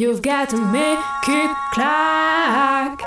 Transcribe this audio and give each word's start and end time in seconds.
You've 0.00 0.22
got 0.22 0.48
to 0.50 0.56
make 0.58 1.26
it 1.26 1.50
clack. 1.72 3.00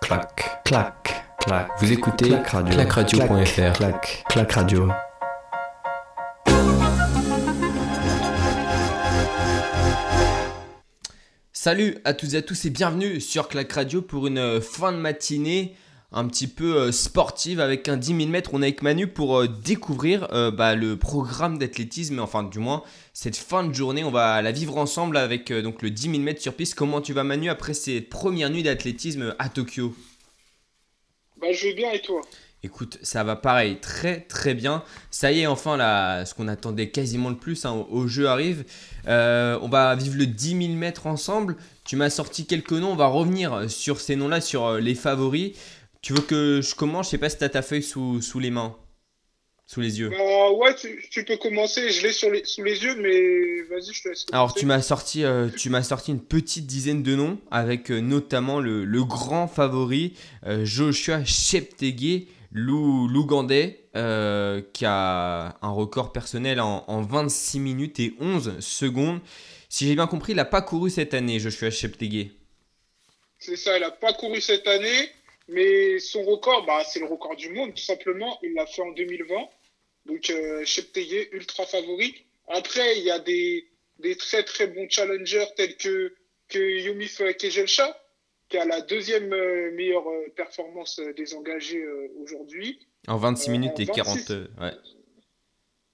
Clac, 0.00 0.64
Clac, 0.64 1.24
clac. 1.38 1.68
Vous 1.78 1.92
écoutez 1.92 2.30
Clac 2.30 2.48
radio. 2.48 2.74
clacradio.fr. 2.74 3.72
Clac, 3.74 4.24
clac 4.28 4.52
radio. 4.54 4.88
Salut 11.52 11.98
à 12.04 12.12
toutes 12.12 12.34
et 12.34 12.38
à 12.38 12.42
tous 12.42 12.64
et 12.64 12.70
bienvenue 12.70 13.20
sur 13.20 13.46
Clac 13.46 13.72
Radio 13.72 14.02
pour 14.02 14.26
une 14.26 14.38
euh, 14.38 14.60
fin 14.60 14.90
de 14.90 14.96
matinée 14.96 15.76
un 16.10 16.26
petit 16.26 16.46
peu 16.46 16.76
euh, 16.76 16.92
sportive 16.92 17.60
avec 17.60 17.88
un 17.88 17.96
10 17.96 18.16
000 18.16 18.28
mètres. 18.30 18.50
On 18.52 18.62
est 18.62 18.66
avec 18.66 18.82
Manu 18.82 19.06
pour 19.06 19.38
euh, 19.38 19.48
découvrir 19.48 20.28
euh, 20.32 20.50
bah, 20.50 20.74
le 20.74 20.96
programme 20.96 21.58
d'athlétisme, 21.58 22.18
enfin 22.18 22.42
du 22.42 22.58
moins 22.58 22.82
cette 23.12 23.36
fin 23.36 23.64
de 23.64 23.72
journée. 23.72 24.04
On 24.04 24.10
va 24.10 24.40
la 24.42 24.52
vivre 24.52 24.78
ensemble 24.78 25.16
avec 25.16 25.50
euh, 25.50 25.60
donc 25.60 25.82
le 25.82 25.90
10 25.90 26.10
000 26.10 26.22
mètres 26.22 26.40
sur 26.40 26.54
piste. 26.54 26.74
Comment 26.74 27.00
tu 27.00 27.12
vas 27.12 27.24
Manu 27.24 27.50
après 27.50 27.74
cette 27.74 28.08
première 28.08 28.48
nuit 28.50 28.62
d'athlétisme 28.62 29.34
à 29.38 29.48
Tokyo? 29.48 29.94
Bah, 31.40 31.48
je 31.52 31.66
vais 31.66 31.74
bien 31.74 31.92
et 31.92 32.00
toi? 32.00 32.20
Écoute, 32.64 32.98
ça 33.02 33.22
va 33.22 33.36
pareil, 33.36 33.78
très 33.80 34.22
très 34.22 34.52
bien. 34.52 34.82
Ça 35.12 35.30
y 35.30 35.42
est, 35.42 35.46
enfin, 35.46 35.76
là, 35.76 36.24
ce 36.24 36.34
qu'on 36.34 36.48
attendait 36.48 36.90
quasiment 36.90 37.28
le 37.28 37.36
plus 37.36 37.64
hein, 37.64 37.86
au, 37.88 38.08
jeu 38.08 38.28
arrive. 38.28 38.64
Euh, 39.06 39.56
on 39.62 39.68
va 39.68 39.94
vivre 39.94 40.16
le 40.16 40.26
10 40.26 40.66
000 40.66 40.72
mètres 40.74 41.06
ensemble. 41.06 41.56
Tu 41.84 41.94
m'as 41.94 42.10
sorti 42.10 42.46
quelques 42.46 42.72
noms, 42.72 42.90
on 42.90 42.96
va 42.96 43.06
revenir 43.06 43.70
sur 43.70 44.00
ces 44.00 44.16
noms-là, 44.16 44.40
sur 44.40 44.74
les 44.74 44.96
favoris. 44.96 45.52
Tu 46.08 46.14
veux 46.14 46.22
que 46.22 46.62
je 46.62 46.74
commence? 46.74 47.08
Je 47.08 47.10
sais 47.10 47.18
pas 47.18 47.28
si 47.28 47.36
tu 47.36 47.44
as 47.44 47.50
ta 47.50 47.60
feuille 47.60 47.82
sous, 47.82 48.22
sous 48.22 48.38
les 48.38 48.48
mains, 48.50 48.74
sous 49.66 49.82
les 49.82 50.00
yeux. 50.00 50.08
Bah, 50.08 50.52
ouais, 50.52 50.74
tu, 50.74 51.04
tu 51.10 51.22
peux 51.22 51.36
commencer. 51.36 51.90
Je 51.90 52.02
l'ai 52.06 52.14
sur 52.14 52.30
les, 52.30 52.46
sous 52.46 52.62
les 52.64 52.82
yeux, 52.82 52.94
mais 52.96 53.60
vas-y, 53.68 53.92
je 53.92 54.02
te 54.04 54.08
laisse. 54.08 54.24
Alors 54.32 54.54
tu 54.54 54.64
m'as 54.64 54.80
sorti, 54.80 55.22
euh, 55.22 55.50
tu 55.54 55.68
m'as 55.68 55.82
sorti 55.82 56.12
une 56.12 56.22
petite 56.24 56.64
dizaine 56.64 57.02
de 57.02 57.14
noms 57.14 57.38
avec 57.50 57.90
euh, 57.90 58.00
notamment 58.00 58.58
le, 58.58 58.86
le 58.86 59.04
grand 59.04 59.48
favori 59.48 60.14
euh, 60.46 60.64
Joshua 60.64 61.26
Cheptegei, 61.26 62.28
l'Ou- 62.52 63.06
l'Ougandais, 63.06 63.84
euh, 63.94 64.62
qui 64.72 64.86
a 64.86 65.58
un 65.60 65.70
record 65.70 66.10
personnel 66.14 66.58
en, 66.62 66.84
en 66.88 67.02
26 67.02 67.60
minutes 67.60 68.00
et 68.00 68.14
11 68.18 68.60
secondes. 68.60 69.20
Si 69.68 69.86
j'ai 69.86 69.94
bien 69.94 70.06
compris, 70.06 70.32
il 70.32 70.36
n'a 70.36 70.46
pas 70.46 70.62
couru 70.62 70.88
cette 70.88 71.12
année, 71.12 71.38
Joshua 71.38 71.70
Cheptegei. 71.70 72.32
C'est 73.38 73.56
ça, 73.56 73.76
il 73.76 73.84
a 73.84 73.90
pas 73.90 74.14
couru 74.14 74.40
cette 74.40 74.66
année, 74.66 75.10
mais 75.48 75.98
son 75.98 76.22
record, 76.24 76.64
bah, 76.66 76.82
c'est 76.84 77.00
le 77.00 77.06
record 77.06 77.36
du 77.36 77.50
monde, 77.50 77.74
tout 77.74 77.82
simplement. 77.82 78.38
Il 78.42 78.54
l'a 78.54 78.66
fait 78.66 78.82
en 78.82 78.92
2020. 78.92 79.48
Donc, 80.06 80.30
euh, 80.30 80.64
Cheptegei, 80.64 81.28
ultra 81.32 81.66
favori. 81.66 82.24
Après, 82.48 82.98
il 82.98 83.04
y 83.04 83.10
a 83.10 83.18
des, 83.18 83.66
des 83.98 84.16
très 84.16 84.42
très 84.44 84.66
bons 84.66 84.88
challengers 84.88 85.46
tels 85.56 85.76
que, 85.76 86.14
que 86.48 86.58
Yomif 86.58 87.20
Kejelcha, 87.38 87.98
qui 88.48 88.56
a 88.56 88.64
la 88.64 88.80
deuxième 88.80 89.32
euh, 89.32 89.70
meilleure 89.72 90.08
euh, 90.08 90.28
performance 90.34 90.98
euh, 91.00 91.12
des 91.12 91.34
engagés 91.34 91.82
euh, 91.82 92.08
aujourd'hui. 92.22 92.78
En 93.06 93.16
26 93.18 93.48
Euh, 93.48 93.52
minutes 93.52 93.72
en 93.72 93.82
et 93.82 93.84
26. 93.84 93.94
40. 93.94 94.30
euh, 94.30 94.46
ouais. 94.60 94.72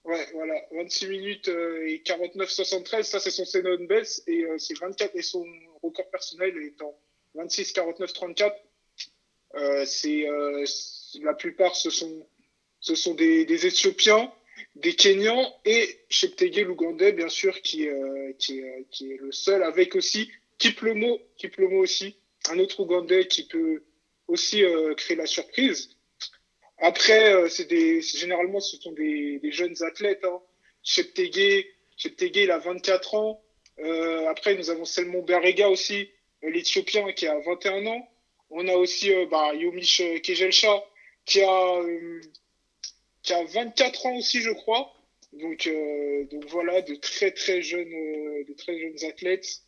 Ouais, 0.05 0.27
voilà, 0.35 0.55
26 0.73 1.09
minutes 1.09 1.49
euh, 1.49 1.89
et 1.89 2.03
49-73, 2.05 3.03
ça 3.05 3.19
c'est 3.21 3.31
son 3.31 3.47
Senon 3.47 3.83
Best 3.87 4.29
et 4.29 4.45
euh, 4.45 4.59
c'est 4.59 4.79
24 4.79 5.17
et 5.17 5.23
son 5.23 5.45
record 5.83 6.11
personnel 6.11 6.55
est 6.59 6.81
en 6.83 6.95
26-49-34. 7.37 8.43
Euh, 8.45 8.51
c'est 8.51 8.53
euh, 8.53 8.64
c'est- 9.87 10.27
la 11.23 11.35
plupart 11.35 11.77
ce 11.77 11.91
sont 11.91 12.27
ce 12.81 12.95
sont 12.95 13.15
des, 13.15 13.45
des 13.47 13.67
Éthiopiens, 13.67 14.31
des 14.77 14.95
Kenyans 14.95 15.51
et 15.65 16.01
Cheptegei 16.11 16.65
l'Ougandais 16.65 17.13
bien 17.13 17.29
sûr 17.29 17.63
qui 17.63 17.89
euh, 17.89 18.33
qui 18.39 18.61
euh, 18.61 18.83
qui 18.91 19.13
est 19.13 19.17
le 19.17 19.33
seul 19.33 19.63
avec 19.63 19.95
aussi 19.97 20.31
Kiplomo 20.59 21.21
Kiplomo 21.37 21.79
aussi 21.79 22.17
un 22.51 22.59
autre 22.59 22.81
Ougandais 22.81 23.27
qui 23.27 23.47
peut 23.47 23.83
aussi 24.29 24.63
euh, 24.65 24.95
créer 24.95 25.17
la 25.17 25.27
surprise. 25.27 25.91
Après, 26.79 27.33
euh, 27.33 27.49
c'est 27.49 27.67
des, 27.67 28.01
généralement, 28.03 28.61
ce 28.61 28.77
sont 28.77 28.93
des, 28.93 29.39
des 29.39 29.53
jeunes 29.53 29.75
athlètes. 29.83 30.25
Hein. 30.25 30.41
Cheptegei, 30.83 31.71
Cheptegei, 31.97 32.45
il 32.45 32.51
a 32.51 32.59
24 32.59 33.15
ans. 33.15 33.43
Euh, 33.79 34.27
après, 34.29 34.55
nous 34.57 34.71
avons 34.71 34.85
Selmon 34.85 35.23
Berega 35.23 35.69
aussi, 35.69 36.11
euh, 36.43 36.51
l'Éthiopien, 36.51 37.13
qui 37.13 37.27
a 37.27 37.39
21 37.41 37.87
ans. 37.87 38.09
On 38.57 38.69
a 38.69 38.75
aussi 38.75 39.13
euh, 39.13 39.27
bah, 39.31 39.53
Yomish 39.55 40.01
euh, 40.01 40.19
Kejelcha, 40.21 40.83
qui 41.27 41.43
a, 41.43 41.75
euh, 41.81 42.21
qui 43.23 43.33
a 43.33 43.45
24 43.45 44.07
ans 44.07 44.17
aussi, 44.17 44.41
je 44.43 44.51
crois. 44.51 44.93
Donc, 45.33 45.69
donc 46.31 46.45
voilà, 46.49 46.81
de 46.83 46.95
très 46.95 47.33
très 47.33 47.61
jeunes, 47.61 47.91
de 47.91 48.55
très 48.57 48.79
jeunes 48.79 49.11
athlètes 49.11 49.63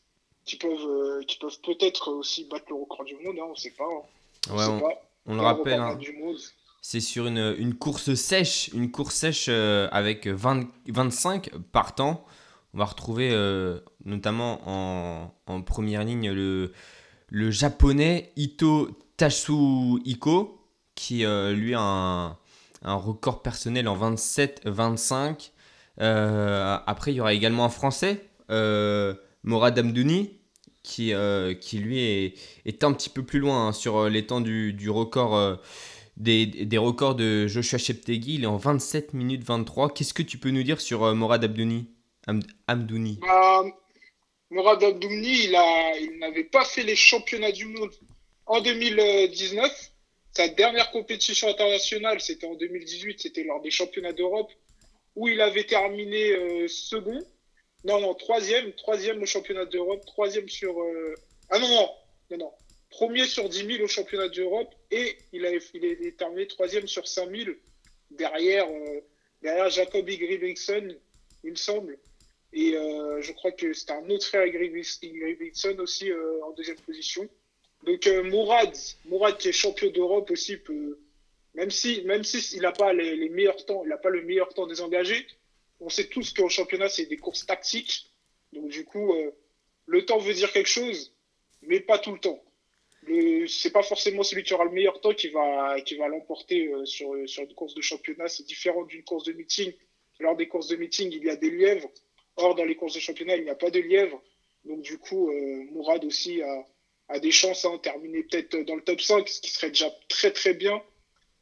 qui 0.44 0.54
peuvent, 0.56 1.24
qui 1.26 1.38
peuvent 1.38 1.60
peut-être 1.64 2.12
aussi 2.12 2.44
battre 2.44 2.66
le 2.68 2.76
record 2.76 3.04
du 3.04 3.16
monde. 3.16 3.36
Hein, 3.40 3.46
on 3.50 3.54
sait 3.56 3.72
pas. 3.72 3.82
hein. 3.84 4.02
On 4.50 4.56
Ouais, 4.56 4.64
sait 4.64 4.70
on, 4.70 4.78
pas. 4.80 5.02
on 5.26 5.30
le 5.32 5.38
Le 5.40 5.42
rappelle. 5.44 5.80
hein. 5.80 5.96
du 5.96 6.12
monde. 6.12 6.38
C'est 6.82 7.00
sur 7.00 7.26
une, 7.26 7.56
une 7.58 7.74
course 7.74 8.14
sèche, 8.14 8.68
une 8.72 8.92
course 8.92 9.16
sèche 9.16 9.46
euh, 9.48 9.88
avec 9.90 10.28
20 10.28 10.68
25 10.86 11.50
partants. 11.72 12.24
On 12.72 12.78
va 12.78 12.84
retrouver 12.84 13.30
euh, 13.32 13.80
notamment 14.04 14.60
en, 14.66 15.34
en 15.48 15.62
première 15.62 16.04
ligne 16.04 16.30
le, 16.30 16.72
le 17.28 17.50
japonais 17.50 18.32
Ito 18.36 18.90
Tatsuhiko 19.16 20.60
qui 20.94 21.24
euh, 21.24 21.52
lui 21.52 21.74
a 21.74 21.80
un, 21.80 22.94
record 22.94 23.42
personnel 23.42 23.88
en 23.88 23.96
27-25. 24.14 25.50
Euh, 26.00 26.78
après, 26.86 27.12
il 27.12 27.16
y 27.16 27.20
aura 27.20 27.34
également 27.34 27.64
un 27.64 27.68
français, 27.68 28.24
euh, 28.50 29.14
Morad 29.42 29.78
Amdouni, 29.78 30.30
qui, 30.82 31.12
euh, 31.12 31.52
qui 31.54 31.78
lui 31.78 31.98
est, 32.00 32.34
est 32.64 32.84
un 32.84 32.92
petit 32.92 33.10
peu 33.10 33.22
plus 33.24 33.40
loin 33.40 33.68
hein, 33.68 33.72
sur 33.72 34.08
les 34.08 34.26
temps 34.26 34.40
du, 34.40 34.72
du 34.72 34.88
record. 34.88 35.58
des, 36.16 36.46
des 36.46 36.78
records 36.78 37.14
de 37.14 37.46
Joshua 37.46 37.78
Cheptegei. 37.78 38.34
Il 38.34 38.44
est 38.44 38.46
en 38.46 38.56
27 38.56 39.12
minutes 39.14 39.44
23. 39.44 39.92
Qu'est-ce 39.92 40.14
que 40.14 40.22
tu 40.22 40.38
peux 40.38 40.50
nous 40.50 40.62
dire 40.62 40.80
sur 40.80 41.14
Morad 41.14 41.44
Abdouni 41.44 41.90
Am- 42.26 42.42
Amdouni? 42.68 43.18
Bah, 43.20 43.62
Morad 44.50 44.82
Abdoumni, 44.82 45.44
il 45.44 46.18
n'avait 46.18 46.44
pas 46.44 46.64
fait 46.64 46.82
les 46.84 46.94
championnats 46.96 47.52
du 47.52 47.66
monde 47.66 47.92
en 48.46 48.60
2019. 48.60 49.90
Sa 50.36 50.48
dernière 50.48 50.90
compétition 50.90 51.48
internationale, 51.48 52.20
c'était 52.20 52.46
en 52.46 52.54
2018, 52.54 53.20
c'était 53.20 53.42
lors 53.42 53.60
des 53.62 53.70
championnats 53.70 54.12
d'Europe, 54.12 54.52
où 55.16 55.28
il 55.28 55.40
avait 55.40 55.64
terminé 55.64 56.30
euh, 56.32 56.68
second. 56.68 57.18
Non, 57.84 58.00
non, 58.00 58.14
troisième, 58.14 58.72
troisième 58.74 59.22
au 59.22 59.26
championnat 59.26 59.64
d'Europe, 59.64 60.04
troisième 60.06 60.48
sur. 60.48 60.80
euh, 60.80 61.14
Ah 61.50 61.58
non, 61.58 61.68
non, 61.68 61.90
non, 62.30 62.36
non. 62.38 62.52
Premier 62.90 63.26
sur 63.26 63.48
10 63.48 63.66
000 63.66 63.84
au 63.84 63.88
championnat 63.88 64.28
d'Europe 64.28 64.72
et 64.90 65.16
il 65.32 65.44
a, 65.44 65.50
il 65.52 65.84
est 65.84 66.16
terminé 66.16 66.46
troisième 66.46 66.86
sur 66.86 67.06
5 67.08 67.28
000 67.30 67.50
derrière, 68.10 68.66
euh, 68.68 69.00
derrière 69.42 69.68
Jacob 69.70 70.08
Ingebrigtsen, 70.08 70.96
il 71.44 71.50
me 71.50 71.56
semble. 71.56 71.98
Et 72.52 72.74
euh, 72.74 73.20
je 73.22 73.32
crois 73.32 73.52
que 73.52 73.72
c'était 73.72 73.92
un 73.92 74.08
autre 74.10 74.26
frère 74.26 74.42
Ingebrigtsen 74.42 75.80
aussi 75.80 76.10
euh, 76.10 76.44
en 76.44 76.52
deuxième 76.52 76.78
position. 76.80 77.28
Donc 77.84 78.06
euh, 78.06 78.22
Mourad, 78.24 78.74
Mourad 79.06 79.36
qui 79.36 79.48
est 79.48 79.52
champion 79.52 79.90
d'Europe 79.90 80.30
aussi 80.30 80.56
peut, 80.56 80.98
même 81.54 81.70
si 81.70 82.02
même 82.02 82.24
si 82.24 82.58
n'a 82.60 82.72
pas 82.72 82.92
les, 82.92 83.28
meilleurs 83.28 83.64
temps, 83.66 83.82
il 83.84 83.88
n'a 83.88 83.98
pas 83.98 84.10
le 84.10 84.22
meilleur 84.22 84.52
temps 84.54 84.66
des 84.66 84.80
engagés. 84.80 85.26
On 85.80 85.88
sait 85.88 86.06
tous 86.06 86.32
qu'en 86.32 86.48
championnat 86.48 86.88
c'est 86.88 87.06
des 87.06 87.18
courses 87.18 87.44
tactiques. 87.46 88.10
Donc 88.52 88.68
du 88.68 88.84
coup, 88.84 89.14
le 89.86 90.06
temps 90.06 90.18
veut 90.18 90.32
dire 90.32 90.50
quelque 90.52 90.68
chose, 90.68 91.12
mais 91.62 91.80
pas 91.80 91.98
tout 91.98 92.12
le 92.12 92.18
temps. 92.18 92.42
Le, 93.02 93.46
c'est 93.46 93.70
pas 93.70 93.82
forcément 93.82 94.22
celui 94.22 94.42
qui 94.42 94.54
aura 94.54 94.64
le 94.64 94.70
meilleur 94.70 95.00
temps 95.00 95.12
qui 95.12 95.28
va 95.28 95.80
qui 95.82 95.96
va 95.96 96.08
l'emporter 96.08 96.72
sur 96.84 97.14
sur 97.28 97.42
une 97.42 97.54
course 97.54 97.74
de 97.74 97.82
championnat. 97.82 98.28
C'est 98.28 98.46
différent 98.46 98.84
d'une 98.84 99.04
course 99.04 99.24
de 99.24 99.32
meeting. 99.32 99.72
Lors 100.18 100.34
des 100.34 100.48
courses 100.48 100.68
de 100.68 100.76
meeting, 100.76 101.12
il 101.12 101.24
y 101.24 101.30
a 101.30 101.36
des 101.36 101.50
lièvres. 101.50 101.90
Or, 102.36 102.54
dans 102.54 102.64
les 102.64 102.76
courses 102.76 102.94
de 102.94 103.00
championnat, 103.00 103.36
il 103.36 103.44
n'y 103.44 103.50
a 103.50 103.54
pas 103.54 103.70
de 103.70 103.80
lièvre. 103.80 104.22
Donc, 104.64 104.82
du 104.82 104.98
coup, 104.98 105.30
euh, 105.30 105.64
Mourad 105.72 106.04
aussi 106.04 106.42
a, 106.42 106.66
a 107.08 107.18
des 107.18 107.30
chances 107.30 107.64
à 107.64 107.70
en 107.70 107.78
terminer 107.78 108.22
peut-être 108.24 108.56
dans 108.64 108.74
le 108.74 108.82
top 108.82 109.00
5, 109.00 109.28
ce 109.28 109.40
qui 109.40 109.50
serait 109.50 109.68
déjà 109.68 109.90
très 110.08 110.32
très 110.32 110.54
bien. 110.54 110.82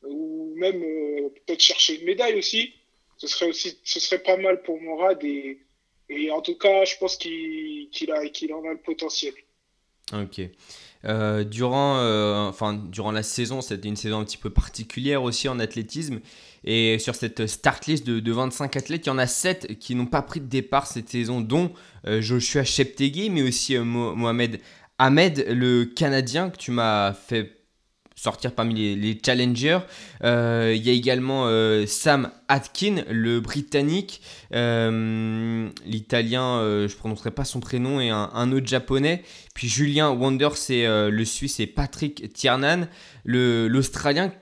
Ou 0.02 0.52
même 0.56 0.82
euh, 0.82 1.30
peut-être 1.30 1.62
chercher 1.62 1.98
une 1.98 2.04
médaille 2.04 2.38
aussi. 2.38 2.74
Ce 3.16 3.26
serait 3.26 3.46
aussi, 3.46 3.78
ce 3.84 4.00
serait 4.00 4.22
pas 4.22 4.36
mal 4.36 4.62
pour 4.62 4.80
Mourad. 4.80 5.22
Et, 5.24 5.58
et 6.08 6.30
en 6.30 6.42
tout 6.42 6.58
cas, 6.58 6.84
je 6.84 6.96
pense 6.98 7.16
qu'il 7.16 7.88
qu'il 7.90 8.12
en 8.12 8.64
a 8.64 8.72
le 8.72 8.80
potentiel. 8.80 9.34
Ok. 10.12 10.40
Euh, 11.06 11.44
durant, 11.44 11.98
euh, 11.98 12.48
enfin, 12.48 12.72
durant 12.74 13.10
la 13.12 13.22
saison, 13.22 13.60
c'était 13.60 13.88
une 13.88 13.96
saison 13.96 14.20
un 14.20 14.24
petit 14.24 14.38
peu 14.38 14.50
particulière 14.50 15.22
aussi 15.22 15.48
en 15.48 15.58
athlétisme. 15.58 16.20
Et 16.64 16.98
sur 16.98 17.14
cette 17.14 17.46
start 17.46 17.86
list 17.86 18.06
de, 18.06 18.20
de 18.20 18.32
25 18.32 18.76
athlètes, 18.76 19.04
il 19.04 19.08
y 19.08 19.12
en 19.12 19.18
a 19.18 19.26
7 19.26 19.78
qui 19.78 19.94
n'ont 19.94 20.06
pas 20.06 20.22
pris 20.22 20.40
de 20.40 20.46
départ 20.46 20.86
cette 20.86 21.10
saison, 21.10 21.40
dont 21.42 21.72
euh, 22.06 22.22
Joshua 22.22 22.64
Cheptegei, 22.64 23.28
mais 23.28 23.42
aussi 23.42 23.76
euh, 23.76 23.84
Mo- 23.84 24.14
Mohamed 24.14 24.60
Ahmed, 24.98 25.44
le 25.48 25.84
Canadien, 25.84 26.48
que 26.50 26.56
tu 26.56 26.70
m'as 26.70 27.12
fait 27.12 27.63
sortir 28.24 28.54
parmi 28.54 28.96
les, 28.96 29.20
challengers. 29.24 29.80
Euh, 30.24 30.72
il 30.74 30.82
y 30.82 30.88
a 30.88 30.92
également 30.92 31.44
euh, 31.46 31.86
Sam 31.86 32.30
Atkin, 32.48 33.04
le 33.10 33.40
britannique, 33.40 34.22
euh, 34.54 35.68
l'italien, 35.84 36.60
je 36.88 36.92
ne 36.92 36.98
prononcerai 36.98 37.30
pas 37.30 37.44
son 37.44 37.60
prénom, 37.60 38.00
et 38.00 38.10
un, 38.10 38.52
autre 38.52 38.66
japonais. 38.66 39.22
Puis 39.54 39.68
Julien 39.68 40.10
Wander, 40.10 40.50
c'est 40.54 40.86
le 40.86 41.24
suisse, 41.24 41.60
et 41.60 41.66
Patrick 41.66 42.32
Tiernan, 42.32 42.88
l'australien. 43.24 44.32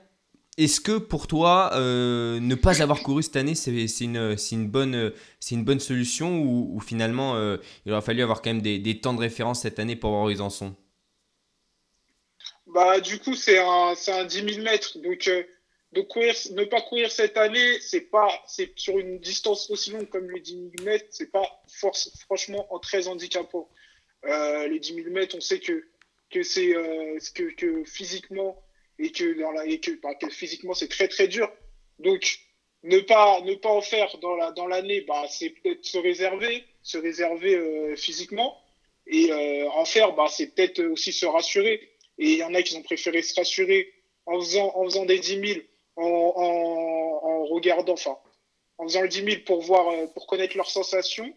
Est-ce 0.57 0.79
que 0.79 0.99
pour 0.99 1.27
toi, 1.27 1.71
ne 1.75 2.55
pas 2.55 2.81
avoir 2.81 3.01
couru 3.01 3.23
cette 3.23 3.35
année, 3.35 3.55
c'est 3.55 3.71
une, 4.01 4.67
bonne, 4.67 5.79
solution 5.79 6.41
ou, 6.41 6.79
finalement, 6.79 7.35
il 7.85 7.91
aurait 7.91 8.01
fallu 8.01 8.21
avoir 8.21 8.41
quand 8.41 8.51
même 8.51 8.61
des, 8.61 8.79
des, 8.79 8.99
temps 8.99 9.13
de 9.13 9.19
référence 9.19 9.61
cette 9.61 9.79
année 9.79 9.95
pour 9.95 10.11
voir 10.11 10.23
où 10.23 10.29
ils 10.29 10.41
en 10.41 10.49
sont? 10.49 10.75
Bah, 12.73 12.99
du 12.99 13.19
coup, 13.19 13.35
c'est 13.35 13.59
un, 13.59 13.93
un 14.07 14.25
10 14.25 14.53
000 14.55 14.63
mètres. 14.63 14.97
Donc, 14.97 15.27
euh, 15.27 15.43
de 15.91 16.01
courir, 16.01 16.33
ne 16.51 16.63
pas 16.65 16.81
courir 16.81 17.11
cette 17.11 17.37
année, 17.37 17.79
c'est 17.81 18.09
pas, 18.09 18.27
sur 18.75 18.97
une 18.97 19.19
distance 19.19 19.69
aussi 19.69 19.91
longue 19.91 20.09
comme 20.09 20.29
les 20.31 20.39
10 20.39 20.71
000 20.79 20.83
mètres, 20.83 21.05
c'est 21.11 21.31
pas 21.31 21.45
force, 21.67 22.09
franchement 22.21 22.65
en 22.73 22.79
très 22.79 23.07
handicapant. 23.07 23.69
Euh, 24.25 24.67
les 24.67 24.79
10 24.79 24.95
000 24.95 25.09
mètres, 25.11 25.35
on 25.37 25.41
sait 25.41 25.59
que, 25.59 25.85
que 26.31 26.41
c'est, 26.41 26.75
euh, 26.75 27.19
que, 27.35 27.53
que 27.53 27.83
physiquement, 27.83 28.59
et 28.97 29.11
que 29.11 29.39
dans 29.39 29.51
la, 29.51 29.67
et 29.67 29.79
que, 29.79 29.91
bah, 30.01 30.15
que 30.15 30.29
physiquement, 30.29 30.73
c'est 30.73 30.87
très, 30.87 31.07
très 31.07 31.27
dur. 31.27 31.51
Donc, 31.99 32.39
ne 32.81 32.99
pas, 33.01 33.39
ne 33.41 33.53
pas 33.53 33.69
en 33.69 33.81
faire 33.81 34.17
dans 34.17 34.35
la, 34.35 34.51
dans 34.51 34.65
l'année, 34.65 35.01
bah, 35.01 35.25
c'est 35.29 35.51
peut-être 35.51 35.85
se 35.85 35.99
réserver, 35.99 36.65
se 36.81 36.97
réserver 36.97 37.95
physiquement. 37.97 38.59
Et 39.05 39.31
en 39.73 39.85
faire, 39.85 40.13
bah, 40.13 40.27
c'est 40.29 40.55
peut-être 40.55 40.81
aussi 40.85 41.11
se 41.13 41.25
rassurer 41.25 41.92
et 42.17 42.31
il 42.33 42.37
y 42.37 42.43
en 42.43 42.53
a 42.53 42.61
qui 42.61 42.75
ont 42.75 42.83
préféré 42.83 43.21
se 43.21 43.35
rassurer 43.35 43.91
en 44.25 44.39
faisant, 44.39 44.71
en 44.75 44.85
faisant 44.85 45.05
des 45.05 45.19
10 45.19 45.47
000, 45.47 45.59
en, 45.95 47.45
regardant, 47.45 47.93
enfin, 47.93 48.17
en 48.77 48.87
faisant 48.87 49.01
le 49.01 49.09
10 49.09 49.23
000 49.23 49.27
pour 49.45 49.61
voir, 49.61 49.87
euh, 49.89 50.07
pour 50.07 50.27
connaître 50.27 50.57
leurs 50.57 50.69
sensations. 50.69 51.33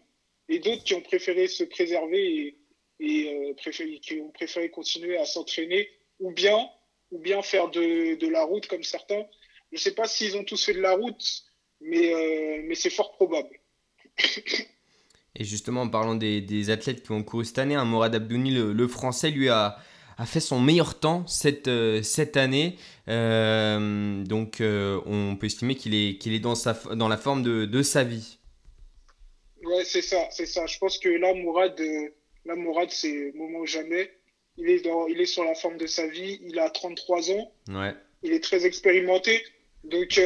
Et 0.49 0.59
d'autres 0.59 0.83
qui 0.83 0.93
ont 0.93 1.01
préféré 1.01 1.47
se 1.47 1.65
préserver 1.65 2.57
et, 2.99 3.53
euh, 3.59 3.99
qui 4.01 4.21
ont 4.21 4.31
préféré 4.31 4.69
continuer 4.69 5.17
à 5.17 5.25
s'entraîner 5.25 5.89
ou 6.19 6.31
bien, 6.31 6.69
ou 7.11 7.19
bien 7.19 7.41
faire 7.41 7.69
de, 7.69 8.27
la 8.27 8.43
route 8.43 8.67
comme 8.67 8.83
certains. 8.83 9.25
Je 9.71 9.77
ne 9.77 9.79
sais 9.79 9.93
pas 9.93 10.07
s'ils 10.07 10.37
ont 10.37 10.45
tous 10.45 10.65
fait 10.65 10.73
de 10.73 10.79
la 10.79 10.93
route, 10.93 11.43
mais, 11.81 12.13
euh, 12.13 12.73
c'est 12.75 12.89
fort 12.89 13.11
probable. 13.11 13.59
Et 15.35 15.43
justement, 15.43 15.81
en 15.81 15.89
parlant 15.89 16.15
des, 16.15 16.69
athlètes 16.69 17.03
qui 17.03 17.11
ont 17.11 17.23
couru 17.23 17.45
cette 17.45 17.59
année, 17.59 17.75
hein, 17.75 17.85
Morad 17.85 18.15
Abdouni, 18.15 18.51
le, 18.51 18.87
français, 18.87 19.29
lui 19.29 19.49
a, 19.49 19.77
a 20.17 20.25
fait 20.25 20.39
son 20.39 20.59
meilleur 20.59 20.99
temps 20.99 21.25
cette, 21.27 21.67
euh, 21.67 22.01
cette 22.01 22.37
année. 22.37 22.75
Euh, 23.07 24.23
donc 24.23 24.61
euh, 24.61 24.99
on 25.05 25.35
peut 25.35 25.45
estimer 25.45 25.75
qu'il 25.75 25.93
est, 25.93 26.17
qu'il 26.17 26.33
est 26.33 26.39
dans, 26.39 26.55
sa, 26.55 26.73
dans 26.95 27.07
la 27.07 27.17
forme 27.17 27.43
de, 27.43 27.65
de 27.65 27.83
sa 27.83 28.03
vie. 28.03 28.39
Ouais, 29.63 29.83
c'est 29.85 30.01
ça, 30.01 30.27
c'est 30.31 30.45
ça. 30.45 30.65
Je 30.65 30.77
pense 30.79 30.97
que 30.97 31.09
là, 31.09 31.33
Mourad, 31.33 31.79
là, 32.45 32.55
Mourad 32.55 32.89
c'est 32.89 33.31
moment 33.33 33.59
ou 33.59 33.65
jamais. 33.65 34.11
Il 34.57 34.69
est, 34.69 34.83
dans, 34.83 35.05
il 35.07 35.21
est 35.21 35.25
sur 35.25 35.43
la 35.43 35.53
forme 35.53 35.77
de 35.77 35.85
sa 35.85 36.07
vie. 36.07 36.39
Il 36.43 36.57
a 36.57 36.69
33 36.69 37.31
ans. 37.31 37.51
Ouais. 37.69 37.93
Il 38.23 38.33
est 38.33 38.43
très 38.43 38.65
expérimenté. 38.65 39.43
Donc, 39.83 40.19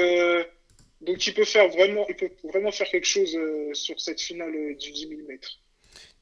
donc 1.02 1.28
il 1.28 1.34
peut 1.34 1.44
faire 1.44 1.68
vraiment, 1.68 2.06
il 2.08 2.16
peut 2.16 2.32
vraiment 2.46 2.72
faire 2.72 2.88
quelque 2.90 3.08
chose 3.08 3.38
sur 3.74 4.00
cette 4.00 4.22
finale 4.22 4.54
du 4.78 4.92
10 4.92 5.10
000 5.10 5.22
mètres. 5.28 5.60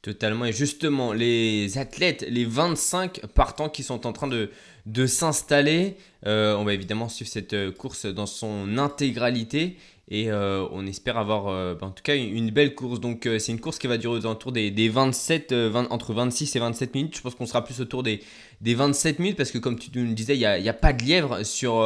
Totalement. 0.01 0.45
Et 0.45 0.53
justement, 0.53 1.11
les 1.11 1.77
athlètes, 1.77 2.25
les 2.29 2.45
25 2.45 3.25
partants 3.27 3.67
qui 3.67 3.83
sont 3.83 4.07
en 4.07 4.13
train 4.13 4.27
de, 4.27 5.05
s'installer, 5.05 5.97
euh, 6.25 6.55
on 6.55 6.63
va 6.63 6.73
évidemment 6.73 7.09
suivre 7.09 7.29
cette 7.29 7.51
euh, 7.51 7.71
course 7.71 8.05
dans 8.05 8.25
son 8.25 8.77
intégralité. 8.77 9.75
Et 10.11 10.31
euh, 10.31 10.65
on 10.71 10.87
espère 10.87 11.17
avoir 11.17 11.75
bah, 11.75 11.85
en 11.85 11.91
tout 11.91 12.01
cas 12.01 12.15
une, 12.15 12.49
belle 12.49 12.75
course. 12.75 13.01
Donc 13.01 13.27
c'est 13.39 13.51
une 13.51 13.59
course 13.59 13.77
qui 13.77 13.87
va 13.87 13.97
durer 13.97 14.25
autour 14.25 14.53
des, 14.53 14.71
des 14.71 14.87
27, 14.87 15.53
entre 15.89 16.13
26 16.13 16.55
et 16.55 16.59
27 16.59 16.95
minutes. 16.95 17.17
Je 17.17 17.21
pense 17.21 17.35
qu'on 17.35 17.45
sera 17.45 17.63
plus 17.63 17.79
autour 17.81 18.01
des, 18.01 18.21
des 18.61 18.75
27 18.75 19.19
minutes 19.19 19.37
parce 19.37 19.51
que 19.51 19.59
comme 19.59 19.77
tu 19.77 19.91
nous 19.93 20.13
disais, 20.13 20.35
il 20.35 20.39
n'y 20.39 20.69
a, 20.69 20.73
pas 20.73 20.93
de 20.93 21.03
lièvre 21.03 21.45
sur 21.45 21.83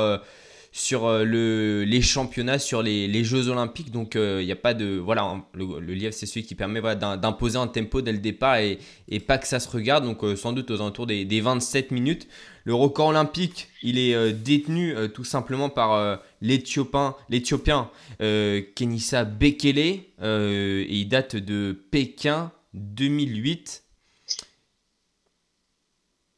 sur 0.75 1.05
euh, 1.05 1.23
le, 1.23 1.83
les 1.83 2.01
championnats, 2.01 2.57
sur 2.57 2.81
les, 2.81 3.23
Jeux 3.23 3.47
Olympiques. 3.47 3.91
Donc 3.91 4.15
il 4.15 4.21
euh, 4.21 4.43
n'y 4.43 4.51
a 4.51 4.57
pas 4.57 4.73
de. 4.73 4.97
Voilà, 4.97 5.39
le, 5.53 5.79
le 5.79 5.93
lièvre, 5.93 6.15
c'est 6.15 6.25
celui 6.25 6.43
qui 6.43 6.55
permet 6.55 6.81
d'imposer 6.81 7.57
un 7.57 7.67
tempo 7.67 8.01
dès 8.01 8.11
le 8.11 8.17
départ 8.17 8.57
et, 8.57 8.79
et, 9.07 9.19
pas 9.19 9.37
que 9.37 9.47
ça 9.47 9.59
se 9.59 9.69
regarde. 9.69 10.03
Donc 10.03 10.23
euh, 10.23 10.35
sans 10.35 10.51
doute 10.51 10.71
aux 10.71 10.81
alentours 10.81 11.05
des, 11.05 11.25
des, 11.25 11.41
27 11.41 11.91
minutes. 11.91 12.27
Le 12.65 12.73
record 12.73 13.07
olympique, 13.07 13.67
il 13.83 13.99
est 13.99 14.31
détenu 14.31 14.95
tout 15.13 15.25
simplement 15.25 15.69
par 15.69 16.21
l'Éthiopien, 16.39 17.13
l'Éthiopien 17.27 17.91
Kenissa 18.19 19.25
Bekele. 19.25 19.79
et 19.79 20.87
il 20.89 21.09
date 21.09 21.35
de 21.35 21.77
Pékin 21.91 22.53
2008. 22.73 23.83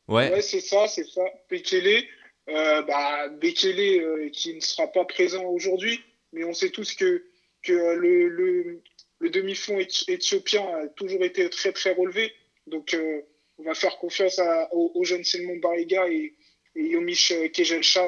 Ouais, 0.08 0.32
ouais 0.32 0.42
c'est 0.42 0.62
ça, 0.62 0.88
c'est 0.88 1.06
ça. 1.06 1.22
Bekele. 1.52 2.06
Euh, 2.50 2.84
bah, 2.84 3.28
Bekele 3.30 4.02
euh, 4.02 4.30
qui 4.30 4.54
ne 4.54 4.60
sera 4.60 4.88
pas 4.88 5.06
présent 5.06 5.44
aujourd'hui, 5.46 6.00
mais 6.32 6.44
on 6.44 6.54
sait 6.54 6.70
tous 6.70 6.94
que, 6.94 7.24
que 7.64 7.74
le, 7.74 8.30
le, 8.30 8.82
le 9.20 9.30
demi-fond 9.30 9.80
éthiopien 10.08 10.64
a 10.64 10.88
toujours 10.90 11.24
été 11.24 11.50
très 11.50 11.72
très 11.72 11.94
relevé. 11.94 12.32
Donc 12.68 12.94
euh, 12.94 13.22
on 13.58 13.64
va 13.64 13.74
faire 13.74 13.98
confiance 13.98 14.38
à, 14.38 14.70
aux, 14.74 15.04
jeunes 15.04 15.24
Selmon 15.24 15.58
Bariga 15.58 16.08
et, 16.08 16.36
et 16.76 16.84
Yomish 16.84 17.34
Kejelcha 17.54 18.06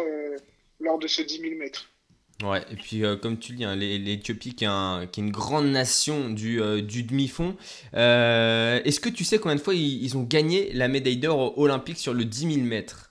lors 0.79 0.99
de 0.99 1.07
ce 1.07 1.21
10 1.21 1.39
000 1.39 1.55
mètres. 1.55 1.89
Ouais, 2.43 2.61
et 2.71 2.75
puis 2.75 3.01
comme 3.21 3.39
tu 3.39 3.53
le 3.53 3.57
dis, 3.57 3.63
hein, 3.63 3.75
l'Éthiopie 3.75 4.51
qui, 4.51 4.57
qui 4.57 4.65
est 4.65 5.23
une 5.23 5.31
grande 5.31 5.67
nation 5.71 6.29
du, 6.29 6.59
du 6.83 7.03
demi-fond. 7.03 7.55
Est-ce 7.93 8.99
que 8.99 9.09
tu 9.09 9.23
sais 9.23 9.39
combien 9.39 9.55
de 9.55 9.61
fois 9.61 9.73
ils 9.73 10.17
ont 10.17 10.23
gagné 10.23 10.71
la 10.73 10.89
médaille 10.89 11.17
d'or 11.17 11.57
olympique 11.57 11.97
sur 11.97 12.13
le 12.13 12.25
10 12.25 12.55
000 12.55 12.65
mètres? 12.65 13.06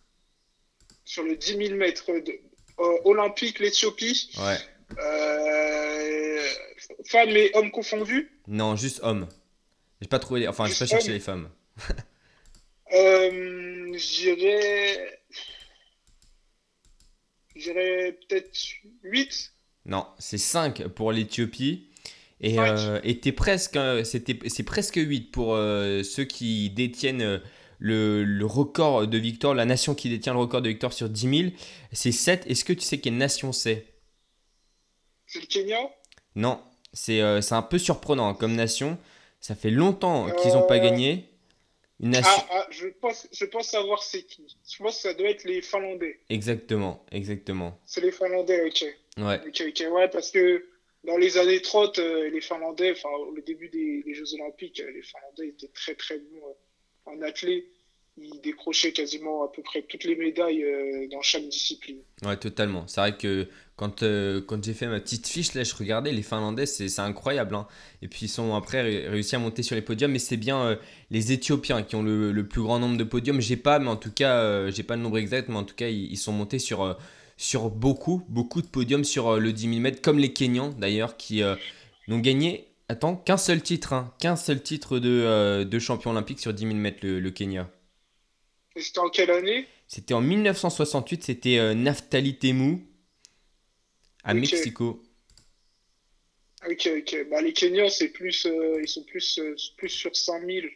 Sur 1.06 1.22
le 1.22 1.36
10 1.36 1.56
000 1.68 1.74
mètres 1.76 2.04
de, 2.12 2.32
euh, 2.80 2.98
olympique, 3.04 3.58
l'Éthiopie. 3.60 4.30
Ouais. 4.38 4.58
Euh, 4.98 6.46
femmes 7.06 7.30
et 7.30 7.50
hommes 7.54 7.70
confondus 7.70 8.30
Non, 8.48 8.76
juste 8.76 9.00
hommes. 9.02 9.26
J'ai 10.02 10.08
pas 10.08 10.18
trouvé 10.18 10.40
les... 10.40 10.48
Enfin, 10.48 10.66
j'ai 10.66 10.74
pas 10.74 10.86
cherché 10.86 11.12
les 11.12 11.20
femmes. 11.20 11.48
euh, 12.92 13.92
J'irais. 13.96 15.20
J'irais 17.54 18.18
peut-être 18.28 18.52
8 19.02 19.52
Non, 19.86 20.06
c'est 20.18 20.38
5 20.38 20.88
pour 20.88 21.12
l'Éthiopie. 21.12 21.88
Et 22.42 22.58
euh, 22.58 23.00
presque, 23.34 23.78
c'est 24.04 24.62
presque 24.64 24.96
8 24.96 25.30
pour 25.32 25.54
euh, 25.54 26.02
ceux 26.02 26.24
qui 26.24 26.68
détiennent 26.68 27.40
le, 27.78 28.44
record 28.44 29.06
de 29.06 29.18
victoire, 29.18 29.54
la 29.54 29.64
nation 29.64 29.94
qui 29.94 30.08
détient 30.08 30.32
le 30.32 30.40
record 30.40 30.62
de 30.62 30.68
victoire 30.68 30.92
sur 30.92 31.08
10 31.08 31.38
000, 31.38 31.50
c'est 31.92 32.12
7. 32.12 32.46
Est-ce 32.46 32.64
que 32.64 32.72
tu 32.72 32.80
sais 32.80 32.98
quelle 32.98 33.16
nation 33.16 33.52
c'est? 33.52 33.86
C'est 35.26 35.40
le 35.40 35.46
Kenya? 35.46 35.78
Non, 36.34 36.60
euh, 37.08 37.40
c'est 37.40 37.54
un 37.54 37.62
peu 37.62 37.78
surprenant 37.78 38.34
comme 38.34 38.54
nation. 38.54 38.98
Ça 39.40 39.54
fait 39.54 39.70
longtemps 39.70 40.30
qu'ils 40.42 40.52
n'ont 40.52 40.66
pas 40.66 40.76
euh, 40.76 40.82
gagné. 40.82 41.24
Une 42.00 42.10
nation... 42.10 42.30
ah, 42.34 42.46
ah, 42.50 42.66
je, 42.70 42.88
pense, 42.88 43.26
je 43.32 43.44
pense 43.46 43.68
savoir 43.68 44.02
c'est 44.02 44.22
qui. 44.22 44.46
Je 44.70 44.82
pense 44.82 44.96
que 44.96 45.02
ça 45.02 45.14
doit 45.14 45.28
être 45.28 45.44
les 45.44 45.62
Finlandais. 45.62 46.20
Exactement, 46.28 47.04
exactement. 47.10 47.80
C'est 47.86 48.02
les 48.02 48.12
Finlandais, 48.12 48.66
ok. 48.66 48.84
Ouais. 49.18 49.40
Ok, 49.46 49.62
ok, 49.68 49.92
ouais, 49.92 50.08
parce 50.08 50.30
que 50.30 50.66
dans 51.04 51.16
les 51.16 51.38
années 51.38 51.62
30, 51.62 51.98
euh, 51.98 52.28
les 52.30 52.40
Finlandais, 52.40 52.92
enfin, 52.92 53.08
au 53.08 53.40
début 53.40 53.68
des, 53.68 54.02
des, 54.02 54.14
Jeux 54.14 54.34
Olympiques, 54.34 54.82
les 54.92 55.02
Finlandais 55.02 55.48
étaient 55.48 55.72
très 55.72 55.94
très 55.94 56.18
bons 56.18 56.45
en 57.06 57.22
athlète, 57.22 57.64
il 58.18 58.40
décrochait 58.40 58.92
quasiment 58.92 59.44
à 59.44 59.52
peu 59.52 59.62
près 59.62 59.82
toutes 59.82 60.04
les 60.04 60.16
médailles 60.16 60.64
euh, 60.64 61.06
dans 61.10 61.20
chaque 61.20 61.46
discipline. 61.48 61.98
Ouais, 62.24 62.36
totalement. 62.36 62.84
C'est 62.86 63.00
vrai 63.00 63.16
que 63.16 63.46
quand, 63.76 64.02
euh, 64.02 64.40
quand 64.40 64.64
j'ai 64.64 64.72
fait 64.72 64.86
ma 64.86 65.00
petite 65.00 65.26
fiche, 65.26 65.52
là, 65.52 65.64
je 65.64 65.74
regardais 65.74 66.12
les 66.12 66.22
Finlandais, 66.22 66.64
c'est 66.64 66.98
incroyable. 66.98 67.54
Hein. 67.54 67.66
Et 68.00 68.08
puis 68.08 68.20
ils 68.22 68.30
sont 68.30 68.54
après 68.54 68.80
réussi 69.08 69.36
à 69.36 69.38
monter 69.38 69.62
sur 69.62 69.76
les 69.76 69.82
podiums, 69.82 70.12
mais 70.12 70.18
c'est 70.18 70.38
bien 70.38 70.62
euh, 70.62 70.76
les 71.10 71.32
Éthiopiens 71.32 71.82
qui 71.82 71.94
ont 71.94 72.02
le, 72.02 72.32
le, 72.32 72.48
plus 72.48 72.62
grand 72.62 72.78
nombre 72.78 72.96
de 72.96 73.04
podiums. 73.04 73.40
J'ai 73.40 73.56
pas, 73.56 73.78
mais 73.78 73.88
en 73.88 73.96
tout 73.96 74.12
cas, 74.12 74.70
j'ai 74.70 74.82
pas 74.82 74.96
le 74.96 75.02
nombre 75.02 75.18
exact, 75.18 75.50
mais 75.50 75.56
en 75.56 75.64
tout 75.64 75.76
cas, 75.76 75.88
ils, 75.88 76.10
ils 76.10 76.16
sont 76.16 76.32
montés 76.32 76.58
sur, 76.58 76.96
sur 77.36 77.68
beaucoup, 77.68 78.22
beaucoup 78.28 78.62
de 78.62 78.66
podiums 78.66 79.04
sur 79.04 79.38
le 79.38 79.52
10 79.52 79.68
000 79.68 79.80
mètres, 79.80 80.00
comme 80.00 80.18
les 80.18 80.32
Kenyans 80.32 80.70
d'ailleurs, 80.70 81.18
qui 81.18 81.42
n'ont 82.08 82.18
gagné 82.18 82.68
Attends, 82.88 83.16
qu'un 83.16 83.36
seul 83.36 83.62
titre, 83.62 83.92
hein. 83.92 84.14
qu'un 84.20 84.36
seul 84.36 84.62
titre 84.62 84.98
de, 84.98 85.10
euh, 85.10 85.64
de, 85.64 85.78
champion 85.78 86.12
olympique 86.12 86.38
sur 86.38 86.54
10 86.54 86.62
000 86.62 86.74
mètres, 86.74 86.98
le, 87.02 87.30
Kenya. 87.30 87.70
Et 88.76 88.80
c'était 88.80 89.00
en 89.00 89.08
quelle 89.08 89.30
année? 89.30 89.66
C'était 89.88 90.14
en 90.14 90.20
1968, 90.20 91.24
c'était 91.24 91.58
euh, 91.58 91.74
Naftali 91.74 92.38
Temu 92.38 92.86
à 94.22 94.34
Mexico. 94.34 95.02
Ok, 96.68 96.88
ok. 96.98 97.26
Bah, 97.30 97.42
les 97.42 97.52
Kenyans, 97.52 97.88
c'est 97.88 98.08
plus, 98.08 98.46
euh, 98.46 98.80
ils 98.82 98.88
sont 98.88 99.04
plus, 99.04 99.40
plus 99.76 99.88
sur 99.88 100.14
5 100.14 100.44
000 100.44 100.66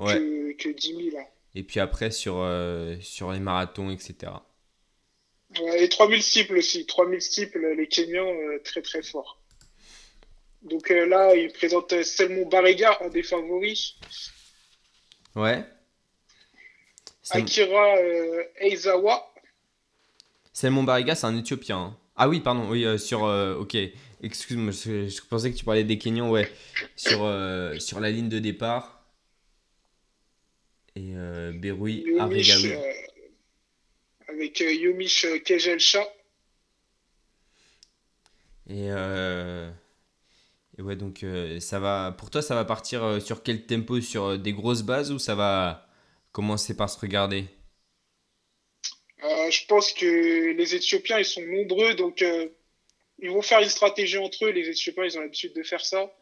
que, 0.00 0.52
que 0.52 0.68
10 0.68 0.86
000. 1.10 1.18
Hein. 1.18 1.24
Et 1.54 1.62
puis 1.62 1.80
après, 1.80 2.10
sur, 2.10 2.46
sur 3.00 3.32
les 3.32 3.40
marathons, 3.40 3.90
etc. 3.90 4.32
Ouais, 5.60 5.84
et 5.84 5.88
3000 5.88 6.22
steeples 6.22 6.56
aussi. 6.56 6.86
3000 6.86 7.20
steeples, 7.20 7.74
les 7.76 7.86
Kenyans, 7.86 8.26
euh, 8.26 8.60
très 8.64 8.82
très 8.82 9.02
forts. 9.02 9.40
Donc 10.64 10.90
euh, 10.90 11.06
là, 11.06 11.34
il 11.34 11.52
présente 11.52 12.02
Selmon 12.02 12.48
Barrega, 12.48 12.98
un 13.02 13.08
des 13.08 13.22
favoris. 13.22 13.94
Ouais. 15.34 15.64
Akira 17.30 17.96
euh, 17.98 18.42
Eizawa. 18.56 19.32
Selmon 20.52 20.82
Bariga, 20.84 21.14
c'est 21.14 21.26
un 21.26 21.36
Éthiopien. 21.36 21.78
hein. 21.78 21.98
Ah 22.16 22.28
oui, 22.28 22.40
pardon, 22.40 22.68
oui, 22.70 22.84
euh, 22.84 22.96
sur. 22.96 23.24
euh, 23.24 23.56
ok, 23.56 23.76
excuse-moi, 24.22 24.70
je, 24.72 25.08
je 25.08 25.20
pensais 25.22 25.50
que 25.50 25.56
tu 25.56 25.64
parlais 25.64 25.84
des 25.84 25.98
Kenyans, 25.98 26.30
ouais. 26.30 26.50
Sur, 26.96 27.18
sur 27.80 28.00
la 28.00 28.10
ligne 28.10 28.28
de 28.28 28.38
départ. 28.38 29.04
Et 30.96 31.12
euh, 31.16 31.52
Beroui 31.52 32.04
Yomish, 32.06 32.66
avec 34.28 34.60
Yomish 34.60 35.26
Kejelsha. 35.44 36.04
Et, 38.70 38.88
euh, 38.90 39.70
et 40.76 40.82
ouais, 40.82 40.96
donc 40.96 41.22
euh, 41.22 41.60
ça 41.60 41.78
va. 41.78 42.14
Pour 42.18 42.30
toi, 42.30 42.42
ça 42.42 42.54
va 42.54 42.64
partir 42.64 43.04
euh, 43.04 43.20
sur 43.20 43.42
quel 43.42 43.64
tempo 43.64 44.00
Sur 44.00 44.24
euh, 44.24 44.38
des 44.38 44.52
grosses 44.52 44.82
bases 44.82 45.12
ou 45.12 45.18
ça 45.18 45.34
va 45.34 45.86
commencer 46.32 46.76
par 46.76 46.90
se 46.90 46.98
regarder? 46.98 47.44
Je 49.50 49.66
pense 49.66 49.92
que 49.92 50.52
les 50.52 50.74
Éthiopiens, 50.74 51.18
ils 51.18 51.24
sont 51.24 51.42
nombreux, 51.42 51.94
donc 51.94 52.24
ils 53.18 53.30
vont 53.30 53.42
faire 53.42 53.60
une 53.60 53.68
stratégie 53.68 54.18
entre 54.18 54.46
eux. 54.46 54.50
Les 54.50 54.68
Éthiopiens, 54.68 55.04
ils 55.04 55.18
ont 55.18 55.20
l'habitude 55.20 55.54
de 55.54 55.62
faire 55.62 55.84
ça. 55.84 56.12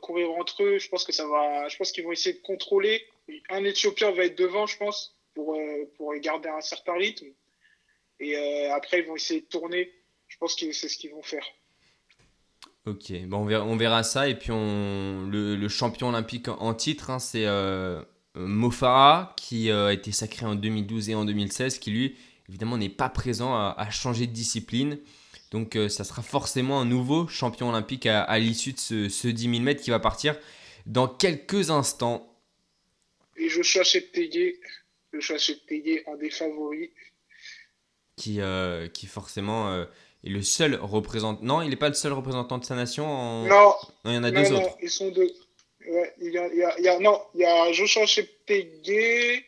Courir 0.00 0.30
entre 0.30 0.62
eux, 0.62 0.78
je 0.78 0.88
pense 0.88 1.04
que 1.04 1.12
ça 1.12 1.26
va. 1.26 1.68
Je 1.68 1.76
pense 1.76 1.90
qu'ils 1.92 2.04
vont 2.04 2.12
essayer 2.12 2.36
de 2.36 2.42
contrôler. 2.42 3.04
Un 3.50 3.64
Éthiopien 3.64 4.12
va 4.12 4.24
être 4.24 4.38
devant, 4.38 4.66
je 4.66 4.76
pense, 4.78 5.16
pour, 5.34 5.58
pour 5.96 6.14
garder 6.16 6.48
un 6.48 6.60
certain 6.60 6.94
rythme. 6.94 7.26
Et 8.20 8.36
après, 8.66 9.00
ils 9.00 9.06
vont 9.06 9.16
essayer 9.16 9.40
de 9.40 9.46
tourner. 9.46 9.92
Je 10.28 10.36
pense 10.38 10.54
que 10.54 10.70
c'est 10.72 10.88
ce 10.88 10.96
qu'ils 10.96 11.10
vont 11.10 11.22
faire. 11.22 11.46
Ok, 12.84 13.12
bon, 13.26 13.38
on, 13.38 13.44
verra, 13.44 13.64
on 13.64 13.76
verra 13.76 14.02
ça. 14.02 14.28
Et 14.28 14.34
puis 14.36 14.50
on, 14.50 15.28
le, 15.30 15.54
le 15.54 15.68
champion 15.68 16.08
olympique 16.08 16.48
en, 16.48 16.74
titre, 16.74 17.10
hein, 17.10 17.20
c'est 17.20 17.46
euh, 17.46 18.02
Mofara, 18.34 19.34
qui 19.36 19.70
euh, 19.70 19.88
a 19.88 19.92
été 19.92 20.10
sacré 20.10 20.46
en 20.46 20.56
2012 20.56 21.10
et 21.10 21.14
en 21.14 21.24
2016, 21.24 21.78
qui 21.78 21.92
lui, 21.92 22.16
évidemment, 22.48 22.76
n'est 22.76 22.88
pas 22.88 23.08
présent, 23.08 23.54
à, 23.54 23.74
à 23.78 23.90
changer 23.90 24.26
de 24.26 24.32
discipline. 24.32 24.98
Donc 25.52 25.76
euh, 25.76 25.88
ça 25.88 26.02
sera 26.02 26.22
forcément 26.22 26.80
un 26.80 26.84
nouveau 26.84 27.28
champion 27.28 27.68
olympique 27.68 28.06
à, 28.06 28.22
à 28.22 28.38
l'issue 28.38 28.72
de 28.72 28.78
ce, 28.78 29.08
ce 29.08 29.28
10 29.28 29.50
000 29.50 29.62
mètres 29.62 29.82
qui 29.82 29.90
va 29.90 30.00
partir 30.00 30.36
dans 30.86 31.06
quelques 31.06 31.70
instants. 31.70 32.34
Et 33.36 33.48
Joshua 33.48 33.84
Cheptegei, 33.84 34.58
Joshua 35.12 35.38
Cheptegei, 35.38 36.02
un 36.08 36.16
des 36.16 36.30
favoris. 36.30 36.90
Qui, 38.16 38.40
qui 38.92 39.06
forcément 39.06 39.84
est 40.24 40.30
le 40.30 40.42
seul 40.42 40.74
représentant. 40.80 41.42
Non, 41.42 41.62
il 41.62 41.70
n'est 41.70 41.76
pas 41.76 41.88
le 41.88 41.94
seul 41.94 42.12
représentant 42.12 42.58
de 42.58 42.64
sa 42.64 42.74
nation. 42.76 43.06
en- 43.06 43.42
Non, 43.46 43.74
Non, 44.04 44.10
il 44.10 44.14
y 44.14 44.16
en 44.18 44.24
a 44.24 44.30
non, 44.30 44.42
deux 44.42 44.48
non, 44.50 44.62
autres. 44.62 44.76
ils 44.82 44.90
sont 44.90 45.10
deux. 45.10 45.30
Ouais, 45.88 46.14
il 46.20 46.32
y 46.32 46.38
a, 46.38 46.48
il 46.48 46.58
y 46.58 46.62
a- 46.62 46.78
il 46.78 46.84
y 46.84 46.88
a- 46.88 46.98
non, 47.00 47.20
il 47.34 47.40
y 47.40 47.44
a 47.44 47.72
Joshua 47.72 48.06
Cheptegei 48.06 49.44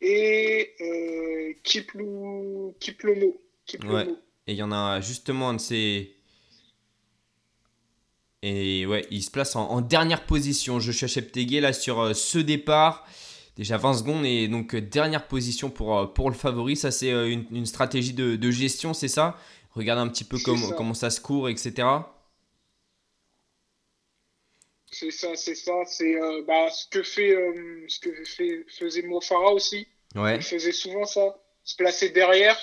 et 0.00 0.70
euh, 0.80 1.52
Kiplou, 1.64 2.74
Kiplomo. 2.78 3.40
Kiplomo. 3.66 3.94
Ouais. 3.96 4.06
Et 4.46 4.52
il 4.52 4.56
y 4.56 4.62
en 4.62 4.72
a 4.72 5.00
justement 5.00 5.48
un 5.50 5.54
de 5.54 5.60
ces. 5.60 6.14
Et 8.42 8.86
ouais, 8.86 9.06
il 9.10 9.22
se 9.22 9.30
place 9.30 9.54
en, 9.54 9.68
en 9.70 9.80
dernière 9.80 10.26
position. 10.26 10.80
Cherche 10.80 11.12
Cheptegei 11.12 11.60
là 11.60 11.72
sur 11.72 12.00
euh, 12.00 12.14
ce 12.14 12.38
départ. 12.38 13.06
Déjà 13.56 13.76
20 13.76 13.94
secondes 13.94 14.24
et 14.24 14.48
donc 14.48 14.74
euh, 14.74 14.80
dernière 14.80 15.28
position 15.28 15.70
pour, 15.70 15.96
euh, 15.98 16.06
pour 16.06 16.30
le 16.30 16.34
favori. 16.36 16.74
Ça, 16.76 16.90
c'est 16.90 17.10
une, 17.10 17.44
une 17.52 17.66
stratégie 17.66 18.14
de, 18.14 18.34
de 18.36 18.50
gestion, 18.50 18.94
c'est 18.94 19.08
ça? 19.08 19.36
Regarde 19.74 20.00
un 20.00 20.08
petit 20.08 20.24
peu 20.24 20.36
C'est 20.36 20.44
comment, 20.44 20.68
ça. 20.68 20.74
comment 20.74 20.94
ça 20.94 21.10
se 21.10 21.20
court, 21.20 21.48
etc. 21.48 21.86
C'est 24.90 25.10
ça, 25.10 25.34
c'est 25.34 25.54
ça. 25.54 25.84
C'est 25.86 26.14
euh, 26.20 26.42
bah, 26.46 26.70
ce 26.70 26.86
que 26.88 27.02
fait, 27.02 27.34
euh, 27.34 27.84
ce 27.88 27.98
que 28.00 28.24
fait, 28.24 28.64
faisait 28.68 29.02
Mofara 29.02 29.52
aussi. 29.52 29.88
Ouais. 30.14 30.36
Il 30.36 30.42
faisait 30.42 30.72
souvent 30.72 31.06
ça, 31.06 31.40
se 31.64 31.76
placer 31.76 32.10
derrière 32.10 32.58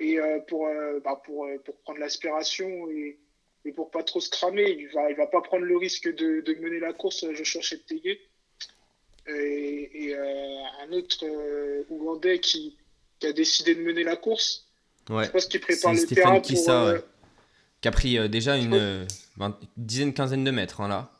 et 0.00 0.18
euh, 0.18 0.40
pour, 0.40 0.68
bah, 1.04 1.20
pour, 1.24 1.46
pour 1.64 1.76
prendre 1.78 2.00
l'aspiration 2.00 2.90
et, 2.90 3.18
et 3.64 3.72
pour 3.72 3.90
pas 3.92 4.02
trop 4.02 4.20
se 4.20 4.30
cramer. 4.30 4.68
Il 4.70 4.88
va, 4.88 5.10
il 5.10 5.16
va 5.16 5.28
pas 5.28 5.40
prendre 5.40 5.64
le 5.64 5.76
risque 5.76 6.12
de, 6.12 6.40
de 6.40 6.54
mener 6.54 6.80
la 6.80 6.92
course, 6.92 7.24
Joshua 7.32 7.60
Cheptegei. 7.62 8.20
Et, 9.28 10.06
et 10.06 10.14
euh, 10.14 10.62
un 10.80 10.92
autre 10.92 11.24
Ougandais 11.90 12.40
qui, 12.40 12.76
qui 13.20 13.26
a 13.26 13.32
décidé 13.32 13.74
de 13.76 13.82
mener 13.82 14.02
la 14.02 14.16
course. 14.16 14.67
Ouais. 15.10 15.24
Je 15.26 15.30
pense 15.30 15.46
qu'il 15.46 15.60
prépare 15.60 15.92
le 15.92 15.98
Stéphane 15.98 16.24
terrain 16.24 16.40
Kissa, 16.40 16.72
pour. 16.72 16.88
euh, 16.88 16.94
ouais. 16.94 17.04
Qui 17.80 17.88
a 17.88 17.90
pris 17.92 18.18
euh, 18.18 18.28
déjà 18.28 18.56
une, 18.56 18.74
euh, 18.74 19.04
vingt- 19.36 19.58
dizaine, 19.76 20.12
quinzaine 20.12 20.44
de 20.44 20.50
mètres 20.50 20.80
hein, 20.80 20.88
là. 20.88 21.10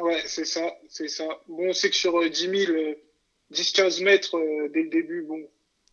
Ouais, 0.00 0.22
c'est 0.26 0.44
ça, 0.44 0.72
c'est 0.88 1.08
ça. 1.08 1.26
Bon, 1.48 1.68
on 1.68 1.72
sait 1.72 1.90
que 1.90 1.96
sur 1.96 2.18
euh, 2.20 2.28
10 2.28 2.40
000, 2.66 2.72
euh, 2.72 2.94
10-15 3.52 4.02
mètres 4.02 4.38
dès 4.72 4.82
le 4.84 4.88
début, 4.90 5.22
bon, 5.22 5.40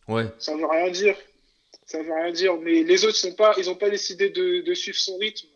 Ouais. 0.08 0.24
ça 0.38 0.56
veut 0.56 0.66
rien 0.66 0.90
dire. 0.90 1.16
Ça 1.86 2.02
veut 2.02 2.12
rien 2.12 2.30
dire. 2.32 2.56
Mais 2.58 2.82
les 2.82 3.04
autres 3.04 3.16
sont 3.16 3.34
pas, 3.34 3.54
ils 3.58 3.66
n'ont 3.66 3.74
pas 3.76 3.90
décidé 3.90 4.30
de, 4.30 4.60
de 4.60 4.74
suivre 4.74 4.98
son 4.98 5.16
rythme. 5.18 5.48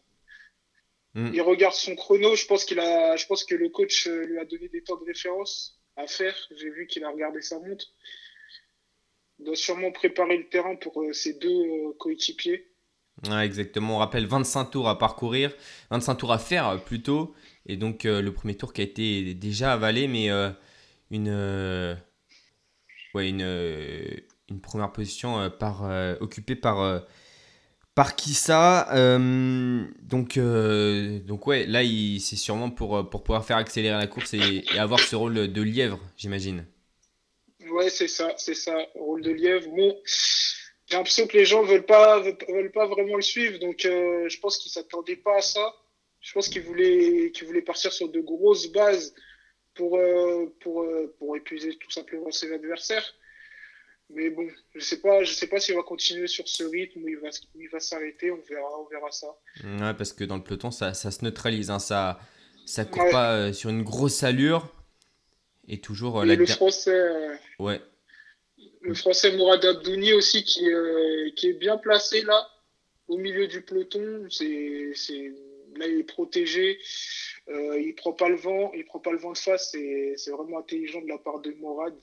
Mm. 1.15 1.31
Il 1.35 1.43
regarde 1.43 1.75
son 1.75 1.95
chrono. 1.95 2.35
Je 2.37 2.47
pense 2.47 2.65
qu'il 2.65 2.81
a, 2.81 3.17
je 3.17 3.27
pense 3.27 3.45
que 3.45 3.55
le 3.55 3.69
coach 3.69 4.07
lui 4.07 4.39
a 4.39 4.45
donné 4.45 4.69
des 4.69 4.83
temps 4.83 4.97
de 4.97 5.05
référence 5.05 5.79
à 5.97 6.07
faire. 6.07 6.35
J'ai 6.57 6.71
vu 6.71 6.87
qu'il 6.87 7.05
a 7.05 7.11
regardé 7.11 7.41
sa 7.41 7.59
montre. 7.61 7.87
Doit 9.45 9.57
sûrement 9.57 9.93
préparer 9.93 10.39
le 10.39 10.49
terrain 10.49 10.75
pour 10.75 11.03
euh, 11.03 11.13
ses 11.13 11.35
deux 11.35 11.49
euh, 11.51 11.93
coéquipiers. 11.99 12.67
Exactement. 13.43 13.97
On 13.97 13.99
rappelle 13.99 14.27
25 14.27 14.65
tours 14.67 14.89
à 14.89 14.99
parcourir, 14.99 15.53
25 15.91 16.15
tours 16.15 16.33
à 16.33 16.39
faire 16.39 16.69
euh, 16.69 16.77
plutôt. 16.79 17.35
Et 17.67 17.77
donc 17.77 18.05
le 18.05 18.31
premier 18.31 18.55
tour 18.55 18.73
qui 18.73 18.81
a 18.83 18.85
été 18.85 19.35
déjà 19.35 19.73
avalé, 19.73 20.07
mais 20.07 20.29
une, 21.11 21.31
ouais, 23.15 23.29
une, 23.31 24.61
première 24.61 24.93
position 24.93 25.49
par, 25.49 25.91
occupée 26.21 26.57
par, 26.57 27.03
par 27.95 28.17
Kissa. 28.17 28.87
Donc, 30.03 30.39
donc 30.39 31.47
ouais, 31.47 31.65
là 31.65 31.81
c'est 32.21 32.37
sûrement 32.37 32.69
pour, 32.69 33.09
pour 33.09 33.23
pouvoir 33.25 33.47
faire 33.47 33.57
accélérer 33.57 33.97
la 33.97 34.09
course 34.09 34.35
et 34.35 34.63
avoir 34.79 35.01
ce 35.01 35.17
rôle 35.17 35.51
de 35.51 35.63
lièvre, 35.63 36.01
j'imagine. 36.19 36.67
Ouais, 37.75 37.91
c'est 37.91 38.09
ça, 38.09 38.33
c'est 38.37 38.55
ça, 38.55 38.77
rôle 38.95 39.23
de 39.23 39.31
lièvre. 39.31 39.69
Bon, 39.69 40.01
j'ai 40.87 40.97
l'impression 40.97 41.27
que 41.27 41.37
les 41.37 41.45
gens 41.45 41.63
veulent 41.63 41.87
pas, 41.87 42.21
veulent, 42.21 42.73
pas 42.73 42.87
vraiment 42.87 43.17
le 43.17 43.23
suivre, 43.23 43.59
donc 43.59 43.85
euh, 43.85 44.29
je 44.29 44.39
pense 44.39 44.59
qu'ils 44.59 44.71
s'attendaient 44.71 45.17
pas 45.17 45.39
à 45.39 45.43
ça. 45.43 45.75
Je 46.21 46.33
pense 46.33 46.49
qu'ils 46.49 46.63
voulaient, 46.63 47.33
qu'ils 47.35 47.47
voulaient 47.47 47.63
partir 47.63 47.93
sur 47.93 48.09
de 48.09 48.21
grosses 48.21 48.69
bases 48.73 49.15
pour, 49.75 49.97
euh, 49.99 50.47
pour, 50.61 50.83
euh, 50.83 51.15
pour 51.19 51.37
épuiser 51.37 51.77
tout 51.77 51.91
simplement 51.91 52.31
ses 52.31 52.53
adversaires. 52.53 53.05
Mais 54.11 54.31
bon, 54.31 54.47
je 54.75 54.81
sais 54.81 55.01
pas, 55.01 55.25
je 55.25 55.33
sais 55.33 55.47
pas 55.47 55.59
s'il 55.59 55.75
va 55.75 55.83
continuer 55.83 56.27
sur 56.27 56.47
ce 56.47 56.63
rythme 56.65 57.03
ou 57.03 57.09
il 57.09 57.19
va, 57.19 57.29
il 57.57 57.69
va 57.69 57.81
s'arrêter. 57.81 58.31
On 58.31 58.41
verra, 58.49 58.81
on 58.81 58.87
verra 58.89 59.11
ça. 59.11 59.27
Ouais, 59.65 59.95
parce 59.95 60.13
que 60.13 60.25
dans 60.25 60.37
le 60.37 60.45
peloton, 60.45 60.71
ça, 60.71 60.95
ça 60.95 61.11
se 61.11 61.25
neutralise. 61.25 61.71
Hein, 61.71 61.79
ça, 61.79 62.19
ça 62.67 62.85
court 62.85 63.05
Ouais. 63.05 63.11
pas 63.11 63.53
sur 63.53 63.71
une 63.71 63.83
grosse 63.83 64.23
allure. 64.23 64.74
Et 65.69 65.81
toujours 65.81 66.21
euh, 66.21 66.25
Et 66.25 66.29
la 66.29 66.35
le 66.37 66.47
français, 66.47 66.91
euh, 66.95 67.35
Ouais, 67.59 67.81
le 68.85 68.95
français 68.95 69.37
Mourad 69.37 69.65
Abdouni 69.65 70.13
aussi 70.13 70.45
qui, 70.45 70.71
euh, 70.71 71.31
qui 71.37 71.49
est 71.49 71.55
bien 71.55 71.77
placé 71.77 72.23
là 72.23 72.47
au 73.09 73.17
milieu 73.17 73.47
du 73.47 73.63
peloton. 73.63 74.27
C'est 74.31 74.93
c'est 74.95 75.33
là 75.77 75.87
il 75.87 76.01
est 76.01 76.05
protégé. 76.05 76.79
Euh, 77.49 77.81
il 77.81 77.95
prend 77.95 78.13
pas 78.13 78.29
le 78.29 78.37
vent 78.37 78.73
il 78.75 78.85
prend 78.85 78.99
pas 79.01 79.13
le 79.13 79.19
vent 79.19 79.33
de 79.33 79.39
face. 79.39 79.71
C'est 79.73 80.15
c'est 80.17 80.31
vraiment 80.31 80.59
intelligent 80.59 81.01
de 81.01 81.09
la 81.09 81.19
part 81.19 81.41
de 81.41 81.51
Mourad. 81.53 81.95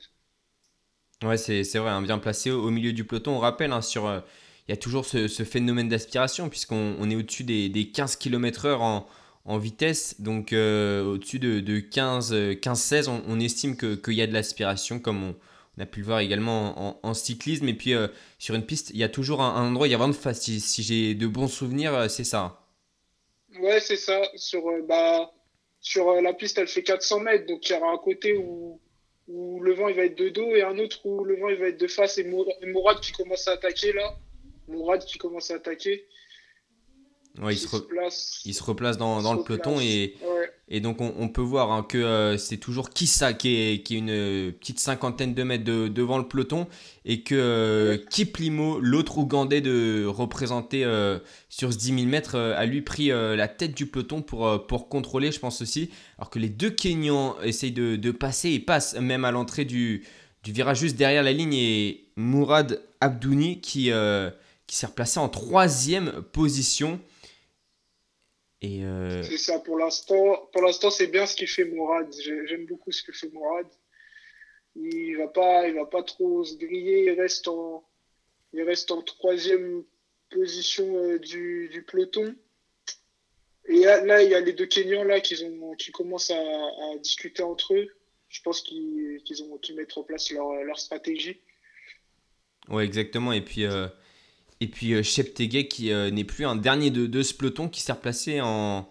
Ouais 1.24 1.38
c'est 1.38 1.64
c'est 1.64 1.78
vrai, 1.80 1.92
hein, 1.92 2.02
bien 2.02 2.18
placé 2.18 2.50
au, 2.52 2.64
au 2.64 2.72
milieu 2.72 2.94
du 2.94 3.04
peloton. 3.06 3.34
On 3.34 3.40
rappelle, 3.40 3.72
hein, 3.72 3.82
sur, 3.82 4.08
euh, 4.08 4.20
il 4.68 4.72
y 4.72 4.74
a 4.74 4.78
toujours 4.78 5.06
ce, 5.06 5.28
ce 5.28 5.44
phénomène 5.44 5.88
d'aspiration, 5.88 6.50
puisqu'on 6.50 6.96
on 7.00 7.10
est 7.12 7.16
au-dessus 7.16 7.44
des, 7.44 7.70
des 7.70 7.92
15 7.92 8.16
km/h 8.16 8.78
en, 8.80 9.08
en 9.46 9.58
vitesse. 9.58 10.20
Donc 10.22 10.54
euh, 10.54 11.04
au-dessus 11.04 11.40
de, 11.40 11.60
de 11.60 11.80
15, 11.80 12.34
euh, 12.34 12.54
15-16, 12.56 13.10
on, 13.10 13.24
on 13.28 13.40
estime 13.40 13.76
que- 13.78 13.96
qu'il 13.96 14.14
y 14.14 14.22
a 14.22 14.28
de 14.28 14.34
l'aspiration, 14.34 15.00
comme 15.00 15.24
on, 15.24 15.36
a 15.82 15.86
pu 15.86 16.02
le 16.02 16.06
voir 16.06 16.20
également 16.20 17.06
en, 17.06 17.14
cyclisme. 17.16 17.68
Et 17.68 17.74
puis 17.74 17.94
euh, 17.94 18.08
sur 18.38 18.54
une 18.56 18.66
piste, 18.66 18.92
il 18.92 18.98
y 18.98 19.04
a 19.04 19.10
toujours 19.10 19.42
un, 19.42 19.56
un 19.56 19.68
endroit, 19.70 19.88
il 19.88 19.92
y 19.92 19.96
a 19.96 19.98
vent 19.98 20.08
de 20.10 20.14
face. 20.14 20.42
Si, 20.42 20.84
j'ai 20.84 21.16
de 21.16 21.28
bons 21.28 21.48
souvenirs, 21.48 22.10
c'est 22.10 22.24
ça. 22.24 22.62
ouais 23.60 23.80
c'est 23.80 23.98
ça 23.98 24.22
sur 24.36 24.64
bah 24.88 25.32
sur 25.80 26.14
la 26.22 26.34
piste 26.34 26.58
elle 26.58 26.68
fait 26.68 26.84
400 26.84 27.20
mètres 27.22 27.48
donc 27.48 27.68
il 27.70 27.74
y 27.74 27.76
aura 27.76 27.92
un 27.92 27.98
côté 27.98 28.38
où 28.38 28.80
où 29.28 29.60
le 29.62 29.74
vent 29.74 29.88
il 29.88 29.96
va 29.96 30.04
être 30.06 30.18
de 30.18 30.30
dos 30.30 30.56
et 30.56 30.62
un 30.64 30.78
autre 30.78 31.06
où 31.06 31.24
le 31.24 31.36
vent 31.40 31.50
il 31.50 31.58
va 31.58 31.68
être 31.70 31.80
de 31.80 31.88
face 31.88 32.18
et 32.18 32.24
Mourad 32.24 33.00
qui 33.02 33.12
commence 33.14 33.48
à 33.48 33.54
attaquer 33.54 33.94
là 33.94 34.16
Mourad 34.68 35.04
qui 35.06 35.18
commence 35.18 35.52
à 35.52 35.56
attaquer 35.56 36.06
Ouais, 37.42 37.54
il 37.54 37.58
se 37.58 37.68
re-. 37.68 37.86
Il 38.46 38.54
se 38.54 38.64
replace 38.64 38.98
dans, 38.98 39.22
dans 39.22 39.32
se 39.34 39.38
le 39.38 39.44
peloton 39.44 39.80
et, 39.80 40.16
Ouais, 40.22 40.52
et 40.68 40.80
donc 40.82 41.00
on, 41.00 41.14
on 41.18 41.30
peut 41.30 41.42
voir 41.42 41.72
hein, 41.72 41.84
que 41.88 41.98
euh, 41.98 42.38
c'est 42.38 42.58
toujours 42.58 42.90
Kissa 42.90 43.34
qui 43.34 43.56
est, 43.56 43.84
qui 43.84 43.96
est 43.96 44.00
une 44.00 44.10
euh, 44.10 44.52
petite 44.52 44.80
cinquantaine 44.80 45.34
de 45.34 45.44
mètres 45.44 45.64
de- 45.64 45.88
devant 45.88 46.18
le 46.18 46.28
peloton 46.28 46.68
et 47.06 47.22
que 47.22 47.36
euh, 47.36 47.98
Kiplimo, 48.10 48.80
l'autre 48.82 49.18
Ougandais 49.18 49.62
de 49.62 50.06
représenter 50.06 50.84
euh, 50.84 51.20
sur 51.50 51.72
ce 51.72 51.78
10 51.78 51.86
000 51.96 52.06
mètres, 52.08 52.36
a 52.38 52.66
lui 52.66 52.82
pris 52.82 53.08
la 53.08 53.48
tête 53.48 53.76
du 53.76 53.86
peloton 53.86 54.22
pour, 54.22 54.68
pour 54.68 54.90
contrôler, 54.90 55.32
je 55.32 55.40
pense 55.40 55.62
aussi. 55.62 55.90
Alors 56.18 56.30
que 56.30 56.40
les 56.40 56.50
deux 56.50 56.70
Kenyans 56.70 57.36
essayent 57.44 57.72
de, 57.72 57.96
de 57.96 58.12
passer 58.12 58.50
et 58.52 58.60
passent 58.60 58.96
même 59.00 59.24
à 59.26 59.32
l'entrée 59.32 59.64
du, 59.66 60.04
du 60.44 60.52
virage 60.52 60.80
juste 60.80 60.98
derrière 60.98 61.24
la 61.24 61.32
ligne 61.34 61.54
et 61.54 62.06
Mourad 62.18 62.82
Abdouni 63.00 63.62
qui, 63.62 63.90
qui 64.68 64.76
s'est 64.76 64.86
replacé 64.88 65.20
en 65.20 65.30
troisième 65.30 66.12
position. 66.34 67.00
Et 68.62 68.84
euh, 68.84 69.24
c'est 69.24 69.38
ça 69.38 69.60
pour 69.60 69.78
l'instant. 69.78 70.50
Pour 70.54 70.62
l'instant, 70.62 70.92
c'est 70.92 71.08
bien 71.08 71.26
ce 71.26 71.36
qu'il 71.36 71.48
fait 71.48 71.66
Mourad. 71.66 72.08
J'ai- 72.20 72.46
J'aime 72.48 72.66
beaucoup 72.68 72.92
ce 72.92 73.02
que 73.02 73.12
fait 73.12 73.30
Mourad. 73.30 73.68
Il 74.76 75.16
va 75.18 75.28
pas, 75.28 75.68
il 75.68 75.74
va 75.74 75.86
pas 75.86 76.04
trop 76.04 76.44
se 76.44 76.56
griller. 76.58 77.06
Il 77.12 77.20
reste 77.20 77.48
en, 77.48 77.84
il 78.54 78.62
reste 78.62 78.92
en 78.92 79.02
troisième 79.02 79.84
position 80.30 80.96
euh, 80.96 81.18
du, 81.20 81.70
du 81.70 81.84
peloton. 81.84 82.36
Et 83.66 83.80
là, 83.80 84.04
là, 84.06 84.22
il 84.24 84.30
y 84.30 84.36
a 84.36 84.40
les 84.40 84.54
deux 84.54 84.66
Kenyans 84.68 85.04
là 85.04 85.22
qui 85.22 85.44
ont, 85.44 85.74
qui 85.76 85.92
commencent 85.92 86.32
à, 86.32 86.40
à 86.40 86.98
discuter 87.00 87.44
entre 87.44 87.74
eux. 87.76 87.88
Je 88.30 88.42
pense 88.44 88.62
qu'ils 88.62 89.22
qu'ils 89.26 89.44
ont, 89.44 89.58
qu'ils 89.58 89.76
mettent 89.76 89.98
en 89.98 90.04
place 90.04 90.32
leur, 90.32 90.54
leur 90.64 90.80
stratégie. 90.80 91.42
Ouais, 92.70 92.86
exactement. 92.86 93.34
Et 93.34 93.42
puis, 93.42 93.66
euh, 93.66 93.88
et 94.62 94.68
puis 94.68 94.94
euh, 94.94 95.04
Cheptegei 95.04 95.68
qui 95.68 95.92
euh, 95.92 96.12
n'est 96.12 96.24
plus 96.24 96.46
un 96.46 96.56
dernier 96.56 96.92
de, 96.92 97.24
ce 97.24 97.34
peloton 97.34 97.68
qui 97.68 97.82
s'est 97.82 97.92
replacé 97.92 98.40
en 98.42 98.88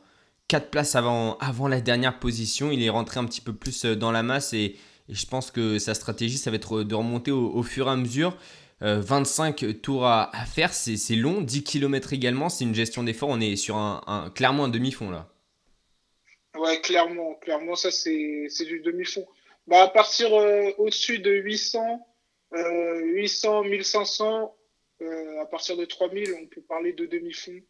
4 0.49 0.69
places 0.69 0.97
avant, 0.97 1.39
avant 1.39 1.69
la 1.69 1.81
dernière 1.81 2.19
position. 2.19 2.73
Il 2.73 2.83
est 2.83 2.91
rentré 2.91 3.21
un 3.21 3.25
petit 3.25 3.41
peu 3.41 3.55
plus 3.55 3.85
euh, 3.85 3.95
dans 3.95 4.13
la 4.13 4.23
masse 4.23 4.53
et, 4.53 4.77
je 5.09 5.27
pense 5.27 5.51
que 5.51 5.81
sa 5.81 5.95
stratégie, 5.95 6.39
ça 6.39 6.51
va 6.53 6.57
être 6.57 6.85
de 6.85 6.95
remonter 6.95 7.33
au, 7.33 7.65
fur 7.65 7.89
et 7.89 7.91
à 7.91 7.97
mesure. 7.97 8.37
Euh, 8.81 9.01
25 9.01 9.81
tours 9.83 10.07
à, 10.07 10.31
faire, 10.47 10.73
c'est 10.73 11.17
long. 11.17 11.41
10 11.41 11.65
km 11.65 12.13
également, 12.13 12.49
c'est 12.49 12.63
une 12.63 12.77
gestion 12.77 13.03
d'effort. 13.03 13.29
On 13.29 13.41
est 13.41 13.57
sur 13.57 13.77
un, 13.77 14.31
clairement 14.37 14.67
un 14.67 14.69
demi-fond 14.69 15.11
là. 15.11 15.29
Ouais, 16.57 16.81
clairement, 16.81 17.35
clairement, 17.43 17.75
ça 17.75 17.91
c'est 17.91 18.65
du 18.65 18.79
demi-fond. 18.85 19.27
Bah, 19.67 19.83
à 19.83 19.89
partir 19.89 20.31
au-dessus 20.79 21.19
de 21.19 21.33
800, 21.33 22.07
euh, 22.55 23.01
800, 23.01 23.65
1500, 23.65 24.43
euh, 24.43 24.47
à 25.41 25.47
partir 25.47 25.77
de 25.77 25.85
3000, 25.85 26.35
on 26.43 26.47
peut 26.47 26.63
parler 26.63 26.93
de 26.93 27.07
demi-fond. 27.07 27.61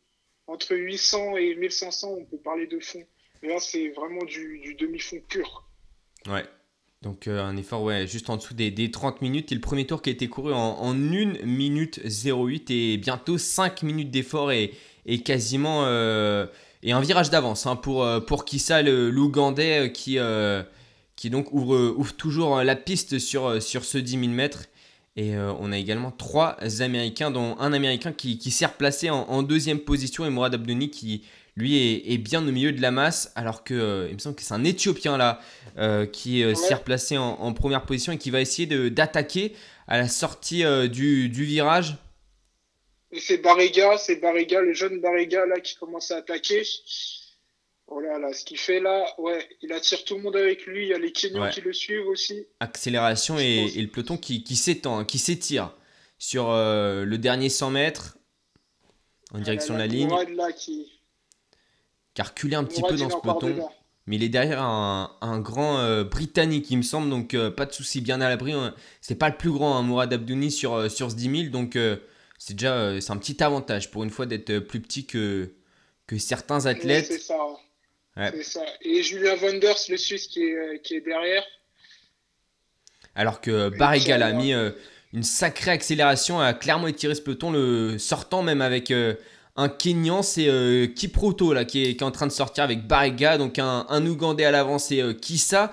Entre 0.46 0.74
800 0.74 1.36
et 1.36 1.54
1500, 1.54 2.08
on 2.18 2.24
peut 2.24 2.38
parler 2.38 2.66
de 2.66 2.80
fond. 2.80 3.02
Et 3.42 3.48
là, 3.48 3.58
c'est 3.60 3.88
vraiment 3.90 4.24
du, 4.24 4.76
demi-fond 4.78 5.20
pur. 5.28 5.68
Ouais. 6.26 6.44
Donc 7.02 7.28
euh, 7.28 7.40
un 7.40 7.56
effort 7.56 7.82
ouais, 7.82 8.06
juste 8.06 8.28
en 8.28 8.36
dessous 8.36 8.52
des, 8.52 8.70
des 8.70 8.90
30 8.90 9.22
minutes. 9.22 9.52
Et 9.52 9.54
le 9.54 9.60
premier 9.60 9.86
tour 9.86 10.02
qui 10.02 10.10
a 10.10 10.12
été 10.12 10.28
couru 10.28 10.52
en, 10.52 10.78
en 10.78 10.92
1 10.92 11.44
minute 11.44 12.00
08 12.04 12.70
et 12.70 12.96
bientôt 12.98 13.38
5 13.38 13.82
minutes 13.82 14.10
d'effort 14.10 14.52
et, 14.52 14.72
quasiment 15.24 15.86
euh, 15.86 16.46
et 16.82 16.92
un 16.92 17.00
virage 17.00 17.30
d'avance 17.30 17.66
hein, 17.66 17.76
pour, 17.76 18.04
euh, 18.04 18.20
pour 18.20 18.44
Kissa, 18.44 18.82
l'Ougandais 18.82 19.86
euh, 19.86 19.88
qui, 19.88 20.18
euh, 20.18 20.62
qui 21.16 21.30
donc 21.30 21.52
ouvre, 21.52 21.94
ouvre 21.96 22.14
toujours 22.14 22.62
la 22.62 22.76
piste 22.76 23.18
sur, 23.18 23.62
sur 23.62 23.84
ce 23.84 23.98
10 23.98 24.18
000 24.18 24.32
mètres. 24.32 24.66
Et 25.16 25.34
euh, 25.34 25.52
on 25.58 25.72
a 25.72 25.78
également 25.78 26.10
trois 26.12 26.56
Américains, 26.80 27.30
dont 27.30 27.56
un 27.58 27.72
Américain 27.72 28.12
qui, 28.12 28.38
qui 28.38 28.50
s'est 28.50 28.66
replacé 28.66 29.10
en, 29.10 29.22
en 29.28 29.42
deuxième 29.42 29.80
position 29.80 30.24
et 30.24 30.30
Mourad 30.30 30.54
Abdouni 30.54 30.90
qui 30.90 31.24
lui 31.56 31.76
est, 31.76 32.12
est 32.12 32.18
bien 32.18 32.46
au 32.46 32.52
milieu 32.52 32.72
de 32.72 32.80
la 32.80 32.90
masse 32.92 33.32
alors 33.34 33.64
que 33.64 33.74
euh, 33.74 34.06
il 34.08 34.14
me 34.14 34.18
semble 34.18 34.36
que 34.36 34.42
c'est 34.42 34.54
un 34.54 34.64
Éthiopien 34.64 35.16
là 35.16 35.40
euh, 35.78 36.06
qui 36.06 36.42
s'est 36.54 36.74
Ouais. 36.74 36.74
replacé 36.74 37.18
en, 37.18 37.32
en 37.40 37.52
première 37.52 37.84
position 37.84 38.12
et 38.12 38.18
qui 38.18 38.30
va 38.30 38.40
essayer 38.40 38.66
d'attaquer 38.90 39.54
à 39.88 39.98
la 39.98 40.08
sortie 40.08 40.62
du, 40.88 41.28
du 41.28 41.44
virage. 41.44 41.96
Et 43.12 43.20
c'est 43.20 43.38
Barriga, 43.38 43.98
c'est 43.98 44.16
Barriga, 44.16 44.60
le 44.60 44.72
jeune 44.72 45.00
Barriga 45.00 45.44
là 45.46 45.58
qui 45.60 45.74
commence 45.76 46.10
à 46.12 46.18
attaquer. 46.18 46.62
Oh 47.92 47.98
là 48.00 48.18
là, 48.20 48.32
ce 48.32 48.44
qu'il 48.44 48.56
fait 48.58 48.78
là, 48.80 49.04
ouais, 49.18 49.48
il 49.62 49.72
attire 49.72 50.04
tout 50.04 50.14
le 50.16 50.22
monde 50.22 50.36
avec 50.36 50.64
lui. 50.64 50.84
Il 50.84 50.88
y 50.90 50.94
a 50.94 50.98
les 50.98 51.10
Kenyans 51.12 51.42
Ouais. 51.42 51.50
qui 51.50 51.60
le 51.60 51.72
suivent 51.72 52.06
aussi. 52.06 52.46
Accélération 52.60 53.36
et, 53.38 53.68
le 53.76 53.88
peloton 53.88 54.16
qui, 54.16 54.44
qui 54.44 54.54
s'étend, 54.54 54.98
hein, 55.00 55.04
qui 55.04 55.18
s'étire 55.18 55.74
sur 56.18 56.50
euh, 56.50 57.04
le 57.04 57.18
dernier 57.18 57.48
100 57.48 57.70
mètres 57.70 58.16
en 59.32 59.40
direction 59.40 59.74
de 59.74 59.78
la 59.80 59.86
ligne, 59.88 60.08
Mourad 60.08 60.28
là 60.30 60.52
qui. 60.52 61.00
qui 62.14 62.20
a 62.20 62.24
reculé 62.24 62.54
un 62.56 62.62
petit 62.64 62.80
Mourad, 62.80 62.96
peu 62.96 63.02
dans 63.02 63.10
ce 63.10 63.16
peloton. 63.16 63.68
Mais 64.06 64.16
il 64.16 64.22
est 64.24 64.28
derrière 64.28 64.62
un, 64.62 65.16
un 65.20 65.38
grand 65.40 65.78
euh, 65.78 66.04
Britannique, 66.04 66.70
il 66.70 66.78
me 66.78 66.82
semble, 66.82 67.10
donc 67.10 67.34
euh, 67.34 67.50
pas 67.50 67.66
de 67.66 67.72
souci, 67.72 68.00
bien 68.00 68.20
à 68.20 68.28
l'abri. 68.28 68.52
hein. 68.52 68.74
C'est 69.00 69.14
pas 69.16 69.28
le 69.30 69.36
plus 69.36 69.50
grand, 69.50 69.76
hein, 69.76 69.82
Mourad 69.82 70.12
Abdouni, 70.12 70.50
sur, 70.52 70.90
sur 70.90 71.10
ce 71.10 71.16
10 71.16 71.42
000, 71.44 71.50
donc 71.52 71.76
c'est 72.38 72.54
déjà 72.54 73.00
c'est 73.00 73.10
un 73.12 73.16
petit 73.18 73.42
avantage 73.42 73.90
pour 73.90 74.02
une 74.04 74.10
fois 74.10 74.26
d'être 74.26 74.58
plus 74.60 74.80
petit 74.80 75.06
que, 75.06 75.52
que 76.06 76.18
certains 76.18 76.66
athlètes. 76.66 77.06
c'est 77.06 77.18
ça. 77.18 77.36
Ouais. 78.16 78.30
C'est 78.34 78.42
ça. 78.42 78.60
Et 78.82 79.02
Julien 79.02 79.36
Wonders, 79.36 79.78
le 79.88 79.96
Suisse, 79.96 80.26
qui 80.26 80.42
est, 80.42 80.56
euh, 80.56 80.78
qui 80.82 80.96
est 80.96 81.00
derrière. 81.00 81.44
Alors 83.14 83.40
que 83.40 83.68
Barrigal 83.70 84.22
a 84.22 84.32
mis 84.32 84.52
euh, 84.52 84.70
une 85.12 85.22
sacrée 85.22 85.72
accélération, 85.72 86.40
a 86.40 86.52
clairement 86.52 86.86
étiré 86.86 87.14
ce 87.14 87.20
peloton, 87.20 87.50
le 87.50 87.98
sortant 87.98 88.42
même 88.42 88.60
avec 88.60 88.90
euh, 88.90 89.14
un 89.56 89.68
Kenyan, 89.68 90.22
c'est 90.22 90.48
euh, 90.48 90.86
Kiproto 90.86 91.52
là, 91.52 91.64
qui, 91.64 91.82
est, 91.82 91.96
qui 91.96 92.04
est 92.04 92.06
en 92.06 92.12
train 92.12 92.26
de 92.26 92.32
sortir 92.32 92.64
avec 92.64 92.86
Barriga, 92.86 93.36
donc 93.36 93.58
un, 93.58 93.86
un 93.88 94.06
Ougandais 94.06 94.44
à 94.44 94.50
l'avant, 94.50 94.78
c'est 94.78 95.02
euh, 95.02 95.12
Kissa. 95.12 95.72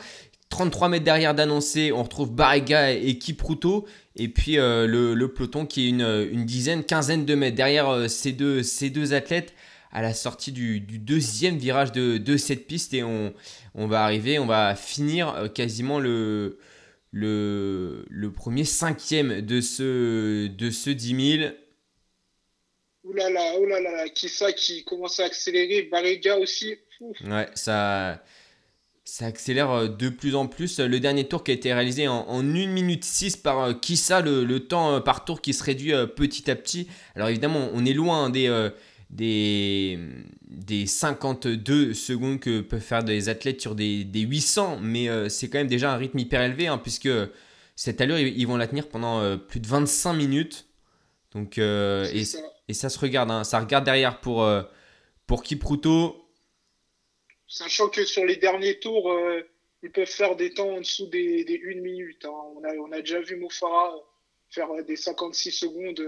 33 0.50 0.90
mètres 0.90 1.04
derrière 1.04 1.36
d'annoncer, 1.36 1.92
on 1.92 2.04
retrouve 2.04 2.32
Barriga 2.32 2.92
et 2.94 3.18
Kipruto. 3.18 3.86
Et 4.16 4.30
puis 4.30 4.56
le, 4.56 5.14
le 5.14 5.28
peloton 5.28 5.66
qui 5.66 5.86
est 5.86 5.90
une, 5.90 6.30
une 6.32 6.46
dizaine, 6.46 6.86
quinzaine 6.86 7.26
de 7.26 7.36
mètres 7.36 7.58
derrière 7.58 8.10
ces, 8.10 8.32
deux, 8.32 8.64
ces 8.64 8.90
deux 8.90 9.14
athlètes 9.14 9.54
à 9.98 10.04
la 10.04 10.14
sortie 10.14 10.52
du, 10.52 10.80
du 10.80 11.00
deuxième 11.00 11.58
virage 11.58 11.92
de, 11.92 12.20
de 12.20 12.38
cette 12.38 12.68
piste. 12.68 12.94
Et 12.94 13.02
on, 13.02 13.34
on 13.74 13.88
va 13.88 14.04
arriver, 14.04 14.38
on 14.38 14.46
va 14.46 14.76
finir 14.76 15.34
euh, 15.34 15.48
quasiment 15.48 16.00
le, 16.00 16.60
le, 17.12 18.06
le 18.08 18.32
premier 18.32 18.64
cinquième 18.64 19.42
de 19.42 19.60
ce, 19.60 20.46
de 20.46 20.70
ce 20.70 20.92
10 20.92 21.38
000. 21.40 21.52
Ouh 23.06 23.14
là 23.14 23.28
là, 23.32 23.60
ouh 23.60 23.66
là 23.66 23.80
là, 23.82 24.08
qui 24.10 24.30
ça 24.30 24.54
qui 24.54 24.84
commence 24.84 25.20
à 25.20 25.26
accélérer. 25.26 25.90
Barriga 25.92 26.38
aussi. 26.38 26.76
Ouf. 27.02 27.18
Ouais, 27.22 27.48
ça, 27.56 28.24
ça 29.04 29.26
accélère 29.26 29.72
euh, 29.72 29.88
de 29.88 30.10
plus 30.10 30.36
en 30.36 30.46
plus. 30.46 30.80
Le 30.80 31.00
dernier 31.00 31.28
tour 31.28 31.44
qui 31.44 31.50
a 31.50 31.54
été 31.56 31.74
réalisé 31.74 32.08
en, 32.08 32.20
en 32.28 32.42
1 32.42 32.68
minute 32.68 33.04
6 33.04 33.38
par 33.38 33.64
euh, 33.64 33.74
Kissa, 33.74 34.22
le, 34.22 34.44
le 34.44 34.60
temps 34.68 35.02
par 35.02 35.26
tour 35.26 35.42
qui 35.42 35.56
se 35.56 35.64
réduit 35.64 35.94
petit 36.16 36.52
à 36.52 36.56
petit. 36.56 36.88
Alors 37.16 37.30
évidemment, 37.30 37.72
on 37.74 37.84
est 37.84 37.94
loin 37.94 38.30
des, 38.30 38.48
euh, 38.48 38.70
des, 39.10 39.98
des 40.42 40.86
52 40.86 41.94
secondes 41.94 42.40
que 42.40 42.62
peuvent 42.62 42.82
faire 42.82 43.04
des 43.04 43.30
athlètes 43.30 43.62
sur 43.62 43.76
des, 43.76 44.04
des 44.04 44.22
800, 44.22 44.80
mais 44.82 45.10
euh, 45.10 45.30
c'est 45.30 45.50
quand 45.50 45.60
même 45.60 45.68
déjà 45.68 45.94
un 45.94 45.98
rythme 45.98 46.20
hyper 46.20 46.42
élevé, 46.42 46.68
hein, 46.68 46.78
puisque 46.78 47.10
cette 47.76 48.02
allure, 48.02 48.20
ils, 48.20 48.38
ils 48.38 48.46
vont 48.48 48.58
la 48.58 48.68
tenir 48.68 48.90
pendant 48.90 49.22
euh, 49.22 49.38
plus 49.38 49.60
de 49.60 49.68
25 49.68 50.14
minutes. 50.14 50.68
Donc, 51.32 51.58
euh, 51.58 52.06
et, 52.14 52.26
ça. 52.26 52.40
et 52.68 52.74
ça 52.74 52.90
se 52.90 53.00
regarde, 53.00 53.32
hein. 53.32 53.44
ça 53.44 53.60
regarde 53.60 53.86
derrière 53.86 54.20
pour, 54.20 54.50
pour 55.26 55.44
Kipruto. 55.44 56.30
Sachant 57.48 57.90
que 57.90 58.04
sur 58.04 58.26
les 58.26 58.36
derniers 58.38 58.80
tours, 58.80 59.14
ils 59.84 59.92
peuvent 59.92 60.06
faire 60.08 60.36
des 60.36 60.54
temps 60.54 60.70
en 60.70 60.80
dessous 60.80 61.08
des, 61.08 61.46
des 61.46 61.62
1 61.66 61.82
minute. 61.82 62.26
hein. 62.26 62.32
On, 62.56 62.64
a, 62.64 62.74
on 62.76 62.92
a 62.92 63.00
déjà 63.02 63.22
vu 63.22 63.38
Mofara 63.38 63.94
faire 64.50 64.68
des 64.86 64.96
56 64.96 65.52
secondes, 65.52 66.02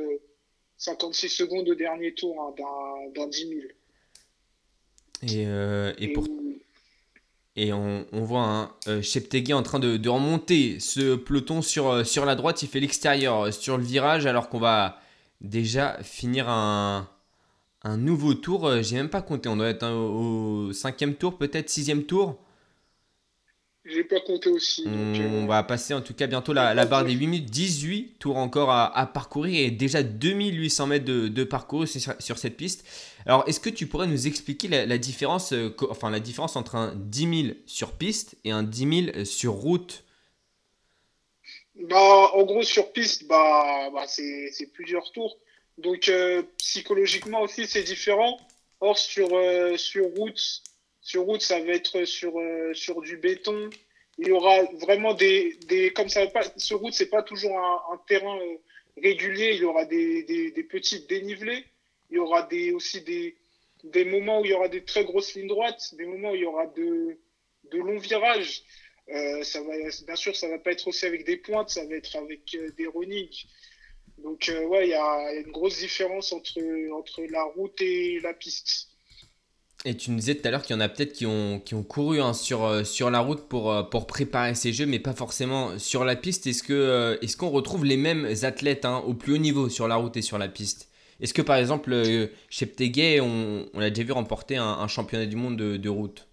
56 0.80 1.30
secondes 1.30 1.70
au 1.70 1.76
dernier 1.76 2.14
tour 2.14 2.36
hein, 2.42 2.54
d'un- 2.58 3.22
d'un 3.22 3.28
10 3.30 3.48
000. 3.48 3.60
Et, 5.22 5.46
euh, 5.46 5.94
et, 5.98 6.06
Et 6.06 6.08
pour, 6.14 6.26
et 7.56 7.74
on, 7.74 8.06
on 8.14 8.22
voit 8.24 8.42
un 8.44 8.72
euh, 8.88 9.02
Cheptegei 9.02 9.54
en 9.54 9.64
train 9.64 9.80
de, 9.80 9.98
de 9.98 10.10
remonter 10.10 10.80
ce 10.80 11.16
peloton 11.16 11.62
sur, 11.62 11.90
euh, 11.90 12.04
sur 12.06 12.26
la 12.26 12.36
droite. 12.36 12.64
Il 12.64 12.70
fait 12.70 12.80
l'extérieur 12.80 13.54
sur 13.54 13.78
le 13.78 13.84
virage 13.84 14.26
alors 14.26 14.48
qu'on 14.50 14.60
va 14.60 15.02
déjà 15.42 16.02
finir 16.02 16.48
un, 16.48 17.10
un 17.84 17.98
nouveau 17.98 18.34
tour. 18.34 18.82
J'ai 18.82 18.96
même 18.96 19.10
pas 19.10 19.22
compté. 19.22 19.50
On 19.50 19.58
doit 19.58 19.68
être 19.70 19.84
hein, 19.84 19.94
au, 19.94 20.68
au 20.70 20.74
cinquième 20.74 21.16
tour, 21.16 21.38
peut-être 21.38 21.70
sixième 21.70 22.04
tour. 22.04 22.40
J'ai 23.92 24.04
pas 24.04 24.20
compté 24.20 24.50
aussi. 24.50 24.84
donc, 24.84 24.94
On 24.94 25.44
euh, 25.44 25.48
va 25.48 25.64
passer 25.64 25.94
en 25.94 26.02
tout 26.02 26.14
cas 26.14 26.28
bientôt 26.28 26.54
la, 26.54 26.74
la 26.74 26.86
barre 26.86 27.06
des 27.06 27.14
8 27.14 27.28
minutes. 27.28 27.50
18 27.50 28.20
tours 28.20 28.38
encore 28.38 28.70
à, 28.70 28.96
à 28.96 29.06
parcourir 29.08 29.66
et 29.66 29.72
déjà 29.72 30.04
2800 30.04 30.88
mètres 30.88 31.06
de, 31.06 31.28
de 31.28 31.44
parcours 31.44 31.88
sur, 31.88 32.14
sur 32.20 32.38
cette 32.38 32.56
piste. 32.56 32.86
Alors, 33.26 33.44
est-ce 33.48 33.60
que 33.60 33.70
tu 33.70 33.88
pourrais 33.88 34.08
nous 34.08 34.28
expliquer 34.28 34.68
la, 34.68 34.86
la 34.86 34.98
différence, 34.98 35.54
euh, 35.54 35.76
enfin, 35.90 36.10
la 36.10 36.20
différence 36.20 36.56
entre 36.56 36.76
un 36.76 36.94
10 36.96 37.44
000 37.44 37.56
sur 37.66 37.94
piste 37.94 38.36
et 38.44 38.52
un 38.52 38.64
10 38.64 39.12
000 39.14 39.26
sur 39.26 39.54
route? 39.54 40.04
Bah, 41.76 42.32
en 42.34 42.44
gros, 42.44 42.64
sur 42.64 42.92
piste, 42.92 43.28
bah, 43.28 43.90
bah 43.94 44.04
c'est 44.08 44.50
c'est 44.52 44.68
plusieurs 44.68 45.12
tours. 45.12 45.38
Donc, 45.78 46.10
euh, 46.10 46.44
psychologiquement 46.58 47.42
aussi, 47.42 47.66
c'est 47.66 47.84
différent. 47.84 48.38
Or, 48.82 48.98
sur, 48.98 49.30
euh, 49.34 49.78
sur 49.78 50.06
route, 50.16 50.62
sur 51.10 51.24
route, 51.24 51.42
ça 51.42 51.60
va 51.60 51.72
être 51.72 52.06
sur, 52.06 52.38
euh, 52.38 52.72
sur 52.76 53.02
du 53.02 53.18
béton. 53.18 53.72
Il 54.20 54.28
y 54.28 54.32
aura 54.32 54.62
vraiment 54.74 55.16
des, 55.16 55.58
des 55.66 55.92
comme 55.92 56.08
ça 56.08 56.28
pas, 56.28 56.44
sur 56.58 56.80
route, 56.82 56.94
c'est 56.94 57.10
pas 57.10 57.24
toujours 57.24 57.58
un, 57.58 57.98
terrain 58.08 58.38
euh, 58.40 58.58
régulier. 59.02 59.54
Il 59.56 59.62
y 59.62 59.66
aura 59.66 59.86
des, 59.86 60.22
des, 60.22 60.52
des 60.52 60.64
petits 60.64 61.08
dénivelés. 61.08 61.66
Il 62.12 62.18
y 62.18 62.20
aura 62.20 62.44
des, 62.44 62.74
aussi 62.74 63.02
des, 63.02 63.36
des 63.84 64.06
moments 64.06 64.42
où 64.42 64.46
il 64.46 64.52
y 64.52 64.54
aura 64.54 64.68
des 64.68 64.86
très 64.86 65.04
grosses 65.04 65.34
lignes 65.34 65.48
droites, 65.48 65.96
des 65.96 66.06
moments 66.06 66.30
où 66.30 66.36
il 66.36 66.42
y 66.42 66.46
aura 66.46 66.68
de, 66.68 67.18
de 67.72 67.78
longs 67.80 67.98
virages. 67.98 68.62
Euh, 69.10 69.42
ça 69.42 69.64
va, 69.64 69.74
bien 70.06 70.16
sûr, 70.16 70.36
ça 70.36 70.48
va 70.48 70.60
pas 70.60 70.74
être 70.74 70.88
aussi 70.88 71.08
avec 71.08 71.26
des 71.26 71.38
pointes, 71.38 71.72
ça 71.72 71.84
va 71.88 71.96
être 71.96 72.16
avec 72.18 72.56
des 72.78 72.86
runnings. 72.86 73.46
Donc, 74.20 74.48
euh, 74.50 74.64
ouais, 74.66 74.86
il 74.86 74.90
y 74.90 74.92
y 74.92 74.94
a 74.94 75.34
une 75.34 75.52
grosse 75.52 75.80
différence 75.80 76.32
entre, 76.34 76.62
entre 76.92 77.24
la 77.32 77.46
route 77.46 77.82
et 77.82 78.20
la 78.20 78.36
piste. 78.36 78.90
Et 79.86 79.96
tu 79.96 80.12
nous 80.12 80.18
disais 80.18 80.36
tout 80.36 80.46
à 80.46 80.52
l'heure 80.52 80.62
qu'il 80.62 80.76
y 80.76 80.78
en 80.78 80.82
a 80.82 80.90
peut-être 80.90 81.14
qui 81.14 81.26
ont, 81.26 81.62
qui 81.62 81.74
ont 81.74 81.84
couru 81.84 82.20
hein, 82.20 82.34
sur, 82.34 82.66
euh, 82.66 82.84
sur 82.84 83.10
la 83.10 83.22
route 83.22 83.48
pour, 83.48 83.72
euh, 83.72 83.84
pour 83.84 84.08
préparer 84.08 84.54
ces 84.54 84.74
jeux, 84.74 84.86
mais 84.86 85.00
pas 85.00 85.14
forcément 85.14 85.80
sur 85.80 86.04
la 86.04 86.18
piste. 86.18 86.48
Est-ce 86.48 86.64
que 86.64 86.74
euh, 86.74 87.18
est-ce 87.22 87.38
qu'on 87.38 87.50
retrouve 87.50 87.86
les 87.86 87.96
mêmes 87.96 88.28
athlètes 88.44 88.84
hein, 88.84 89.02
au 89.08 89.14
plus 89.14 89.36
haut 89.36 89.38
niveau 89.38 89.70
sur 89.70 89.88
la 89.88 89.96
route 89.96 90.18
et 90.18 90.22
sur 90.22 90.38
la 90.38 90.50
piste? 90.50 90.90
Est-ce 91.22 91.34
que 91.34 91.42
par 91.42 91.58
exemple, 91.58 91.94
Cheptegei, 92.50 93.20
on, 93.22 93.66
on 93.74 93.80
l'a 93.80 93.90
déjà 93.90 94.04
vu 94.04 94.12
remporter 94.12 94.58
un, 94.58 94.66
un 94.66 94.88
championnat 94.88 95.26
du 95.26 95.36
monde 95.36 95.58
de, 95.58 95.78
de 95.78 95.90
route? 95.90 96.28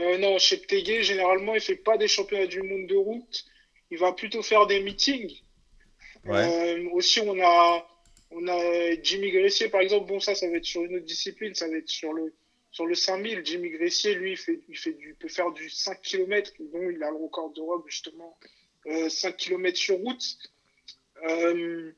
Euh, 0.00 0.18
non, 0.18 0.38
chez 0.38 0.60
généralement, 1.02 1.54
il 1.54 1.60
fait 1.60 1.76
pas 1.76 1.96
des 1.96 2.08
championnats 2.08 2.46
du 2.46 2.62
monde 2.62 2.86
de 2.86 2.96
route. 2.96 3.44
Il 3.90 3.98
va 3.98 4.12
plutôt 4.12 4.42
faire 4.42 4.66
des 4.66 4.80
meetings. 4.82 5.42
Euh, 6.26 6.88
aussi, 6.92 7.20
on 7.20 7.36
a, 7.42 7.86
on 8.30 8.46
a 8.48 9.02
Jimmy 9.02 9.30
Gressier, 9.30 9.68
par 9.68 9.80
exemple. 9.80 10.06
Bon, 10.06 10.20
ça, 10.20 10.34
ça 10.34 10.48
va 10.48 10.56
être 10.56 10.64
sur 10.64 10.84
une 10.84 10.96
autre 10.96 11.06
discipline. 11.06 11.54
Ça 11.54 11.68
va 11.68 11.76
être 11.76 11.88
sur 11.88 12.12
le, 12.12 12.32
sur 12.70 12.86
le 12.86 12.94
5000. 12.94 13.42
Jimmy 13.44 13.70
Gressier, 13.70 14.14
lui, 14.14 14.32
il, 14.32 14.36
fait, 14.36 14.60
il 14.68 14.76
fait 14.76 14.92
du, 14.92 15.14
peut 15.14 15.28
faire 15.28 15.52
du 15.52 15.68
5 15.68 16.00
km. 16.02 16.52
Bon, 16.72 16.90
il 16.90 17.02
a 17.02 17.10
le 17.10 17.16
record 17.16 17.50
d'Europe, 17.50 17.84
justement. 17.88 18.38
Euh, 18.86 19.08
5 19.08 19.36
km 19.36 19.76
sur 19.76 19.98
route. 19.98 20.38
Euh, 21.28 21.92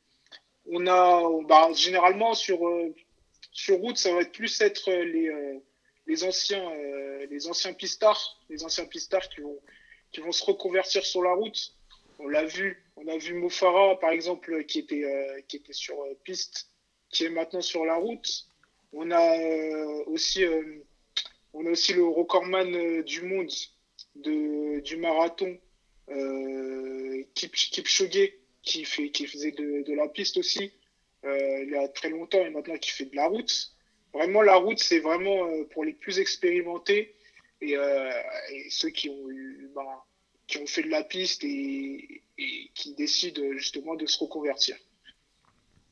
on 0.66 0.86
a, 0.86 1.22
bah, 1.44 1.70
généralement, 1.74 2.34
sur, 2.34 2.66
euh, 2.66 2.94
sur 3.52 3.78
route, 3.78 3.98
ça 3.98 4.12
va 4.14 4.22
être 4.22 4.32
plus 4.32 4.60
être 4.60 4.90
les, 4.90 5.28
euh, 5.28 6.26
anciens, 6.26 6.70
euh, 6.70 7.26
les 7.30 7.46
anciens 7.48 7.72
pistards, 7.72 8.40
les 8.48 8.64
anciens 8.64 8.86
pistards 8.86 9.28
qui 9.28 10.20
vont 10.20 10.32
se 10.32 10.44
reconvertir 10.44 11.04
sur 11.04 11.22
la 11.22 11.32
route. 11.32 11.74
On 12.24 12.28
l'a 12.28 12.44
vu, 12.44 12.84
on 12.96 13.08
a 13.08 13.16
vu 13.16 13.34
Mofara 13.34 13.98
par 13.98 14.10
exemple 14.10 14.64
qui 14.66 14.78
était, 14.78 15.04
euh, 15.04 15.40
qui 15.48 15.56
était 15.56 15.72
sur 15.72 16.00
euh, 16.02 16.14
piste, 16.22 16.68
qui 17.10 17.24
est 17.24 17.30
maintenant 17.30 17.60
sur 17.60 17.84
la 17.84 17.96
route. 17.96 18.46
On 18.92 19.10
a 19.10 19.38
euh, 19.38 20.04
aussi, 20.06 20.44
euh, 20.44 20.84
on 21.52 21.66
a 21.66 21.70
aussi 21.70 21.94
le 21.94 22.04
recordman 22.04 22.72
euh, 22.76 23.02
du 23.02 23.22
monde 23.22 23.50
de, 24.14 24.78
du 24.80 24.98
marathon, 24.98 25.58
euh, 26.10 27.24
Kip, 27.34 27.54
Kipchoge, 27.54 28.32
qui 28.62 28.84
fait, 28.84 29.10
qui 29.10 29.26
faisait 29.26 29.50
de, 29.50 29.92
la 29.92 30.06
piste 30.06 30.36
aussi. 30.36 30.72
Euh, 31.24 31.64
il 31.64 31.70
y 31.70 31.76
a 31.76 31.88
très 31.88 32.10
longtemps 32.10 32.44
et 32.44 32.50
maintenant 32.50 32.78
qui 32.78 32.92
fait 32.92 33.06
de 33.06 33.16
la 33.16 33.26
route. 33.26 33.72
Vraiment, 34.14 34.42
la 34.42 34.56
route, 34.56 34.78
c'est 34.78 35.00
vraiment 35.00 35.48
euh, 35.48 35.64
pour 35.64 35.84
les 35.84 35.92
plus 35.92 36.20
expérimentés 36.20 37.16
et, 37.60 37.76
euh, 37.76 38.10
et 38.52 38.70
ceux 38.70 38.90
qui 38.90 39.08
ont 39.08 39.28
eu, 39.28 39.70
ben, 39.74 40.02
qui 40.46 40.58
ont 40.58 40.66
fait 40.66 40.82
de 40.82 40.90
la 40.90 41.04
piste 41.04 41.44
et, 41.44 42.22
et 42.38 42.70
qui 42.74 42.94
décident 42.94 43.42
justement 43.52 43.94
de 43.94 44.06
se 44.06 44.18
reconvertir. 44.18 44.76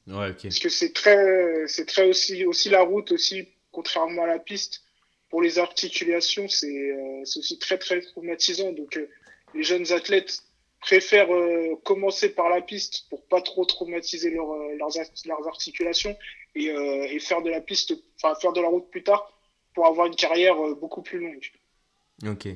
Ouais, 0.06 0.30
ok. 0.30 0.42
Parce 0.42 0.58
que 0.58 0.68
c'est 0.68 0.92
très, 0.92 1.66
c'est 1.66 1.86
très 1.86 2.08
aussi, 2.08 2.44
aussi 2.44 2.68
la 2.68 2.82
route 2.82 3.12
aussi, 3.12 3.48
contrairement 3.70 4.24
à 4.24 4.26
la 4.26 4.38
piste, 4.38 4.82
pour 5.28 5.40
les 5.40 5.58
articulations, 5.58 6.48
c'est, 6.48 6.66
euh, 6.66 7.24
c'est 7.24 7.38
aussi 7.38 7.58
très 7.58 7.78
très 7.78 8.00
traumatisant. 8.00 8.72
Donc 8.72 8.96
euh, 8.96 9.08
les 9.54 9.62
jeunes 9.62 9.92
athlètes 9.92 10.42
préfèrent 10.80 11.32
euh, 11.32 11.76
commencer 11.84 12.30
par 12.30 12.48
la 12.48 12.60
piste 12.60 13.08
pour 13.08 13.24
pas 13.26 13.40
trop 13.40 13.64
traumatiser 13.64 14.30
leur, 14.30 14.52
leurs, 14.76 14.90
leurs 15.26 15.46
articulations 15.46 16.16
et, 16.56 16.66
et 16.66 17.18
faire 17.20 17.42
de 17.42 17.50
la 17.50 17.60
piste, 17.60 17.92
enfin 18.16 18.34
faire 18.40 18.52
de 18.52 18.60
la 18.60 18.68
route 18.68 18.90
plus 18.90 19.04
tard 19.04 19.32
pour 19.74 19.86
avoir 19.86 20.08
une 20.08 20.16
carrière 20.16 20.56
beaucoup 20.80 21.02
plus 21.02 21.20
longue. 21.20 21.46
Ok, 22.26 22.48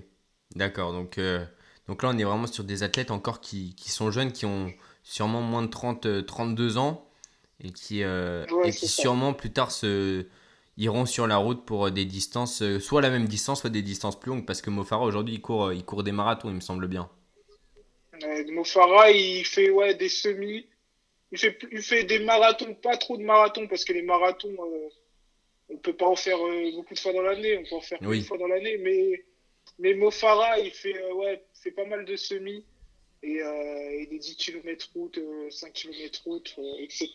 d'accord. 0.56 0.92
Donc, 0.92 1.20
donc 1.88 2.02
là, 2.02 2.10
on 2.12 2.18
est 2.18 2.24
vraiment 2.24 2.46
sur 2.46 2.64
des 2.64 2.82
athlètes 2.82 3.10
encore 3.10 3.40
qui, 3.40 3.74
qui 3.76 3.90
sont 3.90 4.10
jeunes, 4.10 4.32
qui 4.32 4.46
ont 4.46 4.72
sûrement 5.02 5.42
moins 5.42 5.62
de 5.62 5.68
30, 5.68 6.06
euh, 6.06 6.22
32 6.22 6.78
ans 6.78 7.06
et 7.60 7.72
qui, 7.72 8.02
euh, 8.02 8.46
Ouais, 8.50 8.68
et 8.70 8.72
qui 8.72 8.88
ça. 8.88 9.02
sûrement 9.02 9.34
plus 9.34 9.52
tard 9.52 9.70
se, 9.70 10.26
iront 10.76 11.06
sur 11.06 11.26
la 11.26 11.36
route 11.36 11.64
pour 11.64 11.86
euh, 11.86 11.90
des 11.90 12.04
distances, 12.06 12.62
euh, 12.62 12.80
soit 12.80 13.02
la 13.02 13.10
même 13.10 13.26
distance, 13.28 13.60
soit 13.60 13.70
des 13.70 13.82
distances 13.82 14.18
plus 14.18 14.30
longues. 14.30 14.46
Parce 14.46 14.62
que 14.62 14.70
Mofara, 14.70 15.04
aujourd'hui, 15.04 15.34
il 15.34 15.40
court, 15.42 15.66
euh, 15.66 15.74
il 15.74 15.84
court 15.84 16.02
des 16.02 16.12
marathons, 16.12 16.48
il 16.48 16.54
me 16.54 16.60
semble 16.60 16.88
bien. 16.88 17.10
Euh, 18.22 18.44
Mofara, 18.52 19.10
il 19.10 19.44
fait 19.44 19.70
ouais, 19.70 19.94
des 19.94 20.08
semis. 20.08 20.66
Il 21.32 21.38
fait, 21.38 21.58
il 21.72 21.82
fait 21.82 22.04
des 22.04 22.20
marathons, 22.20 22.74
pas 22.74 22.96
trop 22.96 23.16
de 23.16 23.24
marathons, 23.24 23.66
parce 23.68 23.84
que 23.84 23.92
les 23.92 24.02
marathons, 24.02 24.52
euh, 24.52 24.88
on 25.70 25.76
peut 25.78 25.96
pas 25.96 26.06
en 26.06 26.16
faire 26.16 26.38
euh, 26.38 26.70
beaucoup 26.76 26.94
de 26.94 26.98
fois 26.98 27.12
dans 27.12 27.22
l'année, 27.22 27.58
on 27.58 27.64
peut 27.68 27.76
en 27.76 27.80
faire 27.80 27.98
Oui. 28.02 28.18
une 28.18 28.24
fois 28.24 28.38
dans 28.38 28.46
l'année, 28.46 28.78
mais, 28.78 29.24
mais 29.80 29.94
Mofara, 29.94 30.60
il 30.60 30.70
fait, 30.70 30.96
euh, 30.96 31.14
ouais, 31.14 31.44
pas 31.70 31.86
mal 31.86 32.04
de 32.04 32.16
semis 32.16 32.64
et, 33.22 33.42
euh, 33.42 34.06
des 34.10 34.18
10 34.18 34.36
km 34.36 34.88
route, 34.94 35.18
euh, 35.18 35.50
5 35.50 35.72
km 35.72 36.22
route, 36.24 36.54
euh, 36.58 36.82
etc. 36.82 37.10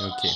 Ok. 0.00 0.30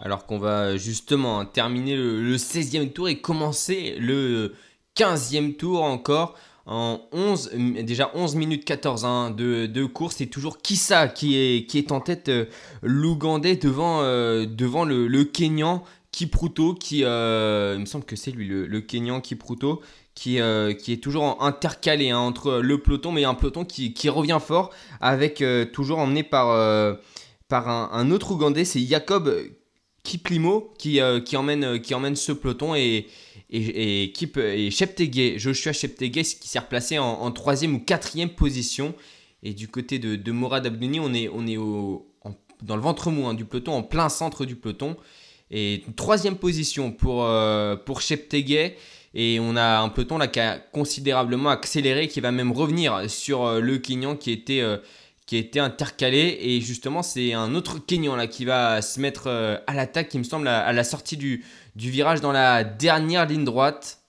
Alors 0.00 0.26
qu'on 0.26 0.38
va 0.38 0.76
justement 0.76 1.40
hein, 1.40 1.46
terminer 1.46 1.96
le, 1.96 2.22
le 2.22 2.36
16e 2.36 2.92
tour 2.92 3.08
et 3.08 3.20
commencer 3.20 3.96
le 3.98 4.54
15e 4.96 5.56
tour 5.56 5.82
encore 5.82 6.36
en 6.66 7.00
11, 7.12 7.50
euh, 7.54 7.82
déjà 7.82 8.10
11 8.14 8.36
minutes 8.36 8.64
14 8.64 9.04
hein, 9.04 9.30
de, 9.30 9.84
course. 9.86 10.16
C'est 10.16 10.26
toujours 10.26 10.58
Kissa 10.58 11.08
qui 11.08 11.36
est, 11.36 11.66
qui 11.66 11.78
est 11.78 11.92
en 11.92 12.00
tête, 12.00 12.28
euh, 12.28 12.46
l'Ougandais, 12.82 13.56
devant, 13.56 14.02
euh, 14.02 14.46
devant 14.46 14.84
le, 14.84 15.08
le 15.08 15.24
Kenyan 15.24 15.82
Kipruto, 16.12 16.74
qui, 16.74 17.04
euh, 17.04 17.74
il 17.76 17.80
me 17.80 17.86
semble 17.86 18.04
que 18.04 18.16
c'est 18.16 18.30
lui, 18.30 18.46
le, 18.46 18.66
le 18.66 18.80
Kenyan 18.80 19.20
Kipruto, 19.20 19.80
qui, 20.14 20.40
euh, 20.40 20.74
qui 20.74 20.92
est 20.92 21.02
toujours 21.02 21.42
intercalé 21.42 22.10
hein, 22.10 22.18
entre 22.18 22.60
le 22.60 22.78
peloton, 22.78 23.12
mais 23.12 23.24
un 23.24 23.34
peloton 23.34 23.64
qui, 23.64 24.08
revient 24.08 24.38
fort, 24.40 24.70
avec 25.00 25.40
euh, 25.40 25.64
toujours 25.64 25.98
emmené 25.98 26.22
par, 26.22 26.50
euh, 26.50 26.94
par 27.48 27.68
un, 27.68 28.10
autre 28.10 28.32
Ougandais, 28.32 28.64
c'est 28.64 28.80
Jacob 28.80 29.32
Kiplimo 30.02 30.74
qui, 30.78 31.00
euh, 31.00 31.20
qui, 31.20 31.36
emmène, 31.36 31.64
euh, 31.64 31.78
qui 31.78 31.94
emmène 31.94 32.16
ce 32.16 32.32
peloton 32.32 32.74
et, 32.74 33.06
et, 33.50 34.04
et, 34.04 34.70
Joshua 35.38 35.72
Cheptegei 35.72 36.22
qui 36.22 36.48
s'est 36.48 36.58
replacé 36.58 36.98
en, 36.98 37.30
troisième 37.30 37.74
ou 37.74 37.78
quatrième 37.78 38.30
position. 38.30 38.94
Et 39.44 39.54
du 39.54 39.68
côté 39.68 39.98
de, 39.98 40.32
Morad 40.32 40.66
Abdouni, 40.66 41.00
on 41.00 41.12
est, 41.14 41.28
on 41.28 41.46
est 41.46 41.56
au, 41.56 42.06
dans 42.62 42.76
le 42.76 42.82
ventre 42.82 43.10
mou 43.10 43.26
hein, 43.26 43.34
du 43.34 43.44
peloton, 43.44 43.72
en 43.72 43.82
plein 43.82 44.08
centre 44.08 44.44
du 44.44 44.56
peloton. 44.56 44.96
Et 45.50 45.84
troisième 45.96 46.36
position 46.36 46.90
pour, 46.90 47.24
euh, 47.24 47.76
pour. 47.76 48.00
Et 49.14 49.38
on 49.40 49.56
a 49.56 49.80
un 49.80 49.88
peloton 49.88 50.18
là 50.18 50.26
qui 50.26 50.40
a 50.40 50.58
considérablement 50.58 51.50
accéléré, 51.50 52.08
qui 52.08 52.20
va 52.20 52.32
même 52.32 52.52
revenir 52.52 53.10
sur 53.10 53.44
euh, 53.44 53.60
le 53.60 53.78
Kenyan 53.78 54.16
qui 54.16 54.32
était, 54.32 54.60
euh, 54.60 54.78
qui 55.26 55.36
été 55.36 55.60
intercalé. 55.60 56.38
Et 56.40 56.60
justement, 56.60 57.02
c'est 57.02 57.32
un 57.32 57.54
autre 57.54 57.78
Kenyan 57.78 58.16
là 58.16 58.26
qui 58.26 58.44
va 58.44 58.80
se 58.82 59.00
mettre 59.00 59.26
euh, 59.26 59.58
à 59.66 59.74
l'attaque, 59.74 60.14
il 60.14 60.18
me 60.18 60.24
semble, 60.24 60.48
à, 60.48 60.72
la 60.72 60.84
sortie 60.84 61.16
du, 61.16 61.44
du 61.76 61.90
virage 61.90 62.20
dans 62.20 62.32
la 62.32 62.64
dernière 62.64 63.26
ligne 63.26 63.44
droite. 63.44 64.02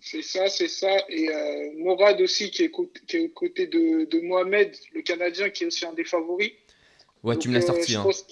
C'est 0.00 0.22
ça, 0.22 0.48
c'est 0.48 0.68
ça. 0.68 0.90
Et 1.08 1.28
euh, 1.28 1.72
Morad 1.76 2.20
aussi, 2.20 2.50
qui 2.50 2.64
est, 2.64 2.72
qui 3.06 3.16
est 3.16 3.26
aux 3.26 3.28
côtés 3.28 3.66
de, 3.66 4.06
de 4.10 4.20
Mohamed, 4.20 4.74
le 4.94 5.02
Canadien, 5.02 5.50
qui 5.50 5.64
est 5.64 5.66
aussi 5.66 5.84
un 5.84 5.92
des 5.92 6.04
favoris. 6.04 6.52
Ouais, 7.22 7.36
tu 7.36 7.48
me 7.48 7.54
l'as 7.54 7.62
euh, 7.62 7.66
sorti. 7.66 7.92
Je 7.92 7.98
hein. 7.98 8.02
pense 8.02 8.22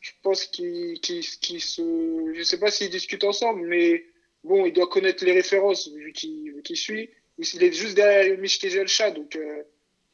je 0.00 0.10
pense 0.22 0.44
qu'il, 0.46 1.00
qu'il, 1.00 1.20
qu'il 1.20 1.60
se, 1.60 2.32
je 2.34 2.42
sais 2.42 2.58
pas 2.58 2.70
s'ils 2.70 2.90
discutent 2.90 3.24
ensemble, 3.24 3.66
mais 3.66 4.04
bon, 4.42 4.66
il 4.66 4.72
doit 4.72 4.88
connaître 4.88 5.24
les 5.24 5.32
références 5.32 5.88
vu 5.88 6.12
qu'il, 6.12 6.54
qu'il 6.62 6.76
suit. 6.76 7.10
Il 7.38 7.62
est 7.62 7.72
juste 7.72 7.94
derrière 7.94 8.38
Michel 8.38 8.76
Elcha, 8.76 9.10
donc, 9.10 9.36
euh, 9.36 9.62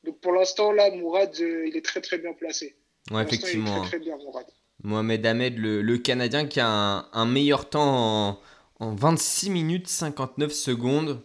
donc 0.05 0.21
pour 0.21 0.33
l'instant 0.33 0.73
là, 0.73 0.91
Mourad, 0.91 1.35
euh, 1.41 1.67
il 1.67 1.77
est 1.77 1.85
très 1.85 2.01
très 2.01 2.19
bien 2.19 2.33
placé. 2.33 2.77
Ouais, 3.11 3.23
effectivement. 3.23 3.67
Il 3.67 3.79
est 3.79 3.81
très 3.81 3.89
très 3.89 3.99
bien, 3.99 4.17
Mourad. 4.17 4.47
Mohamed 4.83 5.27
Ahmed, 5.27 5.59
le, 5.59 5.83
le 5.83 5.99
Canadien, 5.99 6.47
qui 6.47 6.61
a 6.61 6.69
un, 6.69 7.09
un 7.13 7.27
meilleur 7.27 7.69
temps 7.69 8.31
en, 8.31 8.41
en 8.81 8.95
26 8.95 9.51
minutes 9.51 9.89
59 9.89 10.53
secondes. 10.53 11.23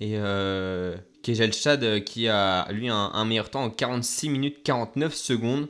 Et 0.00 0.12
euh, 0.14 0.96
Kejel 1.22 1.52
Chad 1.52 2.04
qui 2.04 2.28
a 2.28 2.70
lui 2.72 2.88
un, 2.88 3.10
un 3.12 3.24
meilleur 3.24 3.50
temps 3.50 3.64
en 3.64 3.70
46 3.70 4.30
minutes 4.30 4.62
49 4.62 5.14
secondes. 5.14 5.68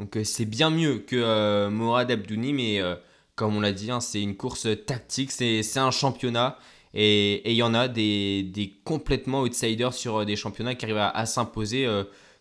Donc 0.00 0.16
euh, 0.16 0.24
c'est 0.24 0.46
bien 0.46 0.70
mieux 0.70 0.98
que 0.98 1.14
euh, 1.14 1.68
Morad 1.68 2.10
Abdouni, 2.10 2.54
mais 2.54 2.80
euh, 2.80 2.96
comme 3.36 3.54
on 3.56 3.60
l'a 3.60 3.72
dit, 3.72 3.90
hein, 3.90 4.00
c'est 4.00 4.22
une 4.22 4.34
course 4.34 4.66
tactique, 4.86 5.30
c'est 5.30 5.62
un 5.76 5.90
championnat. 5.90 6.58
Et 6.94 7.52
il 7.52 7.56
y 7.56 7.62
en 7.62 7.74
a 7.74 7.86
des, 7.86 8.42
des 8.42 8.80
complètement 8.82 9.42
outsiders 9.42 9.92
sur 9.92 10.24
des 10.24 10.36
championnats 10.36 10.74
qui 10.74 10.86
arrivent 10.86 10.96
à, 10.96 11.26
s'imposer, 11.26 11.86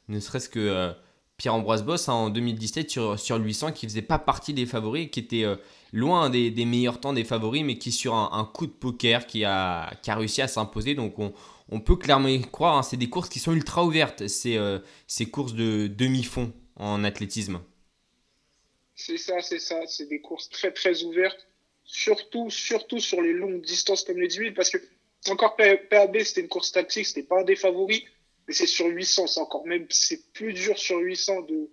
ne 0.08 0.20
serait-ce 0.20 0.50
que, 0.50 0.92
Pierre-Ambroise 1.38 1.84
Boss 1.84 2.10
hein, 2.10 2.14
en 2.14 2.30
2017 2.32 2.90
sur, 2.90 3.20
sur 3.20 3.38
800 3.38 3.74
qui 3.74 3.88
faisait 3.88 4.02
pas 4.02 4.18
partie 4.18 4.54
des 4.54 4.66
favoris, 4.66 5.10
qui 5.12 5.20
était 5.20 5.46
loin 5.94 6.32
des, 6.32 6.52
meilleurs 6.66 7.00
temps 7.00 7.14
des 7.14 7.24
favoris, 7.24 7.64
mais 7.64 7.78
qui 7.78 7.92
sur 7.92 8.16
un, 8.16 8.50
coup 8.52 8.66
de 8.66 8.72
poker 8.72 9.28
qui 9.28 9.46
a, 9.46 9.94
qui 10.02 10.10
a 10.10 10.16
réussi 10.16 10.42
à 10.42 10.48
s'imposer. 10.48 10.96
Donc 10.96 11.20
on, 11.20 11.32
on, 11.70 11.80
peut 11.80 11.96
clairement 11.96 12.30
y 12.30 12.42
croire, 12.42 12.76
hein. 12.76 12.84
c'est 12.84 12.98
des 12.98 13.10
courses 13.10 13.30
qui 13.30 13.38
sont 13.38 13.54
ultra 13.54 13.86
ouvertes, 13.86 14.24
euh, 14.48 14.80
ces 15.06 15.26
courses 15.28 15.54
de 15.54 15.86
demi-fond 15.86 16.52
en 16.80 17.04
athlétisme. 17.04 17.62
C'est 18.96 19.18
ça, 19.18 19.42
c'est 19.42 19.60
ça, 19.60 19.86
c'est 19.86 20.08
des 20.08 20.22
courses 20.22 20.50
très 20.50 20.72
très 20.72 21.04
ouvertes, 21.04 21.48
surtout, 21.84 22.50
surtout 22.50 23.00
sur 23.00 23.22
les 23.22 23.34
longues 23.34 23.62
distances 23.62 24.04
comme 24.04 24.20
les 24.20 24.28
10 24.28 24.36
000, 24.36 24.54
parce 24.56 24.70
que 24.70 24.78
encore 25.30 25.56
PAB 25.56 26.18
c'était 26.20 26.42
une 26.42 26.48
course 26.48 26.72
tactique, 26.72 27.06
c'était 27.06 27.24
pas 27.24 27.42
un 27.42 27.44
des 27.44 27.56
favoris, 27.56 28.04
mais 28.48 28.54
c'est 28.54 28.66
sur 28.66 28.88
800, 28.88 29.28
c'est 29.28 29.40
encore 29.40 29.66
même, 29.68 29.86
c'est 29.90 30.32
plus 30.34 30.54
dur 30.54 30.78
sur 30.78 30.98
800 30.98 31.42
de, 31.42 31.70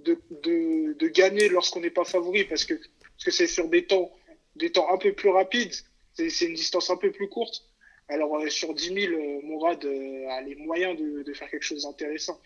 de, 0.00 0.94
de, 0.94 1.08
gagner 1.08 1.48
lorsqu'on 1.48 1.80
n'est 1.80 1.90
pas 1.90 2.04
favori 2.04 2.44
parce 2.44 2.64
que 2.64 2.74
parce 2.74 3.24
que 3.24 3.30
c'est 3.30 3.46
sur 3.46 3.68
des 3.68 3.86
temps, 3.86 4.10
des 4.56 4.72
temps 4.72 4.90
un 4.92 4.96
peu 4.96 5.12
plus 5.12 5.28
rapides, 5.28 5.74
c'est 6.14 6.46
une 6.46 6.54
distance 6.54 6.90
un 6.90 6.96
peu 6.96 7.12
plus 7.12 7.28
courte. 7.28 7.64
Alors 8.08 8.36
euh, 8.36 8.48
sur 8.48 8.74
10 8.74 8.94
000, 8.94 9.12
euh, 9.12 9.40
Mourad 9.42 9.84
euh, 9.84 10.28
a 10.30 10.40
les 10.40 10.56
moyens 10.56 10.98
de, 10.98 11.22
de 11.22 11.32
faire 11.34 11.48
quelque 11.50 11.62
chose 11.62 11.82
d'intéressant. 11.82 12.40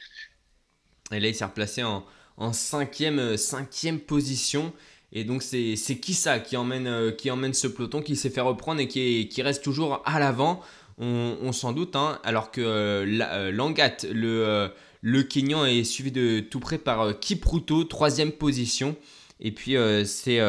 Et 1.13 1.21
là, 1.21 1.29
il 1.29 1.35
s'est 1.35 1.45
replacé 1.45 1.83
en, 1.83 2.05
en 2.37 2.53
cinquième, 2.53 3.21
position. 4.07 4.73
Et 5.13 5.25
donc 5.25 5.43
c'est 5.43 5.77
qui 5.77 6.15
ça 6.15 6.41
qui 6.41 6.57
emmène, 6.57 7.15
qui 7.17 7.31
emmène 7.31 7.55
ce 7.55 7.69
peloton, 7.69 8.03
qui 8.03 8.17
s'est 8.17 8.31
fait 8.31 8.41
reprendre 8.41 8.81
et 8.81 8.89
qui, 8.89 9.43
reste 9.43 9.63
toujours 9.63 10.03
à 10.05 10.19
l'avant 10.19 10.61
on, 10.99 11.53
s'en 11.53 11.73
doute, 11.73 11.97
hein, 11.97 12.21
alors 12.25 12.51
que 12.51 12.61
euh, 12.61 13.21
euh, 13.21 13.51
Langat, 13.51 13.97
le, 14.13 14.47
euh, 14.47 14.69
le 15.03 15.23
Kenyan, 15.23 15.65
est 15.65 15.85
suivi 15.85 16.13
de 16.13 16.41
tout 16.41 16.61
près 16.61 16.79
par 16.79 17.19
Kipruto, 17.19 17.85
troisième 17.85 18.33
position. 18.33 18.97
Et 19.41 19.51
puis 19.51 19.77
c'est 20.05 20.41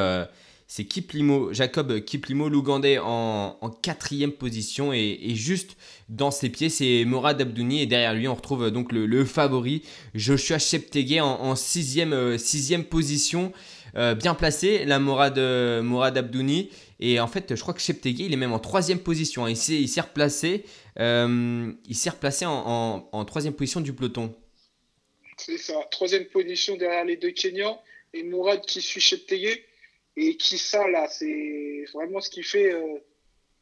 c'est 0.68 0.86
Kiplimo, 0.86 1.54
Jacob 1.54 2.00
Kiplimo 2.02 2.50
l'Ougandais 2.50 2.98
en, 3.00 3.58
quatrième 3.82 4.32
position 4.32 4.94
et, 4.94 5.20
juste 5.36 5.78
dans 6.10 6.32
ses 6.32 6.50
pieds 6.50 6.70
c'est 6.70 7.04
Morad 7.06 7.40
Abdouni 7.40 7.82
et 7.82 7.86
derrière 7.86 8.14
lui 8.14 8.28
on 8.28 8.36
retrouve 8.36 8.72
donc 8.72 8.92
le, 8.92 9.26
favori 9.26 9.84
Joshua 10.14 10.58
Cheptegei 10.58 11.22
en, 11.22 11.28
en 11.28 11.56
sixième, 11.56 12.38
sixième 12.38 12.84
position 12.84 13.54
bien 13.94 14.34
placé 14.34 14.84
la 14.86 15.00
Morad, 15.00 15.38
Abdouni 15.38 16.70
et 17.00 17.20
en 17.20 17.28
fait, 17.28 17.56
je 17.56 17.62
crois 17.62 17.74
que 17.74 17.82
Cheptegei, 17.82 18.26
il 18.26 18.34
est 18.34 18.38
même 18.38 18.54
en 18.54 18.60
troisième 18.60 19.00
position. 19.00 19.48
Il 19.48 19.58
s'est 19.58 20.02
replacé, 20.02 20.64
euh, 21.00 21.72
il 21.88 21.96
s'est 21.96 22.10
replacé 22.10 22.46
en, 22.46 23.10
en, 23.12 23.26
troisième 23.26 23.54
position 23.54 23.82
du 23.82 23.94
peloton. 23.94 24.34
C'est 25.38 25.58
ça, 25.58 25.74
troisième 25.92 26.26
position 26.26 26.78
derrière 26.78 27.04
les 27.04 27.18
deux 27.18 27.32
Kenyans. 27.32 27.82
Et 28.14 28.24
Mourad 28.24 28.62
qui 28.62 28.82
suit 28.82 29.02
Cheptegei. 29.02 29.66
Et 30.18 30.38
qui 30.38 30.62
là, 30.74 31.08
c'est 31.08 31.86
vraiment 31.94 32.22
ce 32.22 32.30
qui 32.30 32.44
fait. 32.44 32.74
Euh, 32.74 33.00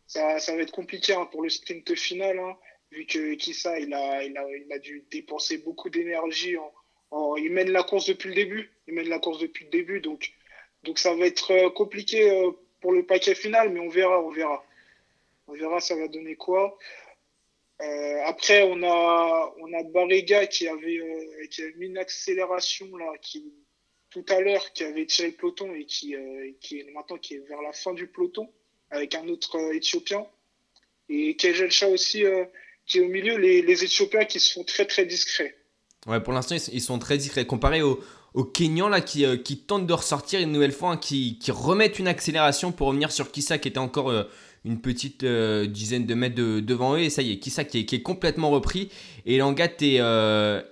ça, 0.06 0.40
ça, 0.40 0.56
va 0.56 0.62
être 0.62 0.72
compliqué 0.72 1.14
hein, 1.14 1.26
pour 1.32 1.42
le 1.42 1.50
sprint 1.50 1.96
final. 1.96 2.38
Hein, 2.38 2.58
vu 2.92 3.06
que 3.06 3.34
Kissa, 3.36 3.80
il 3.80 3.94
a, 3.94 4.24
il, 4.24 4.38
a, 4.38 4.46
il 4.56 4.72
a 4.72 4.80
dû 4.80 5.04
dépenser 5.12 5.58
beaucoup 5.58 5.90
d'énergie. 5.90 6.56
Il 7.38 7.52
mène 7.52 7.72
la 7.72 7.84
course 7.84 8.06
depuis 8.06 8.30
le 8.30 8.36
début. 8.36 8.72
Il 8.88 8.94
mène 8.94 9.10
la 9.10 9.20
course 9.20 9.40
depuis 9.40 9.66
le 9.66 9.72
début. 9.72 10.00
Donc, 10.02 10.32
donc 10.84 11.00
ça 11.00 11.16
va 11.16 11.26
être 11.26 11.52
euh, 11.52 11.70
compliqué 11.70 12.52
pour 12.82 12.92
le 12.92 13.06
paquet 13.06 13.34
final, 13.34 13.70
mais 13.70 13.80
on 13.80 13.90
verra, 13.90 14.22
on 14.22 14.30
verra. 14.30 14.64
On 15.48 15.54
verra, 15.54 15.80
ça 15.80 15.96
va 15.96 16.08
donner 16.08 16.36
quoi. 16.36 16.78
Euh, 17.82 18.22
après, 18.26 18.64
on 18.64 18.82
a, 18.84 19.54
on 19.60 19.74
a 19.74 19.84
Barrega 19.84 20.48
qui 20.48 20.68
avait, 20.68 21.00
euh, 21.00 21.48
qui 21.48 21.64
avait 21.64 21.74
mis 21.74 21.88
une 21.88 21.98
accélération 21.98 22.96
là, 22.98 23.12
qui, 23.22 23.52
tout 24.14 24.26
à 24.30 24.40
l'heure, 24.40 24.72
qui 24.74 24.84
avait 24.84 25.06
tiré 25.06 25.30
le 25.30 25.34
peloton 25.34 25.74
et 25.74 25.86
qui, 25.86 26.16
euh, 26.16 26.52
qui 26.62 26.80
est 26.80 26.92
maintenant 26.94 27.18
qui 27.18 27.36
est 27.36 27.48
vers 27.50 27.62
la 27.62 27.74
fin 27.74 27.94
du 27.94 28.08
peloton 28.08 28.50
avec 28.92 29.16
un 29.16 29.28
autre 29.28 29.58
Éthiopien. 29.74 30.26
Et 31.10 31.36
Kejel 31.36 31.72
Shah 31.72 31.90
aussi 31.90 32.24
qui 32.86 33.00
est 33.00 33.02
au 33.02 33.08
milieu, 33.08 33.38
les, 33.38 33.62
les 33.62 33.84
Éthiopiens 33.84 34.26
qui 34.26 34.40
sont 34.40 34.64
très 34.64 34.86
très 34.86 35.06
discrets. 35.06 35.56
Ouais, 36.06 36.20
pour 36.20 36.34
l'instant, 36.34 36.56
ils 36.72 36.82
sont 36.82 37.00
très 37.00 37.18
discrets. 37.18 37.46
Comparé 37.46 37.82
aux, 37.82 38.00
aux 38.34 38.44
Kenyans 38.44 38.90
là, 38.90 39.02
qui, 39.02 39.26
euh, 39.26 39.38
qui 39.38 39.58
tentent 39.58 39.88
de 39.88 39.94
ressortir 39.94 40.40
une 40.40 40.52
nouvelle 40.52 40.72
fois, 40.72 40.92
hein, 40.92 40.98
qui, 40.98 41.38
qui, 41.40 41.52
remettent 41.52 42.00
une 42.00 42.08
accélération 42.08 42.72
pour 42.72 42.88
revenir 42.88 43.12
sur 43.12 43.32
Kissa 43.32 43.58
qui 43.58 43.70
était 43.70 43.78
encore 43.78 44.10
euh, 44.10 44.24
une 44.66 44.80
petite 44.80 45.24
euh, 45.24 45.68
dizaine 45.68 46.06
de 46.06 46.14
mètres 46.14 46.36
devant 46.36 46.96
eux. 46.96 47.00
Et 47.00 47.10
ça 47.10 47.22
y 47.22 47.32
est, 47.32 47.38
Kissa 47.38 47.64
qui 47.64 47.80
est, 47.80 47.86
qui 47.86 47.96
est 47.96 48.02
complètement 48.02 48.50
repris. 48.50 48.90
Et 49.26 49.38
Langat 49.38 49.82
et, 49.82 50.00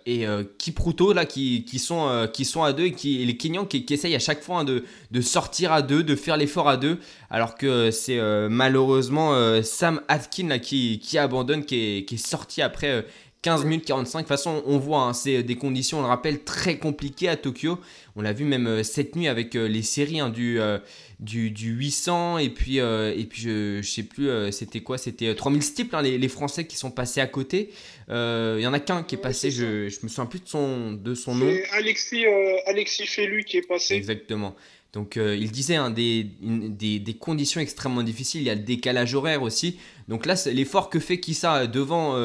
et 0.06 0.26
Kipruto 0.58 1.14
là, 1.14 1.26
qui, 1.26 1.66
sont, 1.80 2.08
à 2.08 2.74
deux 2.74 2.86
et, 2.86 3.26
les 3.26 3.38
Kenyans 3.38 3.66
qui, 3.66 3.86
essayent 3.90 4.16
à 4.16 4.20
chaque 4.20 4.42
fois 4.42 4.60
hein, 4.60 4.66
de, 4.66 5.22
sortir 5.22 5.72
à 5.72 5.82
deux, 5.82 6.04
de 6.04 6.16
faire 6.16 6.38
l'effort 6.38 6.68
à 6.68 6.78
deux. 6.78 7.00
Alors 7.30 7.56
que 7.56 7.92
c'est 7.92 8.20
malheureusement 8.50 9.62
Sam 9.64 10.02
Atkin 10.10 10.60
qui, 10.60 11.18
abandonne, 11.18 11.64
qui 11.64 12.06
est 12.10 12.18
sorti 12.18 12.62
après 12.62 13.06
15 13.42 13.66
minutes 13.66 13.86
45. 13.86 14.20
De 14.20 14.24
toute 14.24 14.28
façon, 14.28 14.62
on 14.68 14.78
voit, 14.78 15.02
hein, 15.02 15.14
c'est 15.14 15.42
des 15.42 15.56
conditions, 15.56 16.00
on 16.00 16.02
le 16.02 16.08
rappelle, 16.08 16.44
très 16.44 16.78
compliquées 16.78 17.28
à 17.28 17.36
Tokyo. 17.36 17.80
On 18.16 18.22
l'a 18.22 18.34
vu 18.34 18.46
même 18.46 18.68
euh, 18.68 18.84
cette 18.84 19.16
nuit 19.16 19.28
avec 19.28 19.56
euh, 19.56 19.68
les 19.68 19.82
séries 19.82 20.20
hein, 20.20 20.30
du, 20.30 20.60
euh, 20.60 20.78
du, 21.20 21.50
du, 21.50 21.72
800 21.72 22.38
et 22.38 22.50
puis, 22.50 22.78
et 22.78 23.26
puis 23.28 23.42
je, 23.42 23.78
ne 23.78 23.82
sais 23.82 24.04
plus, 24.04 24.30
c'était 24.52 24.82
quoi 24.82 24.98
C'était 25.00 25.34
3000 25.34 25.64
steeples, 25.64 25.96
hein, 25.96 26.04
les, 26.04 26.20
les, 26.20 26.28
Français 26.28 26.66
qui 26.66 26.78
sont 26.78 26.92
passés 26.92 27.20
à 27.22 27.28
côté. 27.28 27.72
Il 28.10 28.60
y 28.62 28.68
en 28.68 28.74
a 28.74 28.80
qu'un 28.80 29.04
qui 29.04 29.16
est 29.16 29.22
passé, 29.22 29.50
je, 29.50 29.90
je 29.90 30.00
me 30.04 30.08
souviens 30.08 30.26
plus 30.26 30.40
de 30.40 30.48
son, 30.48 30.92
de 30.92 31.16
son 31.16 31.36
nom. 31.36 31.52
C'est 31.52 31.70
Alexis, 31.72 32.26
Alexis 32.68 33.08
Félu 33.08 33.44
qui 33.44 33.58
est 33.58 33.68
passé. 33.68 33.96
Exactement. 33.96 34.56
Donc 34.94 35.16
il 35.16 35.52
disait 35.52 35.76
hein, 35.76 35.90
des, 35.90 36.28
des, 36.42 37.00
des, 37.00 37.14
conditions 37.14 37.62
extrêmement 37.62 38.04
difficiles, 38.04 38.42
il 38.42 38.48
y 38.48 38.50
a 38.50 38.56
le 38.56 38.62
décalage 38.62 39.16
horaire 39.16 39.42
aussi. 39.42 39.80
Donc 40.08 40.26
là, 40.26 40.36
l'effort 40.52 40.90
que 40.90 41.00
fait 41.00 41.20
Kissa 41.20 41.68
devant 41.68 42.16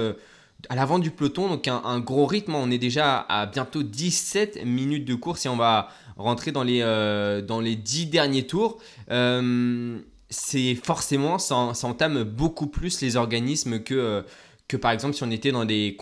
à 0.68 0.74
l'avant 0.74 0.98
du 0.98 1.10
peloton, 1.10 1.48
donc 1.48 1.68
un, 1.68 2.00
gros 2.00 2.26
rythme. 2.26 2.54
On 2.54 2.70
est 2.70 2.78
déjà 2.78 3.18
à 3.18 3.46
bientôt 3.46 3.82
17 3.82 4.64
minutes 4.64 5.04
de 5.04 5.14
course 5.14 5.46
et 5.46 5.48
on 5.48 5.56
va 5.56 5.90
rentrer 6.16 6.52
dans 6.52 6.62
les, 6.62 6.80
euh, 6.82 7.42
dans 7.42 7.60
les 7.60 7.76
10 7.76 8.06
derniers 8.06 8.46
tours. 8.46 8.80
Euh, 9.10 9.98
c'est 10.28 10.74
forcément, 10.74 11.38
ça, 11.38 11.56
entame 11.56 12.24
beaucoup 12.24 12.66
plus 12.66 13.00
les 13.00 13.16
organismes 13.16 13.82
que, 13.82 13.94
euh, 13.94 14.22
que 14.66 14.76
par 14.76 14.90
exemple 14.90 15.14
si 15.14 15.22
on 15.22 15.30
était 15.30 15.52
dans 15.52 15.64
des, 15.64 15.96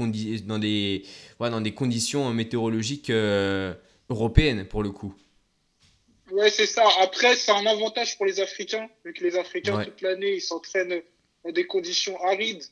dans 0.46 0.59
des, 0.59 1.05
dans 1.38 1.61
des 1.61 1.74
conditions 1.74 2.33
météorologiques 2.33 3.11
européennes 4.11 4.64
pour 4.66 4.83
le 4.83 4.90
coup. 4.90 5.14
Ouais, 6.31 6.50
c'est 6.50 6.66
ça. 6.66 6.85
Après, 7.00 7.37
c'est 7.37 7.53
un 7.53 7.66
avantage 7.66 8.16
pour 8.16 8.27
les 8.27 8.40
Africains, 8.40 8.88
vu 9.05 9.12
que 9.12 9.22
les 9.22 9.37
Africains, 9.37 9.85
toute 9.85 10.00
l'année, 10.00 10.37
ils 10.37 10.40
s'entraînent 10.40 11.03
dans 11.44 11.53
des 11.53 11.66
conditions 11.66 12.20
arides. 12.24 12.64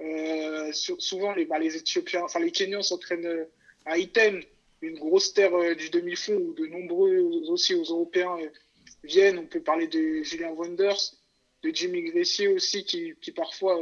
Euh, 0.00 0.72
souvent, 0.72 1.34
les, 1.34 1.46
bah, 1.46 1.58
les 1.58 1.76
Éthiopiens, 1.76 2.22
enfin 2.24 2.40
les 2.40 2.50
Kenyans 2.50 2.82
s'entraînent 2.82 3.26
euh, 3.26 3.44
à 3.86 3.96
Iten, 3.96 4.42
une 4.82 4.98
grosse 4.98 5.32
terre 5.32 5.54
euh, 5.54 5.74
du 5.74 5.88
demi-fond 5.88 6.34
où 6.34 6.52
de 6.52 6.66
nombreux 6.66 7.18
aussi 7.48 7.74
aux 7.74 7.84
Européens 7.84 8.36
viennent. 9.04 9.38
On 9.38 9.46
peut 9.46 9.62
parler 9.62 9.86
de 9.86 10.22
Julien 10.22 10.50
Wonders, 10.50 11.14
de 11.62 11.70
Jimmy 11.72 12.02
Gressier 12.10 12.48
aussi, 12.48 12.84
qui, 12.84 13.14
qui 13.22 13.32
parfois 13.32 13.80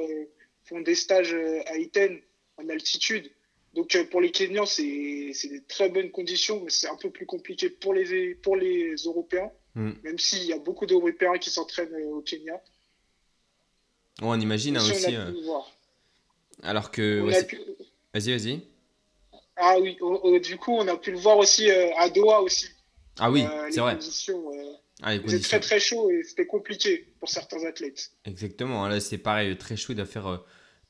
font 0.65 0.81
des 0.81 0.95
stages 0.95 1.35
à 1.67 1.77
Iten 1.77 2.21
en 2.59 2.69
altitude. 2.69 3.31
Donc 3.75 3.97
pour 4.11 4.21
les 4.21 4.31
Kenyans, 4.31 4.67
c'est 4.67 4.85
des 4.85 5.63
très 5.67 5.89
bonnes 5.89 6.13
conditions, 6.13 6.61
mais 6.63 6.71
c'est 6.71 6.89
un 6.89 6.95
peu 6.95 7.11
plus 7.11 7.27
compliqué 7.27 7.71
pour 7.71 7.93
les, 7.93 8.37
pour 8.37 8.55
les 8.55 8.95
Européens, 9.05 9.51
mm. 9.75 9.91
même 10.05 10.19
s'il 10.19 10.45
y 10.45 10.53
a 10.53 10.59
beaucoup 10.59 10.87
d'Européens 10.87 11.39
qui 11.39 11.51
s'entraînent 11.51 11.97
au 12.13 12.21
Kenya. 12.21 12.63
on 14.23 14.41
imagine 14.41 14.77
hein, 14.77 14.89
aussi. 14.89 15.17
Alors 16.63 16.91
que. 16.91 17.21
Vas-y, 18.13 18.31
vas-y. 18.31 18.63
Ah 19.57 19.77
oui, 19.81 19.97
du 20.41 20.57
coup, 20.57 20.73
on 20.73 20.89
a 20.89 20.97
pu 20.97 21.13
le 21.13 21.19
voir 21.19 21.39
aussi 21.39 21.71
euh, 21.71 21.91
à 21.99 22.09
Doha 22.09 22.41
aussi. 22.41 22.67
Ah 23.19 23.31
oui, 23.31 23.45
euh, 23.45 23.69
c'est 23.71 23.81
vrai. 23.81 23.97
Euh, 24.29 24.73
ah, 25.03 25.13
c'était 25.27 25.41
très 25.41 25.61
très 25.61 25.81
chaud 25.81 26.11
et 26.11 26.23
c'était 26.25 26.47
compliqué 26.47 27.07
pour 27.21 27.29
certains 27.29 27.65
athlètes. 27.65 28.11
Exactement, 28.25 28.87
là 28.89 28.99
c'est 28.99 29.19
pareil, 29.19 29.57
très 29.57 29.77
chaud, 29.77 29.93
il 29.93 29.97
doit 29.97 30.07
faire 30.07 30.43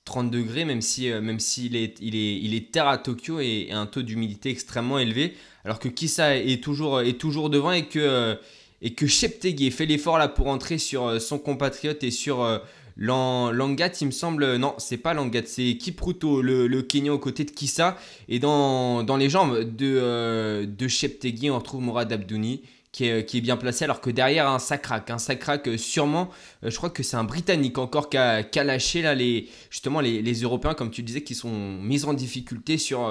30 0.07 0.31
degrés, 0.31 0.65
même 0.65 0.81
si 0.81 1.11
même 1.11 1.41
s'il 1.41 1.77
est, 1.77 1.99
il 2.01 2.15
est, 2.15 2.37
il 2.37 2.55
est 2.55 2.73
terre 2.73 2.89
à 2.89 2.97
Tokyo 2.97 3.41
et, 3.41 3.69
un 3.71 3.87
taux 3.87 4.03
d'humidité 4.03 4.51
extrêmement 4.51 4.99
élevé, 4.99 5.35
alors 5.65 5.79
que 5.79 5.89
Kissa 5.89 6.37
est 6.37 6.63
toujours, 6.63 7.03
est 7.03 7.19
toujours 7.19 7.51
devant 7.51 7.73
et 7.73 7.87
que, 7.87 8.39
et 8.81 8.95
que 8.95 9.07
Sheptegei 9.07 9.71
fait 9.71 9.87
l'effort 9.87 10.17
là 10.17 10.29
pour 10.29 10.47
entrer 10.47 10.79
sur 10.79 11.21
son 11.21 11.39
compatriote 11.39 12.03
et 12.03 12.11
sur 12.11 12.63
Langat, 12.97 13.91
il 14.01 14.07
me 14.07 14.13
semble, 14.13 14.57
non, 14.57 14.75
c'est 14.79 14.97
pas 14.97 15.15
Langat, 15.15 15.43
c'est 15.47 15.77
Kipruto, 15.77 16.43
le, 16.43 16.67
le 16.67 16.83
Kenyan 16.83 17.15
aux 17.15 17.19
côtés 17.19 17.45
de 17.45 17.51
Kissa. 17.51 17.97
Et 18.29 18.39
dans, 18.39 19.03
dans 19.03 19.17
les 19.17 19.29
jambes 19.29 19.61
de, 19.61 19.99
euh, 20.01 20.67
de 20.67 21.51
on 21.51 21.59
retrouve 21.59 21.81
Mourad 21.83 22.13
Abdouni. 22.13 22.63
Qui 22.93 23.07
est, 23.07 23.25
qui 23.25 23.39
est, 23.39 23.41
bien 23.41 23.57
placé 23.57 23.83
alors 23.83 24.01
que 24.01 24.09
derrière 24.09 24.49
un 24.49 24.61
sacrac, 24.61 25.11
un 25.11 25.19
sacrac 25.19 25.67
euh, 25.67 25.77
sûrement, 25.77 26.31
euh, 26.63 26.71
je 26.71 26.77
crois 26.77 26.91
que 26.91 27.03
c'est 27.03 27.17
un 27.17 27.25
Britannique 27.25 27.77
encore 27.77 28.09
qui 28.09 28.17
a, 28.17 28.45
lâché 28.63 29.03
là 29.03 29.17
les, 29.17 29.49
justement 29.69 29.99
les, 29.99 30.23
les, 30.23 30.35
Européens 30.43 30.75
comme 30.75 30.93
tu 30.93 31.03
disais 31.03 31.23
qui 31.23 31.35
sont 31.35 31.51
mis 31.51 32.05
en 32.05 32.15
difficulté 32.15 32.79
sur, 32.79 33.11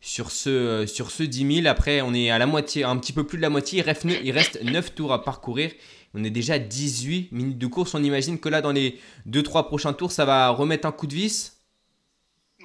sur 0.00 0.30
ce, 0.30 0.86
sur 0.86 1.10
ce 1.10 1.24
10 1.24 1.56
000. 1.56 1.66
Après, 1.66 2.00
on 2.00 2.14
est 2.14 2.30
à 2.30 2.38
la 2.38 2.46
moitié, 2.46 2.84
un 2.84 2.96
petit 2.96 3.12
peu 3.12 3.26
plus 3.26 3.36
de 3.36 3.42
la 3.42 3.50
moitié. 3.50 3.80
Il 3.80 3.82
reste, 3.82 4.06
il 4.24 4.30
reste 4.30 4.62
9 4.62 4.94
tours 4.94 5.12
à 5.12 5.22
parcourir. 5.22 5.72
On 6.14 6.24
est 6.24 6.30
déjà 6.30 6.54
à 6.54 6.58
18 6.58 7.32
minutes 7.32 7.58
de 7.58 7.66
course. 7.66 7.94
On 7.94 8.02
imagine 8.02 8.40
que 8.40 8.48
là, 8.48 8.60
dans 8.60 8.72
les 8.72 8.98
2-3 9.28 9.66
prochains 9.66 9.92
tours, 9.92 10.12
ça 10.12 10.24
va 10.24 10.48
remettre 10.50 10.86
un 10.86 10.92
coup 10.92 11.06
de 11.06 11.14
vis? 11.14 11.54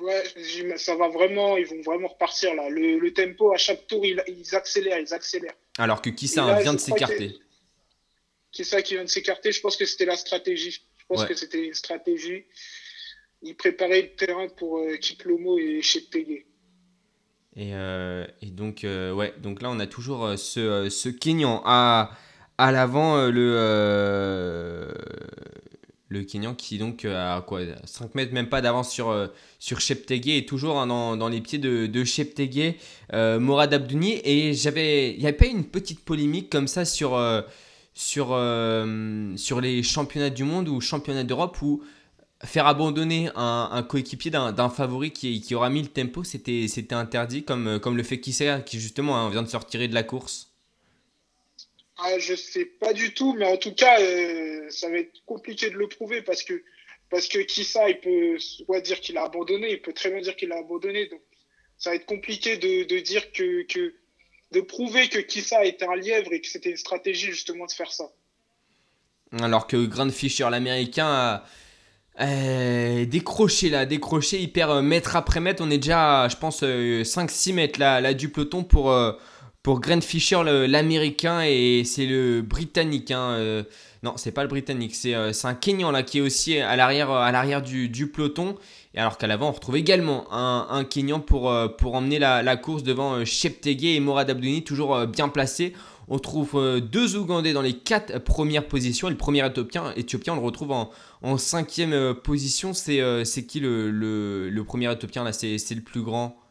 Ouais, 0.01 0.23
ça 0.77 0.95
va 0.95 1.08
vraiment, 1.08 1.56
ils 1.58 1.67
vont 1.67 1.82
vraiment 1.82 2.08
repartir 2.08 2.53
là. 2.56 2.69
Le, 2.69 3.13
tempo, 3.13 3.53
à 3.53 3.58
chaque 3.58 3.86
tour, 3.88 4.06
ils, 4.06 4.19
accélèrent, 4.56 4.99
ils 4.99 5.13
accélèrent. 5.13 5.53
Alors 5.77 6.01
que 6.01 6.10
qui 6.10 6.27
ça 6.27 6.60
vient 6.62 6.73
de 6.73 6.79
s'écarter 6.79 7.38
Qui 8.51 8.65
ça 8.65 8.82
qui 8.82 8.95
vient 8.95 9.03
de 9.03 9.10
s'écarter 9.10 9.51
Je 9.51 9.62
pense 9.62 9.77
que 9.77 9.86
c'était 9.86 10.06
la 10.06 10.17
stratégie. 10.17 10.82
Je 10.97 11.06
pense 11.08 11.25
que 11.25 11.36
c'était 11.36 11.67
une 11.67 11.73
stratégie. 11.73 12.45
Ils 13.41 13.56
préparaient 13.56 14.01
le 14.01 14.15
terrain 14.15 14.47
pour 14.47 14.79
euh, 14.79 14.95
Kiplomo 14.95 15.58
et 15.58 15.82
Cheptegei. 15.82 16.45
Et, 17.56 17.75
euh, 17.75 18.25
et 18.41 18.47
donc, 18.47 18.84
euh, 18.84 19.13
ouais, 19.13 19.34
donc 19.38 19.62
là, 19.62 19.69
on 19.69 19.79
a 19.79 19.86
toujours 19.86 20.25
euh, 20.25 20.38
ce, 20.38 20.89
ce 20.89 21.10
Kenyan 21.10 21.62
à, 21.65 22.12
à 22.58 22.72
l'avant, 22.72 23.28
le, 23.28 24.94
le 26.10 26.24
Kenyan 26.24 26.54
qui 26.54 26.78
donc 26.78 27.06
a 27.06 27.42
quoi, 27.42 27.62
5 27.86 28.16
mètres, 28.16 28.34
même 28.34 28.50
pas 28.50 28.62
d'avance 28.62 28.92
sur, 28.92 29.30
sur 29.60 29.80
Cheptegei 29.80 30.38
et 30.38 30.46
toujours 30.46 30.80
hein, 30.80 30.88
dans, 31.18 31.30
les 31.30 31.42
pieds 31.42 31.60
de, 31.60 31.88
de 31.88 33.38
Morad 33.39 33.74
Abdouni. 33.74 34.22
Et 34.24 34.54
j'avais, 34.54 35.13
il 35.13 35.20
n'y 35.20 35.26
avait 35.26 35.38
pas 35.38 35.48
une 35.48 35.66
petite 35.66 36.02
polémique 36.02 36.50
comme 36.50 36.68
ça 36.68 36.86
sur, 36.86 37.18
les 39.62 39.84
championnats 39.84 40.30
du 40.30 40.44
monde 40.44 40.70
ou 40.70 40.80
championnats 40.82 41.24
d'Europe 41.24 41.62
où 41.62 41.84
faire 42.44 42.68
abandonner 42.68 43.30
un, 43.36 43.84
coéquipier 43.88 44.32
d'un 44.32 44.70
favori 44.70 45.12
qui, 45.12 45.56
aura 45.56 45.70
mis 45.70 45.82
le 45.82 45.88
tempo, 45.88 46.24
c'était 46.24 46.94
interdit, 46.94 47.44
comme, 47.44 47.80
comme 47.80 47.98
le 47.98 48.04
fait 48.04 48.20
Kisser, 48.20 48.58
qui 48.66 48.80
justement 48.80 49.18
hein, 49.18 49.30
vient 49.30 49.44
de 49.44 49.48
se 49.48 49.58
retirer 49.58 49.88
de 49.88 49.94
la 49.94 50.04
course 50.04 50.53
ah, 51.97 52.19
Je 52.19 52.36
sais 52.36 52.65
pas 52.65 52.93
du 52.93 53.13
tout, 53.13 53.34
mais 53.34 53.45
en 53.45 53.58
tout 53.58 53.73
cas, 53.73 53.99
euh, 54.01 54.69
ça 54.69 54.89
va 54.89 54.97
être 54.97 55.23
compliqué 55.25 55.69
de 55.69 55.75
le 55.75 55.88
prouver 55.88 56.21
parce 56.21 56.43
que, 56.43 56.63
parce 57.10 57.27
que 57.27 57.39
Kissa, 57.39 57.89
il 57.89 57.99
peut 57.99 58.39
soit 58.39 58.82
dire 58.82 58.99
qu'il 58.99 59.17
a 59.17 59.23
abandonné, 59.23 59.71
il 59.71 59.82
peut 59.82 59.93
très 59.93 60.10
bien 60.10 60.21
dire 60.21 60.36
qu'il 60.36 60.51
a 60.51 60.58
abandonné. 60.58 61.08
Donc, 61.08 61.21
ça 61.77 61.91
va 61.91 61.95
être 61.95 62.06
compliqué 62.06 62.58
de, 62.58 62.84
de 62.84 62.99
dire 62.99 63.32
que, 63.32 63.63
que, 63.63 63.93
de 64.51 64.62
prouver 64.62 65.10
que 65.10 65.19
Kissa 65.19 65.65
était 65.65 65.86
un 65.86 65.95
lièvre 65.95 66.32
et 66.32 66.41
que 66.41 66.47
c'était 66.47 66.71
une 66.71 66.77
stratégie 66.77 67.32
justement 67.32 67.65
de 67.65 67.71
faire 67.71 67.91
ça. 67.91 68.12
Alors 69.41 69.67
que 69.67 69.86
Grand 69.86 70.12
Fisher, 70.12 70.47
l'américain, 70.49 71.08
a 71.08 71.45
euh, 72.21 73.06
décroché 73.06 73.69
là, 73.69 73.86
décroché, 73.86 74.39
il 74.39 74.51
perd 74.51 74.71
euh, 74.71 74.82
mètre 74.82 75.15
après 75.15 75.39
mètre. 75.39 75.63
On 75.65 75.71
est 75.71 75.79
déjà, 75.79 76.27
je 76.27 76.36
pense, 76.38 76.62
5-6 76.62 77.51
euh, 77.51 77.53
mètres 77.53 77.79
là, 77.79 78.01
là, 78.01 78.13
du 78.13 78.29
peloton 78.29 78.63
pour, 78.63 78.95
pour 79.63 79.80
Grant 79.80 80.02
Fisher, 80.02 80.41
l'américain, 80.67 81.41
et 81.41 81.84
c'est 81.86 82.06
le 82.06 82.41
britannique. 82.41 83.12
Hein, 83.12 83.63
non, 84.04 84.13
c'est 84.17 84.34
pas 84.34 84.43
le 84.43 84.49
britannique, 84.49 84.93
c'est 84.93 85.15
un 85.15 85.54
Kenyan 85.54 85.91
là 85.91 86.04
qui 86.04 86.17
est 86.17 86.21
aussi 86.21 86.58
à 86.60 86.76
l'arrière 86.76 87.62
du, 87.62 88.12
peloton. 88.13 88.56
Et 88.93 88.99
alors 88.99 89.17
qu'à 89.17 89.28
l'avant, 89.28 89.49
on 89.49 89.54
retrouve 89.54 89.78
également 89.78 90.26
un, 90.32 90.67
un 90.69 90.84
Kenyan 90.84 91.21
pour, 91.21 91.52
pour 91.78 91.95
emmener 91.95 92.19
la, 92.19 92.58
course 92.58 92.84
devant 92.84 93.23
Cheptegei 93.23 93.95
et 93.95 93.99
Morad 94.02 94.30
Abdouni, 94.30 94.63
toujours 94.65 95.08
bien 95.08 95.30
placés. 95.30 95.73
On 96.08 96.19
trouve 96.19 96.82
deux 96.82 97.15
Ougandais 97.15 97.54
dans 97.54 97.62
les 97.62 97.73
quatre 97.73 98.19
premières 98.19 98.67
positions. 98.67 99.08
Et 99.08 99.12
le 99.12 99.17
premier 99.17 99.45
Éthiopien, 99.45 100.34
on 100.34 100.36
le 100.36 100.41
retrouve 100.41 100.71
en, 100.71 101.38
cinquième 101.38 101.93
euh, 101.93 102.13
position, 102.13 102.73
c'est 102.73 102.99
euh, 102.99 103.23
qui 103.23 103.60
le, 103.60 103.89
le, 103.89 104.63
premier 104.63 104.91
Éthiopien 104.91 105.23
là? 105.23 105.32
C'est 105.32 105.58
le 105.71 105.82
plus 105.82 106.02
grand? 106.02 106.42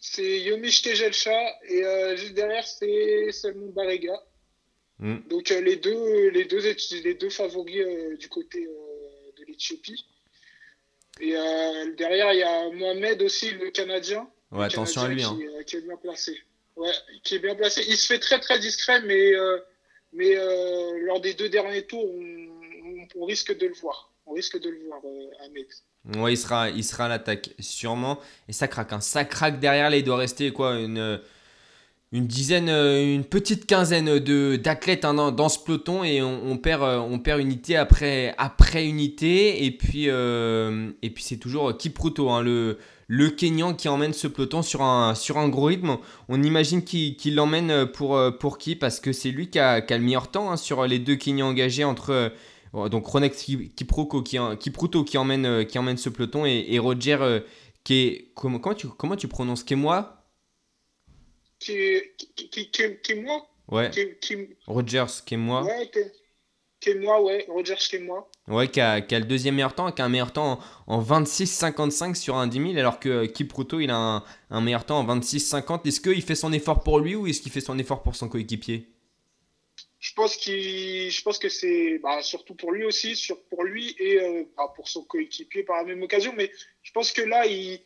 C'est 0.00 0.40
Yomish 0.40 0.82
Tejelcha 0.82 1.38
et 1.68 1.84
euh, 1.84 2.16
juste 2.16 2.32
derrière 2.34 2.66
c'est 2.66 3.30
Salmon 3.32 3.68
Barega. 3.68 4.20
Hmm. 4.98 5.18
Donc 5.28 5.50
les, 5.50 5.76
deux, 5.76 6.30
les, 6.30 6.44
deux, 6.44 6.60
les 7.04 7.14
deux 7.14 7.30
favoris 7.30 8.18
du 8.18 8.28
côté 8.28 8.66
de 9.38 9.44
l'Éthiopie. 9.46 10.06
Et 11.20 11.32
derrière 11.96 12.32
il 12.32 12.38
y 12.38 12.42
a 12.42 12.70
Mohamed 12.70 13.22
aussi, 13.22 13.50
le 13.52 13.70
Canadien. 13.70 14.28
Ouais, 14.50 14.64
attention 14.64 15.02
à 15.02 15.08
lui. 15.08 15.22
Hein. 15.22 15.38
Qui, 15.66 15.76
est 15.76 15.80
bien 15.82 15.96
placé. 15.96 16.38
Ouais, 16.76 16.92
qui 17.22 17.36
est 17.36 17.38
bien 17.38 17.54
placé. 17.54 17.82
Il 17.88 17.96
se 17.96 18.06
fait 18.06 18.18
très 18.18 18.40
très 18.40 18.58
discret, 18.58 19.02
mais, 19.02 19.32
mais 20.12 20.34
lors 21.02 21.20
des 21.20 21.34
deux 21.34 21.48
derniers 21.48 21.86
tours, 21.86 22.04
on 22.04 22.60
on, 23.16 23.24
risque 23.24 23.56
de 23.56 23.66
le 23.66 23.74
voir. 23.74 24.10
On 24.30 24.34
risque 24.34 24.60
de 24.60 24.68
le 24.68 24.78
voir, 24.86 25.00
euh, 25.04 25.44
Ahmed. 25.44 25.66
Ouais, 26.22 26.34
il 26.34 26.84
sera, 26.84 27.04
à 27.04 27.08
l'attaque, 27.08 27.50
sûrement. 27.58 28.20
Et 28.48 28.52
ça 28.52 28.68
craque. 28.68 28.92
Hein. 28.92 29.00
Ça 29.00 29.24
craque 29.24 29.58
derrière. 29.58 29.90
Là, 29.90 29.96
il 29.96 30.04
doit 30.04 30.18
rester 30.18 30.52
quoi 30.52 30.78
une, 30.78 31.20
une 32.12 32.26
dizaine, 32.28 32.68
euh, 32.68 33.12
une 33.12 33.24
petite 33.24 33.66
quinzaine 33.66 34.20
de, 34.20 34.54
d'athlètes 34.54 35.04
hein, 35.04 35.32
dans, 35.32 35.48
ce 35.48 35.58
peloton. 35.58 36.04
Et 36.04 36.22
on, 36.22 36.56
perd, 36.58 36.82
euh, 36.84 36.98
on 36.98 37.18
perd 37.18 37.40
unité 37.40 37.76
après, 37.76 38.32
après 38.38 38.86
unité. 38.86 39.64
Et 39.64 39.72
puis, 39.72 40.04
et 40.04 41.10
puis 41.10 41.24
c'est 41.24 41.38
toujours 41.38 41.76
Kipruto, 41.76 42.30
hein, 42.30 42.40
le, 42.40 42.78
le 43.08 43.30
Kenyan 43.30 43.74
qui 43.74 43.88
emmène 43.88 44.12
ce 44.12 44.28
peloton 44.28 44.62
sur 44.62 44.82
un, 44.82 45.16
sur 45.16 45.38
un 45.38 45.48
gros 45.48 45.64
rythme. 45.64 45.96
On 46.28 46.40
imagine 46.40 46.84
qu'il, 46.84 47.34
l'emmène 47.34 47.86
pour, 47.86 48.16
pour 48.38 48.58
qui? 48.58 48.76
Parce 48.76 49.00
que 49.00 49.12
c'est 49.12 49.32
lui 49.32 49.50
qui 49.50 49.58
a, 49.58 49.80
le 49.80 49.98
meilleur 49.98 50.28
temps 50.28 50.56
sur 50.56 50.86
les 50.86 51.00
deux 51.00 51.16
Kenyans 51.16 51.48
engagés 51.48 51.82
entre 51.82 52.32
donc 52.72 53.06
Ronex 53.06 53.44
Kipruto 53.76 54.22
qui, 54.22 54.38
qui 55.04 55.18
emmène, 55.18 55.46
euh, 55.46 55.64
qui 55.64 55.78
emmène 55.78 55.96
ce 55.96 56.08
peloton 56.08 56.44
et, 56.46 56.78
Roger 56.78 57.18
euh, 57.20 57.40
qui 57.84 57.94
est. 57.94 58.32
Comment, 58.34 58.58
comment, 58.58 58.74
tu, 58.74 58.88
comment 58.88 59.16
tu 59.16 59.28
prononces 59.28 59.64
Kémois 59.64 60.24
Kémois 61.58 63.46
Ouais. 63.68 63.90
Rogers 64.66 65.06
Kémois. 65.24 65.64
Ouais, 65.64 65.90
Kémois, 66.80 67.22
ouais. 67.22 67.46
Rogers 67.48 67.76
Kémois. 67.90 68.28
Ouais, 68.48 68.68
qui 68.68 68.80
a, 68.80 69.00
qui 69.00 69.14
a, 69.14 69.18
le 69.18 69.26
deuxième 69.26 69.54
meilleur 69.54 69.74
temps, 69.74 69.92
qui 69.92 70.02
a 70.02 70.04
un 70.04 70.08
meilleur 70.08 70.32
temps 70.32 70.58
en, 70.86 71.02
26-55 71.02 72.14
sur 72.14 72.36
un 72.36 72.46
10 72.46 72.58
000, 72.58 72.78
alors 72.78 72.98
que 72.98 73.26
Kipruto, 73.26 73.78
il 73.80 73.90
a 73.90 73.96
un, 73.96 74.24
un 74.50 74.60
meilleur 74.60 74.84
temps 74.84 74.98
en 74.98 75.18
26-50. 75.18 75.86
Est-ce 75.86 76.00
qu'il 76.00 76.22
fait 76.22 76.34
son 76.34 76.52
effort 76.52 76.82
pour 76.82 76.98
lui 76.98 77.14
ou 77.14 77.26
est-ce 77.26 77.42
qu'il 77.42 77.52
fait 77.52 77.60
son 77.60 77.78
effort 77.78 78.02
pour 78.02 78.16
son 78.16 78.28
coéquipier? 78.28 78.88
Je 80.10 81.22
pense 81.22 81.38
que 81.38 81.48
c'est 81.48 81.98
bah, 81.98 82.20
surtout 82.22 82.54
pour 82.54 82.72
lui 82.72 82.84
aussi, 82.84 83.20
pour 83.48 83.62
lui 83.62 83.94
et 83.98 84.20
euh, 84.20 84.44
bah, 84.56 84.72
pour 84.74 84.88
son 84.88 85.04
coéquipier 85.04 85.62
par 85.62 85.76
la 85.76 85.84
même 85.84 86.02
occasion. 86.02 86.32
Mais 86.36 86.50
je 86.82 86.90
pense 86.92 87.12
que 87.12 87.22
là, 87.22 87.46
il, 87.46 87.80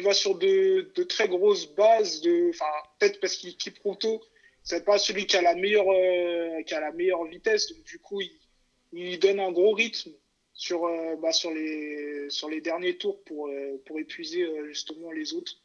va 0.00 0.14
sur 0.14 0.36
de, 0.38 0.90
très 1.04 1.28
grosses 1.28 1.66
bases. 1.74 2.26
Enfin, 2.48 2.70
peut-être 2.98 3.20
parce 3.20 3.36
qu'il 3.36 3.56
Kipruto, 3.56 4.22
c'est 4.62 4.84
pas 4.84 4.98
celui 4.98 5.26
qui 5.26 5.36
a 5.36 5.42
la 5.42 5.54
meilleure, 5.54 5.90
euh, 5.90 7.28
vitesse. 7.28 7.72
Du 7.84 7.98
coup, 7.98 8.20
il, 8.92 9.18
donne 9.18 9.40
un 9.40 9.52
gros 9.52 9.72
rythme 9.72 10.12
sur, 10.54 10.86
euh, 10.86 11.16
bah, 11.16 11.30
les 11.44 12.60
derniers 12.62 12.96
tours 12.96 13.22
pour, 13.24 13.50
pour 13.84 13.98
épuiser 13.98 14.48
justement 14.68 15.10
les 15.12 15.34
autres. 15.34 15.56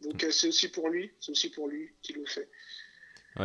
Donc 0.00 0.24
c'est 0.30 0.48
aussi 0.48 0.70
pour 0.70 0.88
lui, 0.88 1.10
c'est 1.20 1.32
aussi 1.32 1.50
pour 1.50 1.66
lui 1.68 1.90
qu'il 2.02 2.16
le 2.16 2.26
fait 2.26 2.48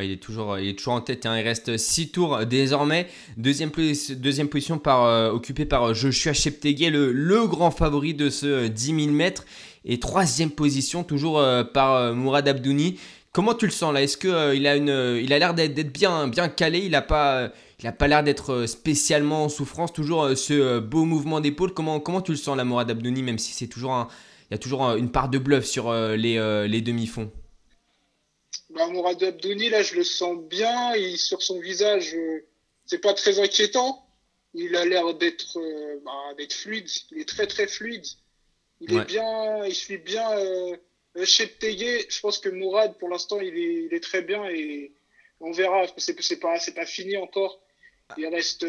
il, 0.01 0.11
est 0.11 0.17
toujours, 0.17 0.57
il 0.57 0.69
est 0.69 0.77
toujours 0.77 0.93
en 0.93 1.01
tête. 1.01 1.25
Hein. 1.25 1.37
Il 1.37 1.43
reste 1.43 1.77
6 1.77 2.09
tours 2.09 2.45
désormais. 2.45 3.07
Deuxième, 3.37 3.69
position 3.71 4.77
par, 4.79 5.03
euh, 5.05 5.31
occupée 5.31 5.65
par 5.65 5.89
euh, 5.89 5.93
Joshua 5.93 6.33
Cheptegei, 6.33 6.89
le, 6.89 7.11
le, 7.11 7.47
grand 7.47 7.71
favori 7.71 8.13
de 8.13 8.29
ce 8.29 8.67
10 8.67 8.85
000 9.05 9.11
mètres. 9.11 9.45
Et 9.85 9.99
troisième 9.99 10.49
position, 10.49 11.03
toujours 11.03 11.39
euh, 11.39 11.63
par 11.63 12.13
Mourad 12.15 12.47
Abdouni. 12.47 12.99
Comment 13.31 13.53
tu 13.53 13.65
le 13.65 13.71
sens 13.71 13.93
là? 13.93 14.01
Est-ce 14.01 14.17
qu'il 14.17 14.61
il 14.61 14.67
a, 15.33 15.39
l'air 15.39 15.53
d'être 15.53 15.91
bien, 15.91 16.27
bien 16.27 16.47
calé? 16.49 16.79
Il 16.79 16.91
n'a 16.91 17.01
pas, 17.01 17.51
l'air 18.01 18.23
d'être 18.23 18.65
spécialement 18.67 19.45
en 19.45 19.49
souffrance. 19.49 19.91
Toujours 19.91 20.29
ce 20.35 20.79
beau 20.79 21.05
mouvement 21.05 21.39
d'épaule? 21.39 21.73
Comment, 21.73 21.99
comment 21.99 22.21
tu 22.21 22.31
le 22.31 22.37
sens 22.37 22.55
là, 22.55 22.63
Mourad 22.63 22.89
Abdouni 22.89 23.23
Même 23.23 23.39
si 23.39 23.53
c'est 23.53 23.67
toujours 23.67 24.07
il 24.49 24.53
y 24.53 24.55
a 24.55 24.59
toujours 24.59 24.95
une 24.95 25.09
part 25.09 25.29
de 25.29 25.39
bluff 25.39 25.65
sur 25.65 25.91
les 25.91 26.81
demi-fonds? 26.81 27.31
Bah, 28.73 28.87
Mourad 28.87 29.21
Abdouni, 29.21 29.69
là, 29.69 29.83
je 29.83 29.95
le 29.95 30.03
sens 30.03 30.37
bien. 30.37 30.95
Il, 30.95 31.17
sur 31.17 31.41
son 31.41 31.59
visage, 31.59 32.15
euh, 32.15 32.45
c'est 32.85 32.99
pas 32.99 33.13
très 33.13 33.39
inquiétant. 33.39 34.05
Il 34.55 34.75
a 34.75 34.85
l'air 34.85 35.13
d'être 35.13 35.57
euh, 35.57 35.99
bah, 36.03 36.33
d'être 36.37 36.53
fluide. 36.53 36.89
Il 37.11 37.19
est 37.21 37.27
très, 37.27 37.47
très 37.47 37.67
fluide. 37.67 38.05
Il 38.81 38.93
est 38.93 39.05
bien, 39.05 39.65
il 39.65 39.75
suit 39.75 39.97
bien 39.97 40.29
euh, 40.37 40.75
chez 41.23 41.45
Je 41.61 42.19
pense 42.19 42.37
que 42.39 42.49
Mourad, 42.49 42.97
pour 42.97 43.09
l'instant, 43.09 43.39
il 43.39 43.55
est, 43.55 43.85
il 43.85 43.93
est 43.93 44.03
très 44.03 44.21
bien 44.21 44.45
et 44.45 44.91
on 45.39 45.51
verra. 45.51 45.85
C'est, 45.97 46.19
c'est 46.21 46.39
pas, 46.39 46.59
c'est 46.59 46.73
pas 46.73 46.85
fini 46.85 47.15
encore. 47.17 47.61
Il 48.17 48.27
reste, 48.27 48.65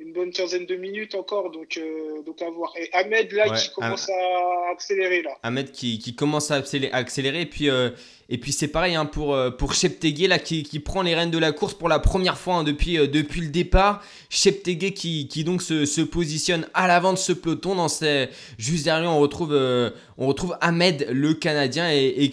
une 0.00 0.12
bonne 0.14 0.32
quinzaine 0.32 0.64
de 0.64 0.76
minutes 0.76 1.14
encore, 1.14 1.50
donc, 1.50 1.76
euh, 1.76 2.22
donc 2.22 2.40
à 2.40 2.48
voir. 2.48 2.72
Et 2.76 2.88
Ahmed, 2.92 3.30
là, 3.32 3.50
Ouais, 3.50 3.58
qui 3.58 3.70
commence 3.70 4.08
à 4.08 4.70
accélérer, 4.72 5.22
là. 5.22 5.38
Ahmed 5.42 5.70
qui, 5.72 5.98
qui 5.98 6.14
commence 6.16 6.50
à 6.50 6.56
accélérer, 6.56 6.92
accélérer. 6.92 7.42
Et 7.42 7.46
puis, 7.46 7.68
euh, 7.68 7.90
et 8.32 8.38
puis 8.38 8.52
c'est 8.52 8.68
pareil 8.68 8.94
hein, 8.94 9.06
pour, 9.06 9.34
euh, 9.34 9.50
pour 9.50 9.72
là, 9.72 10.38
qui, 10.38 10.62
qui 10.62 10.78
prend 10.78 11.02
les 11.02 11.16
rênes 11.16 11.32
de 11.32 11.38
la 11.38 11.50
course 11.50 11.74
pour 11.74 11.88
la 11.88 11.98
première 11.98 12.38
fois 12.38 12.54
hein, 12.56 12.62
depuis, 12.62 12.96
euh, 12.96 13.08
depuis 13.08 13.40
le 13.40 13.48
départ. 13.48 14.04
Cheptegei 14.28 14.92
qui, 14.92 15.26
qui 15.26 15.42
donc 15.42 15.62
se, 15.62 15.84
se 15.84 16.00
positionne 16.00 16.64
à 16.72 16.86
l'avant 16.86 17.12
de 17.12 17.18
ce 17.18 17.32
peloton. 17.32 17.74
Dans 17.74 17.88
ces... 17.88 18.28
Juste 18.56 18.84
derrière 18.84 19.10
on 19.10 19.18
retrouve, 19.18 19.52
euh, 19.52 19.90
on 20.16 20.28
retrouve 20.28 20.56
Ahmed, 20.60 21.08
le 21.10 21.34
Canadien, 21.34 21.90
et, 21.90 22.06
et, 22.06 22.30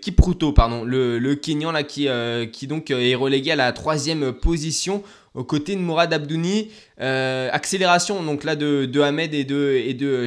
Kipruto, 0.00 0.52
pardon, 0.52 0.84
le, 0.84 1.18
le 1.18 1.34
Kenyan 1.34 1.72
là, 1.72 1.82
qui, 1.82 2.08
qui 2.52 2.66
donc 2.66 2.90
est 2.90 3.14
relégué 3.14 3.52
à 3.52 3.56
la 3.56 3.72
troisième 3.72 4.34
position 4.34 5.02
aux 5.32 5.44
côtés 5.44 5.76
de 5.76 5.80
Mourad 5.80 6.12
Abdouni. 6.12 6.68
Accélération 6.98 8.22
donc 8.22 8.44
là 8.44 8.54
de, 8.54 8.84
de 8.84 9.00
Ahmed 9.00 9.32
et 9.32 9.44
de, 9.44 9.80
et 9.82 9.94
de. 9.94 10.26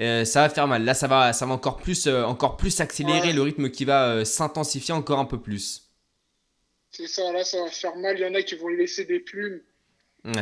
Euh, 0.00 0.24
ça 0.24 0.42
va 0.42 0.48
faire 0.48 0.66
mal. 0.66 0.84
Là, 0.84 0.92
ça 0.94 1.06
va, 1.06 1.32
ça 1.32 1.46
va 1.46 1.52
encore 1.54 1.76
plus, 1.76 2.06
euh, 2.06 2.24
encore 2.24 2.56
plus 2.56 2.80
accélérer 2.80 3.28
Ouais. 3.28 3.32
le 3.32 3.42
rythme 3.42 3.70
qui 3.70 3.84
va 3.84 4.08
euh, 4.08 4.24
s'intensifier 4.24 4.92
encore 4.92 5.18
un 5.20 5.24
peu 5.24 5.38
plus. 5.40 5.82
C'est 6.90 7.06
ça, 7.06 7.32
là, 7.32 7.44
ça 7.44 7.62
va 7.62 7.70
faire 7.70 7.94
mal. 7.96 8.16
Il 8.18 8.22
y 8.22 8.28
en 8.28 8.34
a 8.34 8.42
qui 8.42 8.56
vont 8.56 8.68
laisser 8.68 9.04
des 9.04 9.20
plumes. 9.20 9.60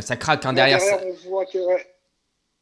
Ça 0.00 0.16
craque 0.16 0.44
hein, 0.46 0.50
Là, 0.50 0.54
derrière. 0.54 0.80
ça- 0.80 1.00
on 1.04 1.28
voit 1.28 1.44
que, 1.46 1.58
ouais, 1.58 1.86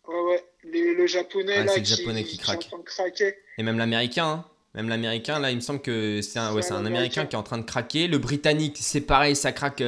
ouais, 0.08 0.44
les- 0.64 0.94
le 0.94 1.06
japonais, 1.06 1.64
là, 1.64 1.72
c'est 1.72 1.80
le 1.80 1.84
qui, 1.84 1.96
japonais 1.96 2.24
qui 2.24 2.38
craque. 2.38 2.58
en 2.66 2.68
train 2.68 2.78
de 2.78 2.82
craquer. 2.84 3.34
Et 3.58 3.62
même 3.62 3.78
l'américain. 3.78 4.26
hein. 4.26 4.44
Même 4.74 4.88
l'américain, 4.88 5.38
là, 5.40 5.50
il 5.50 5.56
me 5.56 5.60
semble 5.60 5.82
que 5.82 6.20
c'est 6.22 6.38
un, 6.38 6.52
ouais, 6.54 6.62
C'est 6.62 6.68
c'est 6.68 6.74
un 6.74 6.78
un 6.78 6.86
américain 6.86 7.26
qui 7.26 7.34
est 7.34 7.38
en 7.38 7.42
train 7.42 7.58
de 7.58 7.64
craquer. 7.64 8.06
Le 8.06 8.18
britannique, 8.18 8.76
c'est 8.80 9.00
pareil, 9.00 9.34
ça 9.36 9.50
craque, 9.52 9.82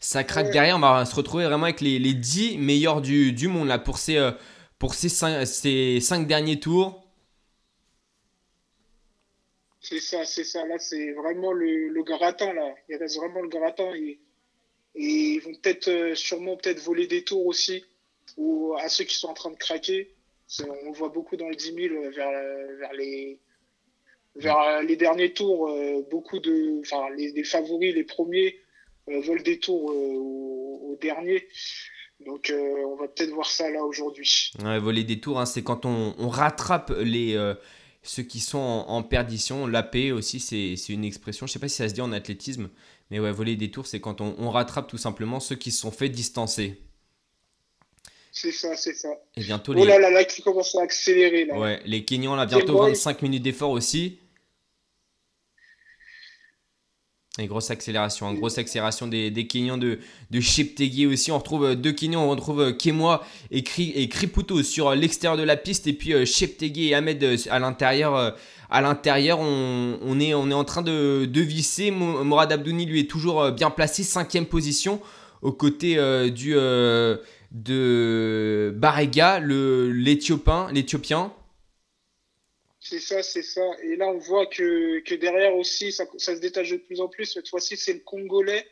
ça 0.00 0.24
craque 0.24 0.50
derrière. 0.50 0.76
On 0.76 0.80
va 0.80 1.04
se 1.06 1.14
retrouver 1.14 1.44
vraiment 1.44 1.64
avec 1.64 1.80
les, 1.80 1.98
les 2.00 2.14
10 2.14 2.58
meilleurs 2.58 3.00
du, 3.00 3.32
du 3.32 3.46
monde 3.48 3.68
là, 3.68 3.78
pour 3.78 3.96
ces, 3.98 4.18
pour 4.78 4.94
ces 4.94 5.08
5, 5.08 5.44
ces 5.46 6.00
cinq 6.00 6.26
derniers 6.26 6.60
tours. 6.60 7.02
C'est 9.80 10.00
ça, 10.00 10.24
c'est 10.24 10.44
ça. 10.44 10.66
Là, 10.66 10.78
c'est 10.78 11.12
vraiment 11.12 11.52
le, 11.52 11.88
le 11.88 12.02
gratin, 12.02 12.52
là. 12.54 12.74
Il 12.88 12.96
reste 12.96 13.16
vraiment 13.16 13.42
le 13.42 13.48
gratin. 13.48 13.94
Et, 13.94 14.18
ils 14.94 15.40
vont 15.40 15.54
peut-être, 15.54 15.88
euh, 15.88 16.14
sûrement, 16.14 16.56
peut-être 16.56 16.80
voler 16.80 17.06
des 17.06 17.24
tours 17.24 17.46
aussi. 17.46 17.84
Ou 18.36 18.74
à 18.78 18.88
ceux 18.88 19.04
qui 19.04 19.14
sont 19.16 19.28
en 19.28 19.34
train 19.34 19.50
de 19.50 19.56
craquer. 19.56 20.14
On 20.86 20.92
voit 20.92 21.08
beaucoup 21.10 21.36
dans 21.36 21.48
le 21.48 21.56
10 21.56 21.74
000 21.74 21.94
euh, 21.94 22.10
vers, 22.10 22.92
les 22.94 23.40
vers 24.36 24.58
euh, 24.60 24.82
les 24.82 24.96
derniers 24.96 25.32
tours. 25.32 25.68
euh, 25.68 26.02
beaucoup 26.10 26.38
de, 26.40 26.80
enfin, 26.80 27.08
les, 27.16 27.44
favoris, 27.44 27.94
les 27.94 28.04
premiers, 28.04 28.60
veulent 29.06 29.42
des 29.42 29.58
tours 29.58 29.90
euh, 29.90 30.14
au, 30.14 30.92
au 30.92 30.96
dernier. 31.00 31.48
Donc, 32.26 32.50
euh, 32.50 32.84
on 32.86 32.96
va 32.96 33.08
peut-être 33.08 33.30
voir 33.32 33.46
ça 33.48 33.68
là 33.70 33.84
aujourd'hui. 33.84 34.52
Ouais, 34.62 34.78
voler 34.78 35.04
des 35.04 35.20
tours, 35.20 35.40
hein, 35.40 35.46
c'est 35.46 35.62
quand 35.62 35.84
on, 35.84 36.14
on 36.18 36.28
rattrape 36.28 36.92
les, 37.00 37.34
euh, 37.36 37.54
ceux 38.02 38.22
qui 38.22 38.40
sont 38.40 38.58
en, 38.58 38.88
en 38.88 39.02
perdition. 39.02 39.66
L'AP 39.66 39.96
aussi, 40.12 40.40
c'est 40.40 40.76
c'est 40.76 40.92
une 40.92 41.04
expression. 41.04 41.46
Je 41.46 41.52
sais 41.52 41.58
pas 41.58 41.68
si 41.68 41.76
ça 41.76 41.88
se 41.88 41.94
dit 41.94 42.00
en 42.00 42.12
athlétisme, 42.12 42.70
mais 43.10 43.20
ouais, 43.20 43.32
voler 43.32 43.56
des 43.56 43.70
tours, 43.70 43.86
c'est 43.86 44.00
quand 44.00 44.20
on, 44.20 44.34
on 44.38 44.50
rattrape 44.50 44.88
tout 44.88 44.98
simplement 44.98 45.40
ceux 45.40 45.56
qui 45.56 45.70
se 45.70 45.80
sont 45.80 45.90
fait 45.90 46.08
distancer. 46.08 46.80
C'est 48.32 48.50
ça, 48.52 48.74
c'est 48.76 48.94
ça. 48.94 49.10
Et 49.36 49.42
bientôt 49.42 49.72
Oh 49.76 49.76
les, 49.76 49.86
là 49.86 49.98
là, 49.98 50.10
là, 50.10 50.24
qui 50.24 50.42
commence 50.42 50.74
à 50.74 50.82
accélérer 50.82 51.44
là. 51.44 51.56
ouais, 51.58 51.80
les 51.86 52.04
Kenyans, 52.04 52.34
là, 52.34 52.46
bientôt 52.46 52.72
boys. 52.72 52.88
25 52.88 53.22
minutes 53.22 53.42
d'effort 53.44 53.70
aussi. 53.70 54.18
Et 57.40 57.48
grosse 57.48 57.70
accélération, 57.72 58.28
hein, 58.28 58.34
grosse 58.34 58.58
accélération 58.58 59.08
des, 59.08 59.28
des 59.28 59.48
Kenyans 59.48 59.76
de, 59.76 59.98
de 60.30 60.40
aussi. 61.08 61.32
On 61.32 61.38
retrouve 61.38 61.64
euh, 61.64 61.74
deux 61.74 61.90
Kenyans, 61.90 62.22
on 62.22 62.30
retrouve 62.30 62.60
euh, 62.60 62.72
Kemwa 62.72 63.24
et, 63.50 63.64
Kri, 63.64 63.92
et 63.96 64.08
Kriputo 64.08 64.62
sur 64.62 64.88
euh, 64.88 64.94
l'extérieur 64.94 65.36
de 65.36 65.42
la 65.42 65.56
piste. 65.56 65.88
Et 65.88 65.94
puis 65.94 66.14
Cheptegei 66.24 66.90
et 66.90 66.94
Ahmed 66.94 67.24
à 67.50 67.58
l'intérieur. 67.58 68.36
à 68.70 68.80
l'intérieur, 68.80 69.40
on, 69.40 70.20
est, 70.20 70.32
on 70.32 70.48
est 70.48 70.54
en 70.54 70.64
train 70.64 70.82
de, 70.82 71.24
de 71.26 71.40
visser. 71.40 71.90
Mo- 71.90 72.22
Morad 72.22 72.52
Abdouni, 72.52 72.86
lui, 72.86 73.00
est 73.00 73.10
toujours 73.10 73.50
bien 73.50 73.70
placé, 73.70 74.04
cinquième 74.04 74.46
position, 74.46 75.00
aux 75.42 75.52
côtés 75.52 75.96
du, 76.30 76.54
euh, 76.56 77.16
de 77.50 78.72
Barega, 78.76 79.40
l'Éthiopien. 80.72 81.32
C'est 82.94 83.00
ça, 83.00 83.22
c'est 83.24 83.42
ça. 83.42 83.62
Et 83.82 83.96
là, 83.96 84.06
on 84.06 84.18
voit 84.18 84.46
que, 84.46 85.00
que 85.00 85.16
derrière 85.16 85.56
aussi, 85.56 85.90
ça, 85.90 86.04
ça 86.16 86.36
se 86.36 86.40
détache 86.40 86.70
de 86.70 86.76
plus 86.76 87.00
en 87.00 87.08
plus. 87.08 87.24
Cette 87.24 87.48
fois-ci, 87.48 87.76
c'est 87.76 87.92
le 87.92 87.98
Congolais. 88.00 88.64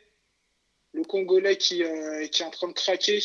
Le 0.93 1.03
Congolais 1.03 1.57
qui, 1.57 1.83
euh, 1.83 2.25
qui 2.27 2.41
est 2.41 2.45
en 2.45 2.51
train 2.51 2.69
de 2.69 2.73
craquer. 2.73 3.19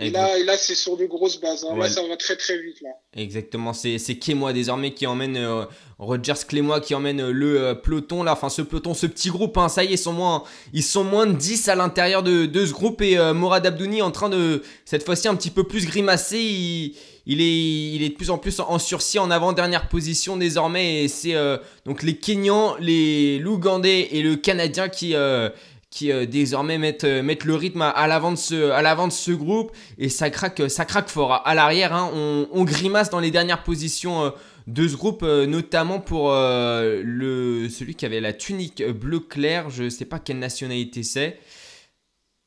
Et 0.00 0.10
là, 0.10 0.38
et 0.38 0.44
là 0.44 0.56
c'est 0.56 0.74
sur 0.74 0.96
de 0.96 1.04
grosses 1.04 1.38
bases. 1.40 1.64
hein. 1.64 1.74
Ouais. 1.74 1.80
Là, 1.80 1.88
ça 1.90 2.02
va 2.06 2.16
très 2.16 2.34
très 2.36 2.58
vite. 2.60 2.80
Là. 2.80 2.88
Exactement, 3.14 3.72
c'est 3.74 3.98
c'est 3.98 4.16
Clémois 4.16 4.54
désormais 4.54 4.94
qui 4.94 5.06
emmène 5.06 5.36
euh, 5.36 5.66
Rogers 5.98 6.46
Clémois 6.48 6.80
qui 6.80 6.94
emmène 6.94 7.20
euh, 7.20 7.32
le 7.32 7.60
euh, 7.60 7.74
peloton 7.74 8.22
là, 8.22 8.32
enfin 8.32 8.48
ce 8.48 8.62
peloton, 8.62 8.94
ce 8.94 9.06
petit 9.06 9.28
groupe, 9.28 9.58
hein, 9.58 9.68
ça 9.68 9.84
y 9.84 9.88
est, 9.88 9.92
ils 9.92 9.98
sont 9.98 10.14
moins, 10.14 10.44
ils 10.72 10.82
sont 10.82 11.04
moins 11.04 11.26
de 11.26 11.34
10 11.34 11.68
à 11.68 11.74
l'intérieur 11.74 12.22
de, 12.22 12.46
de 12.46 12.64
ce 12.64 12.72
groupe 12.72 13.02
et 13.02 13.18
Morad 13.34 13.66
Abdouni 13.66 14.00
en 14.00 14.10
train 14.10 14.30
de 14.30 14.62
cette 14.86 15.04
fois-ci 15.04 15.28
un 15.28 15.34
petit 15.34 15.50
peu 15.50 15.64
plus 15.64 15.84
grimacer, 15.84 16.38
il, 16.38 16.96
il 17.30 17.40
est, 17.40 17.94
il 17.94 18.02
est 18.02 18.08
de 18.08 18.14
plus 18.14 18.30
en 18.30 18.38
plus 18.38 18.58
en 18.58 18.78
sursis 18.80 19.20
en 19.20 19.30
avant-dernière 19.30 19.88
position 19.88 20.36
désormais 20.36 21.04
et 21.04 21.08
c'est 21.08 21.36
euh, 21.36 21.58
donc 21.84 22.02
les 22.02 22.16
Kenyans, 22.16 22.74
les 22.80 23.38
l'Ougandais 23.38 24.08
et 24.10 24.22
le 24.22 24.34
Canadien 24.34 24.88
qui 24.88 25.14
euh, 25.14 25.48
qui 25.90 26.10
euh, 26.10 26.26
désormais 26.26 26.76
mettent, 26.76 27.04
mettent 27.04 27.44
le 27.44 27.54
rythme 27.54 27.82
à, 27.82 27.90
à 27.90 28.08
l'avant 28.08 28.32
de 28.32 29.12
ce 29.12 29.30
groupe 29.30 29.70
et 29.96 30.08
ça 30.08 30.28
craque 30.28 30.68
ça 30.68 30.84
craque 30.84 31.08
fort 31.08 31.46
à, 31.46 31.54
l'arrière 31.54 31.94
hein. 31.94 32.10
on, 32.52 32.64
grimace 32.64 33.10
dans 33.10 33.20
les 33.20 33.30
dernières 33.30 33.62
positions 33.62 34.32
de 34.66 34.88
ce 34.88 34.96
groupe 34.96 35.22
notamment 35.22 36.00
pour 36.00 36.32
le 36.32 37.68
celui 37.68 37.94
qui 37.94 38.06
avait 38.06 38.20
la 38.20 38.32
tunique 38.32 38.82
bleu 38.84 39.20
clair 39.20 39.70
je 39.70 39.88
sais 39.88 40.04
pas 40.04 40.18
quelle 40.18 40.40
nationalité 40.40 41.04
c'est 41.04 41.38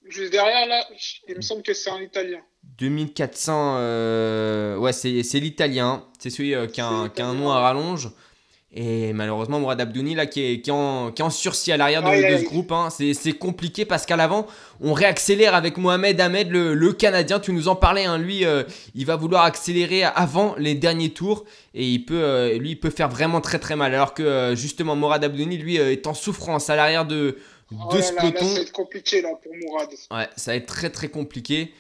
Juste 0.06 0.34
derrière, 0.34 0.68
là, 0.68 0.86
il 1.30 1.38
me 1.38 1.42
semble 1.42 1.64
que 1.64 1.74
c'est 1.74 1.90
un 1.90 2.02
Italien. 2.02 2.42
2400 2.80 3.76
euh, 3.78 4.78
ouais 4.78 4.94
c'est 4.94 5.40
l'italien 5.40 6.04
c'est 6.20 6.30
celui 6.30 6.56
euh, 6.56 6.68
qui, 6.68 6.82
a 6.82 6.88
un, 6.88 7.10
qui 7.10 7.22
a 7.22 7.28
un 7.28 7.34
nom 7.34 7.52
à 7.52 7.60
rallonge 7.60 8.10
et 8.76 9.14
malheureusement 9.14 9.60
Mourad 9.60 9.80
Abdouni 9.80 10.16
là 10.16 10.26
qui 10.26 10.44
est, 10.44 10.62
qui 10.62 10.72
est 10.72 10.74
en, 10.74 11.12
qui 11.12 11.22
est 11.22 11.26
en 11.26 11.30
sursis 11.30 11.72
à 11.72 11.78
l'arrière 11.78 12.02
de, 12.02 12.38
ce 12.38 12.44
groupe 12.44 12.72
hein. 12.72 12.90
c'est 12.90 13.34
compliqué 13.34 13.86
parce 13.86 14.06
qu'à 14.06 14.16
l'avant 14.16 14.48
on 14.82 14.94
réaccélère 14.94 15.54
avec 15.54 15.78
Mohamed 15.78 16.20
Ahmed 16.20 16.50
le, 16.50 16.74
le 16.74 16.94
Canadien 16.94 17.40
tu 17.40 17.54
nous 17.54 17.68
en 17.68 17.76
parlais 17.76 18.06
hein. 18.06 18.18
lui 18.18 18.46
euh, 18.46 18.64
il 18.96 19.06
va 19.06 19.16
vouloir 19.16 19.44
accélérer 19.44 20.04
avant 20.04 20.56
les 20.58 20.74
derniers 20.74 21.12
tours 21.12 21.46
et 21.76 21.86
il 21.86 22.04
peut 22.04 22.24
euh, 22.24 22.58
lui 22.58 22.72
il 22.72 22.80
peut 22.80 22.90
faire 22.90 23.10
vraiment 23.10 23.42
très 23.42 23.60
très 23.60 23.76
mal 23.76 23.94
alors 23.94 24.16
que 24.16 24.24
euh, 24.24 24.56
justement 24.56 24.96
Mourad 24.96 25.24
Abdouni 25.24 25.58
lui 25.58 25.76
est 25.78 26.08
en 26.08 26.16
souffrance 26.16 26.72
à 26.72 26.76
l'arrière 26.76 27.06
de, 27.06 27.16
de 27.16 27.38
Oh 27.72 27.94
là 27.94 28.02
ce 28.02 28.16
là, 28.16 28.24
là, 28.24 28.32
peloton 28.32 28.48
ça 28.48 28.56
va 28.56 28.62
être 28.62 28.72
compliqué 28.72 29.22
là 29.22 29.30
pour 29.42 29.52
Mourad. 29.56 29.90
Ouais, 30.12 30.30
ça 30.36 30.52
va 30.52 30.58
être 30.58 30.68
très 30.68 30.90
très 30.90 31.10
compliqué. 31.10 31.74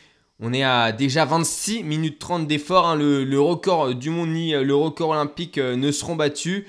On 0.45 0.51
est 0.51 0.63
à 0.63 0.91
déjà 0.91 1.23
26 1.23 1.83
minutes 1.83 2.19
30 2.19 2.47
d'effort. 2.47 2.85
hein. 2.87 2.95
Le, 2.95 3.23
le 3.23 3.39
record 3.39 3.95
du 3.95 4.09
monde 4.09 4.29
ni 4.29 4.53
euh, 4.53 4.61
le 4.63 4.75
record 4.75 5.11
olympique 5.11 5.57
euh, 5.57 5.77
ne 5.77 5.89
seront 5.91 6.15
battus. 6.17 6.65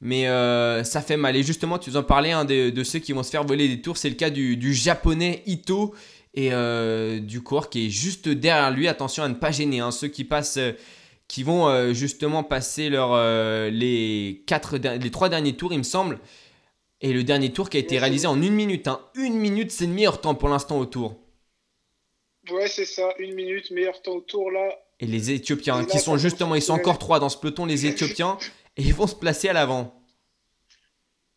Mais 0.00 0.26
euh, 0.28 0.82
ça 0.82 1.02
fait 1.02 1.18
mal. 1.18 1.36
Et 1.36 1.42
justement, 1.42 1.78
tu 1.78 1.90
nous 1.90 1.96
en 1.98 2.02
parlais 2.02 2.32
hein, 2.32 2.44
de, 2.46 2.70
de 2.70 2.84
ceux 2.84 2.98
qui 3.00 3.12
vont 3.12 3.22
se 3.22 3.30
faire 3.30 3.44
voler 3.44 3.68
des 3.68 3.82
tours. 3.82 3.98
C'est 3.98 4.08
le 4.08 4.14
cas 4.16 4.30
du, 4.30 4.56
du 4.56 4.72
japonais 4.72 5.42
Ito 5.46 5.94
et 6.34 6.48
euh, 6.52 7.20
du 7.20 7.42
coureur 7.42 7.68
qui 7.68 7.86
est 7.86 7.90
juste 7.90 8.28
derrière 8.28 8.70
lui. 8.70 8.88
Attention 8.88 9.22
à 9.22 9.28
ne 9.28 9.34
pas 9.34 9.50
gêner 9.52 9.80
hein, 9.80 9.90
ceux 9.90 10.08
qui 10.08 10.24
passent. 10.24 10.56
euh, 10.56 10.72
qui 11.28 11.44
vont 11.44 11.66
euh, 11.68 11.92
justement 11.94 12.42
passer 12.44 12.90
leur, 12.90 13.16
les, 13.70 14.42
quatre, 14.46 14.76
les 14.76 15.10
trois 15.10 15.30
derniers 15.30 15.54
tours, 15.54 15.72
il 15.72 15.78
me 15.78 15.82
semble. 15.82 16.18
Et 17.00 17.12
le 17.14 17.24
dernier 17.24 17.50
tour 17.52 17.70
qui 17.70 17.78
a 17.78 17.80
été 17.80 17.98
réalisé 17.98 18.26
en 18.26 18.40
une 18.42 18.52
minute. 18.52 18.86
Hein. 18.86 19.00
Une 19.14 19.36
minute, 19.38 19.70
c'est 19.70 19.86
le 19.86 19.92
meilleur 19.94 20.20
temps 20.20 20.34
pour 20.34 20.50
l'instant 20.50 20.78
au 20.78 20.84
tour. 20.84 21.21
Ouais, 22.50 22.66
c'est 22.68 22.84
ça. 22.86 23.08
Une 23.18 23.34
minute, 23.34 23.70
meilleur 23.70 24.00
temps 24.02 24.12
au 24.12 24.20
tour 24.20 24.50
là. 24.50 24.68
Et 25.00 25.06
les 25.06 25.30
Éthiopiens, 25.32 25.78
là, 25.78 25.84
qui 25.84 25.98
sont 25.98 26.16
justement, 26.16 26.54
ils 26.54 26.62
sont 26.62 26.74
encore 26.74 26.98
trois 26.98 27.18
dans 27.20 27.28
ce 27.28 27.36
peloton, 27.36 27.66
les 27.66 27.86
Éthiopiens, 27.86 28.38
et 28.76 28.82
ils 28.82 28.94
vont 28.94 29.06
se 29.06 29.14
placer 29.14 29.48
à 29.48 29.52
l'avant. 29.52 29.98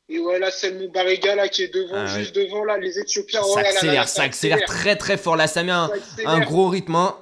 Et 0.07 0.19
ouais, 0.19 0.37
là, 0.37 0.51
c'est 0.51 0.69
le 0.69 0.79
Moubarega 0.81 1.35
là 1.35 1.47
qui 1.47 1.63
est 1.63 1.73
devant, 1.73 1.95
Ah, 1.95 2.05
juste 2.19 2.35
devant 2.35 2.63
là. 2.63 2.77
Les 2.77 2.99
Éthiopiens. 2.99 3.41
oh 3.43 3.53
Ça 3.55 3.61
là 3.63 3.69
là 3.69 3.71
là, 3.71 3.77
accélère, 3.79 4.07
ça 4.09 4.21
accélère 4.23 4.65
très 4.65 4.95
très 4.95 5.17
fort. 5.17 5.35
Là, 5.35 5.47
ça 5.47 5.63
met 5.63 5.71
un, 5.71 5.87
Ça 5.87 5.93
accélère. 5.95 6.29
un 6.31 6.39
gros 6.41 6.67
rythme. 6.69 6.95
hein. 6.95 7.17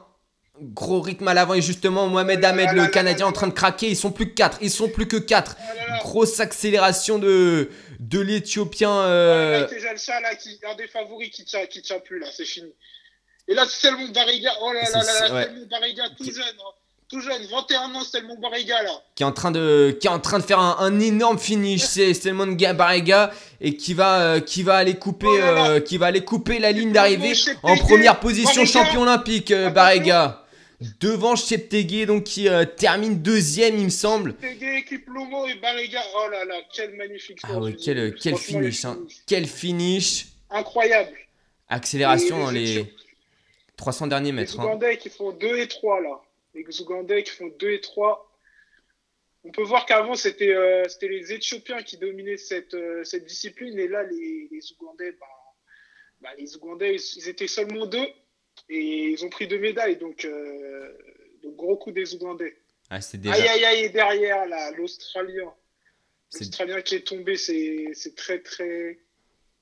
Gros 0.61 0.99
rythme 1.01 1.27
à 1.29 1.34
l'avant. 1.34 1.53
Et 1.53 1.61
justement, 1.61 2.07
Mohamed 2.07 2.41
Oh 2.43 2.45
Ahmed, 2.47 2.69
le 2.73 2.88
Canadien, 2.88 3.25
en 3.27 3.31
train 3.31 3.47
de 3.47 3.53
craquer. 3.53 3.88
Ils 3.88 3.95
sont 3.95 4.11
plus 4.11 4.27
que 4.29 4.34
quatre. 4.36 4.57
Ils 4.61 4.69
sont 4.69 4.89
plus 4.89 5.07
que 5.07 5.15
quatre. 5.17 5.55
Oh 5.59 5.75
là 5.77 5.88
là. 5.88 5.99
Grosse 6.03 6.39
accélération 6.41 7.19
de, 7.19 7.69
de 7.99 8.19
l'Éthiopien. 8.19 8.91
euh, 8.91 9.61
Là, 9.61 10.36
qui, 10.36 10.59
un 10.69 10.75
des 10.75 10.88
favoris 10.88 11.29
qui 11.31 11.45
tient, 11.45 11.65
qui 11.65 11.81
tient 11.81 11.99
plus, 11.99 12.19
là, 12.19 12.27
c'est 12.36 12.45
fini. 12.45 12.71
Et 13.48 13.54
là, 13.54 13.66
c'est 13.70 13.91
le 13.91 13.98
Moubarega, 13.98 14.52
oh 14.62 14.72
là 14.72 14.82
là 14.84 15.04
là 15.04 15.28
là, 15.28 15.34
ouais. 15.36 15.50
Moubarega 15.60 16.04
tout 16.18 16.24
jeune, 16.26 16.44
hein. 16.44 16.72
tout 17.10 17.20
jeune, 17.20 17.46
21 17.52 17.94
ans, 17.94 18.04
Selmon 18.04 18.38
Barrega, 18.39 18.82
là. 18.84 18.91
qui 19.16 19.24
est 19.24 19.26
en 19.26 19.34
train 19.34 19.52
de, 19.52 19.98
qui 20.00 20.08
est 20.08 20.10
en 20.10 20.20
train 20.20 20.39
de 20.39 20.44
faire 20.44 20.60
un, 20.60 20.78
un 20.80 21.00
énorme 21.02 21.38
finish, 21.38 21.82
c'est 21.82 22.14
Stelmon 22.14 22.54
Barrega 22.74 23.32
et 23.60 23.76
qui 23.76 23.94
va, 23.94 24.22
euh, 24.22 24.39
qui 24.39 24.64
va 24.64 24.76
aller 24.78 24.96
couper, 24.96 25.28
Oh 25.30 25.38
là 25.38 25.52
là. 25.52 25.70
euh, 25.72 25.80
qui 25.82 25.98
va 25.98 26.06
aller 26.08 26.24
couper 26.24 26.60
la 26.60 26.72
ligne 26.72 26.94
d'arrivée 26.94 27.36
Cheptegei, 27.36 27.60
en 27.64 27.78
première 27.78 28.20
position 28.22 28.66
champion 28.66 29.02
olympique, 29.02 29.52
euh. 29.52 29.70
Barrega. 29.70 30.39
Devant 31.00 31.36
Cheptegei, 31.38 32.06
donc 32.06 32.24
qui 32.26 32.50
euh, 32.50 32.66
termine 32.66 33.22
deuxième, 33.22 33.78
il 33.78 33.86
me 33.86 33.89
semble. 33.89 34.36
Kiplomo 34.88 35.48
et 35.48 35.56
Barrega. 35.56 36.02
Oh 36.16 36.30
là 36.30 36.44
là, 36.46 36.56
quel 36.74 36.94
magnifique 36.96 37.39
Ah 37.44 37.58
ouais, 37.58 37.74
quel, 37.76 38.16
quel 38.16 38.36
finish, 38.38 38.84
hein. 38.86 38.98
Quel 39.28 39.48
finish. 39.48 40.28
Incroyable. 40.50 41.16
Accélération 41.70 42.38
Et 42.38 42.44
dans 42.44 42.52
les 42.52 42.72
Éthiopiens- 42.72 42.94
300 43.78 44.07
derniers 44.07 44.32
Les 44.32 44.38
mètres. 44.38 44.59
hein. 44.59 44.63
Ougandais 44.65 44.97
qui 44.97 45.09
font 45.09 45.32
2 45.32 45.57
et 45.57 45.67
3 45.67 46.01
là. 46.01 46.21
Les 46.53 46.82
Ougandais 46.82 47.24
qui 47.24 47.32
font 47.32 47.47
2 47.47 47.71
et 47.71 47.82
3. 47.82 48.30
On 49.45 49.51
peut 49.51 49.63
voir 49.63 49.86
qu'avant 49.86 50.15
c'était 50.15 50.53
euh, 50.53 50.84
les 51.01 51.34
Éthiopiens 51.34 51.84
qui 51.84 51.97
dominaient 51.97 52.38
cette, 52.38 52.74
euh, 52.76 53.03
cette 53.03 53.26
discipline 53.26 53.78
et 53.78 53.88
là 53.88 54.03
les, 54.03 54.47
les 54.51 54.71
Ougandais, 54.74 55.11
bah, 55.19 55.26
bah, 56.21 56.30
les 56.38 56.55
Ougandais 56.55 56.95
ils, 56.95 57.17
ils 57.17 57.28
étaient 57.30 57.47
seulement 57.47 57.86
deux 57.86 58.07
et 58.69 59.09
ils 59.09 59.26
ont 59.26 59.30
pris 59.30 59.47
deux 59.47 59.59
médailles 59.59 59.97
donc, 59.97 60.24
euh, 60.24 60.97
donc 61.41 61.55
gros 61.55 61.76
coup 61.76 61.91
des 61.91 62.15
Ougandais. 62.15 62.55
Ah, 62.89 62.99
déjà. 63.17 63.34
Aïe 63.34 63.47
aïe 63.47 63.65
aïe 63.65 63.89
derrière 63.91 64.45
là 64.45 64.71
l'Australien. 64.71 65.51
L'Australien 66.34 66.82
qui 66.82 66.95
est 66.95 67.05
tombé 67.07 67.36
c'est 67.36 68.15
très 68.15 68.39
très 68.39 68.99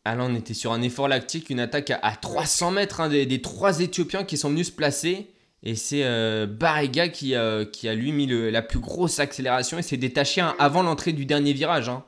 Là, 0.05 0.17
on 0.19 0.33
était 0.35 0.53
sur 0.55 0.71
un 0.73 0.81
effort 0.81 1.07
lactique, 1.07 1.49
une 1.49 1.59
attaque 1.59 1.91
à, 1.91 1.97
à 2.01 2.15
300 2.15 2.71
mètres 2.71 3.01
hein, 3.01 3.09
des, 3.09 3.25
des 3.25 3.41
trois 3.41 3.79
Éthiopiens 3.81 4.23
qui 4.23 4.37
sont 4.37 4.49
venus 4.49 4.67
se 4.67 4.71
placer. 4.71 5.27
Et 5.63 5.75
c'est 5.75 6.03
euh, 6.03 6.47
Barrega 6.47 7.07
qui, 7.09 7.35
euh, 7.35 7.65
qui 7.65 7.87
a 7.87 7.93
lui 7.93 8.11
mis 8.11 8.25
le- 8.25 8.49
la 8.49 8.63
plus 8.63 8.79
grosse 8.79 9.19
accélération 9.19 9.77
et 9.77 9.83
s'est 9.83 9.97
détaché 9.97 10.41
hein, 10.41 10.55
avant 10.57 10.81
l'entrée 10.81 11.13
du 11.13 11.25
dernier 11.25 11.53
virage. 11.53 11.87
hein. 11.87 12.03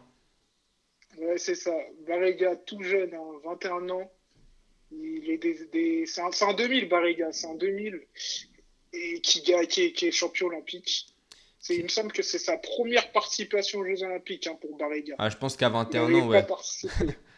Ouais, 1.19 1.37
c'est 1.37 1.53
ça. 1.55 1.71
Barrega, 2.07 2.55
tout 2.55 2.81
jeune, 2.81 3.13
hein, 3.13 3.39
21 3.45 3.87
ans. 3.89 4.11
Il 4.91 5.29
est 5.29 5.37
des, 5.37 5.65
des... 5.71 6.05
C'est 6.07 6.21
en, 6.21 6.31
c'est 6.31 6.45
en 6.45 6.53
2000, 6.53 6.89
Barrega, 6.89 7.31
c'est 7.31 7.47
en 7.47 7.55
2000. 7.55 8.01
Et 8.93 9.21
qui, 9.21 9.39
est, 9.51 9.91
qui 9.93 10.05
est 10.07 10.11
champion 10.11 10.47
olympique. 10.47 11.07
C'est, 11.59 11.75
il 11.77 11.83
me 11.83 11.87
semble 11.89 12.11
que 12.11 12.23
c'est 12.23 12.39
sa 12.39 12.57
première 12.57 13.11
participation 13.11 13.79
aux 13.79 13.85
Jeux 13.85 14.03
Olympiques 14.03 14.47
hein, 14.47 14.57
pour 14.59 14.75
Barrega. 14.77 15.15
Ah, 15.17 15.29
je 15.29 15.37
pense 15.37 15.55
qu'à 15.57 15.67
Il 15.67 15.73
21 15.73 16.09
n'avait 16.09 16.21
ans, 16.21 16.27
ouais. 16.27 16.45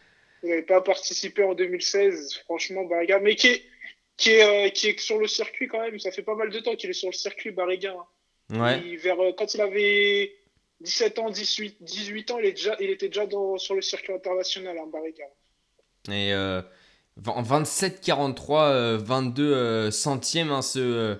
Il 0.45 0.49
n'avait 0.49 0.61
pas 0.61 0.79
participé 0.81 1.43
en 1.43 1.55
2016, 1.55 2.35
franchement, 2.45 2.83
Barrega. 2.85 3.19
Mais 3.19 3.35
qui 3.35 3.47
est, 3.47 3.63
qui, 4.15 4.29
est, 4.29 4.67
euh, 4.67 4.69
qui 4.69 4.87
est 4.89 4.99
sur 4.99 5.17
le 5.17 5.25
circuit 5.27 5.67
quand 5.67 5.81
même. 5.81 5.97
Ça 5.99 6.11
fait 6.11 6.21
pas 6.21 6.35
mal 6.35 6.51
de 6.51 6.59
temps 6.59 6.75
qu'il 6.75 6.89
est 6.91 6.93
sur 6.93 7.09
le 7.09 7.13
circuit, 7.15 7.49
Barrega. 7.51 7.95
hein. 8.51 8.59
Ouais. 8.61 8.79
Il- 8.85 8.97
vers, 8.97 9.19
euh, 9.19 9.31
quand 9.35 9.55
il 9.55 9.61
avait 9.61 10.35
17 10.81 11.17
ans, 11.17 11.31
18, 11.31 11.77
18 11.81 12.29
ans, 12.29 12.37
il, 12.37 12.45
est 12.45 12.51
déjà, 12.53 12.75
il 12.79 12.91
était 12.91 13.07
déjà 13.07 13.25
dans, 13.25 13.57
sur 13.57 13.73
le 13.73 13.81
circuit 13.81 14.13
international, 14.13 14.77
hein, 14.77 14.87
Barrega. 14.91 15.25
Et 16.09 16.31
euh, 16.33 16.61
en 17.25 17.41
27-43, 17.41 18.69
euh, 18.69 18.97
22 19.01 19.51
euh, 19.53 19.89
centièmes, 19.89 20.51
hein, 20.51 20.61
ce, 20.61 21.17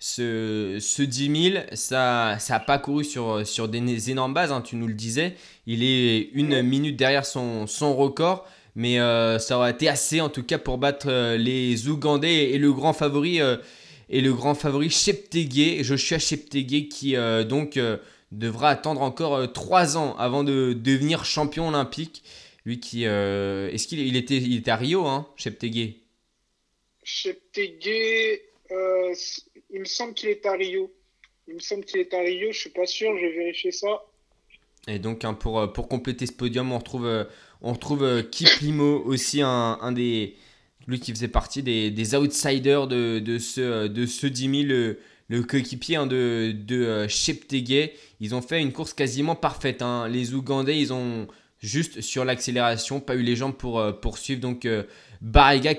ce, 0.00 0.78
ce 0.80 1.02
10 1.02 1.52
000, 1.52 1.64
ça 1.74 2.36
n'a 2.50 2.60
pas 2.60 2.78
couru 2.78 3.04
sur, 3.04 3.46
sur 3.46 3.68
des 3.68 4.10
énormes 4.10 4.34
bases, 4.34 4.50
hein, 4.50 4.60
tu 4.62 4.74
nous 4.76 4.88
le 4.88 4.94
disais. 4.94 5.34
Il 5.66 5.84
est 5.84 6.30
une 6.32 6.62
minute 6.62 6.96
derrière 6.96 7.24
son, 7.24 7.66
son 7.68 7.94
record, 7.94 8.48
mais 8.74 8.98
euh, 9.00 9.38
ça 9.38 9.56
aurait 9.58 9.70
été 9.72 9.88
assez 9.88 10.20
en 10.20 10.28
tout 10.28 10.42
cas 10.42 10.58
pour 10.58 10.78
battre 10.78 11.06
euh, 11.08 11.36
les 11.36 11.88
Ougandais 11.88 12.50
et 12.50 12.58
le 12.58 12.72
grand 12.72 12.92
favori. 12.92 13.40
euh, 13.40 13.56
et 14.10 14.20
le 14.20 14.32
grand 14.34 14.54
favori 14.54 14.90
Cheptegei, 14.90 15.82
Joshua 15.82 16.18
Cheptegei, 16.18 16.88
qui 16.88 17.16
euh, 17.16 17.42
donc 17.42 17.76
euh, 17.78 17.96
devra 18.32 18.68
attendre 18.70 19.00
encore 19.02 19.50
3 19.52 19.96
ans 19.96 20.14
avant 20.18 20.44
de 20.44 20.74
devenir 20.74 21.24
champion 21.24 21.68
olympique. 21.68 22.22
Lui 22.66 22.80
qui. 22.80 23.06
euh, 23.06 23.70
Est-ce 23.70 23.86
qu'il 23.88 24.00
il 24.00 24.16
était, 24.16 24.36
il 24.36 24.56
était 24.56 24.70
à 24.70 24.76
Rio, 24.76 25.06
hein, 25.06 25.26
Cheptegei? 25.36 26.00
Cheptegei, 27.04 28.42
euh, 28.72 29.14
il 29.70 29.80
me 29.80 29.84
semble 29.84 30.14
qu'il 30.14 30.28
est 30.30 30.44
à 30.46 30.52
Rio. 30.52 30.92
Il 31.46 31.54
me 31.54 31.60
semble 31.60 31.84
qu'il 31.84 32.00
est 32.00 32.12
à 32.14 32.20
Rio, 32.20 32.52
je 32.52 32.58
suis 32.58 32.70
pas 32.70 32.86
sûr, 32.86 33.16
je 33.16 33.20
vais 33.26 33.32
vérifier 33.32 33.70
ça. 33.72 34.02
Et 34.86 34.98
donc, 34.98 35.24
hein, 35.24 35.34
pour, 35.34 35.60
euh, 35.60 35.66
pour 35.66 35.88
compléter 35.88 36.26
ce 36.26 36.32
podium, 36.32 36.72
on 36.72 36.78
retrouve, 36.78 37.06
euh, 37.06 37.24
on 37.64 37.72
retrouve 37.72 38.04
euh, 38.04 38.22
Kiplimo 38.22 39.02
aussi, 39.04 39.40
un, 39.42 39.92
des. 39.92 40.36
Lui 40.86 41.00
qui 41.00 41.12
faisait 41.12 41.28
partie 41.28 41.62
des, 41.62 42.14
outsiders 42.14 42.86
de, 42.86 43.18
de, 43.18 43.38
ce, 43.38 43.60
euh, 43.60 43.88
de 43.88 44.04
ce 44.04 44.26
10 44.26 44.66
000, 44.68 44.94
le, 45.28 45.42
coéquipier 45.42 45.96
hein, 45.96 46.06
de, 46.06 46.54
de 46.54 46.84
euh. 46.84 47.88
Ils 48.20 48.34
ont 48.34 48.42
fait 48.42 48.60
une 48.60 48.70
course 48.70 48.92
quasiment 48.92 49.34
parfaite. 49.34 49.80
hein. 49.80 50.08
Les 50.08 50.34
Ougandais, 50.34 50.78
ils 50.78 50.92
ont 50.92 51.26
juste 51.58 52.02
sur 52.02 52.26
l'accélération, 52.26 53.00
pas 53.00 53.14
eu 53.14 53.22
les 53.22 53.34
jambes 53.34 53.54
pour 53.54 53.80
euh, 53.80 53.92
poursuivre. 53.92 54.42
Donc, 54.42 54.66
euh, 54.66 54.82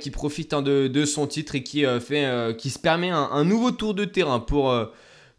qui 0.02 0.10
profite 0.10 0.54
hein, 0.54 0.64
de, 0.64 1.06
son 1.06 1.28
titre 1.28 1.54
et 1.54 1.62
qui, 1.62 1.82
se 1.84 2.80
permet 2.80 3.12
un, 3.12 3.44
nouveau 3.44 3.70
tour 3.70 3.94
de 3.94 4.06
terrain 4.06 4.40
pour. 4.40 4.76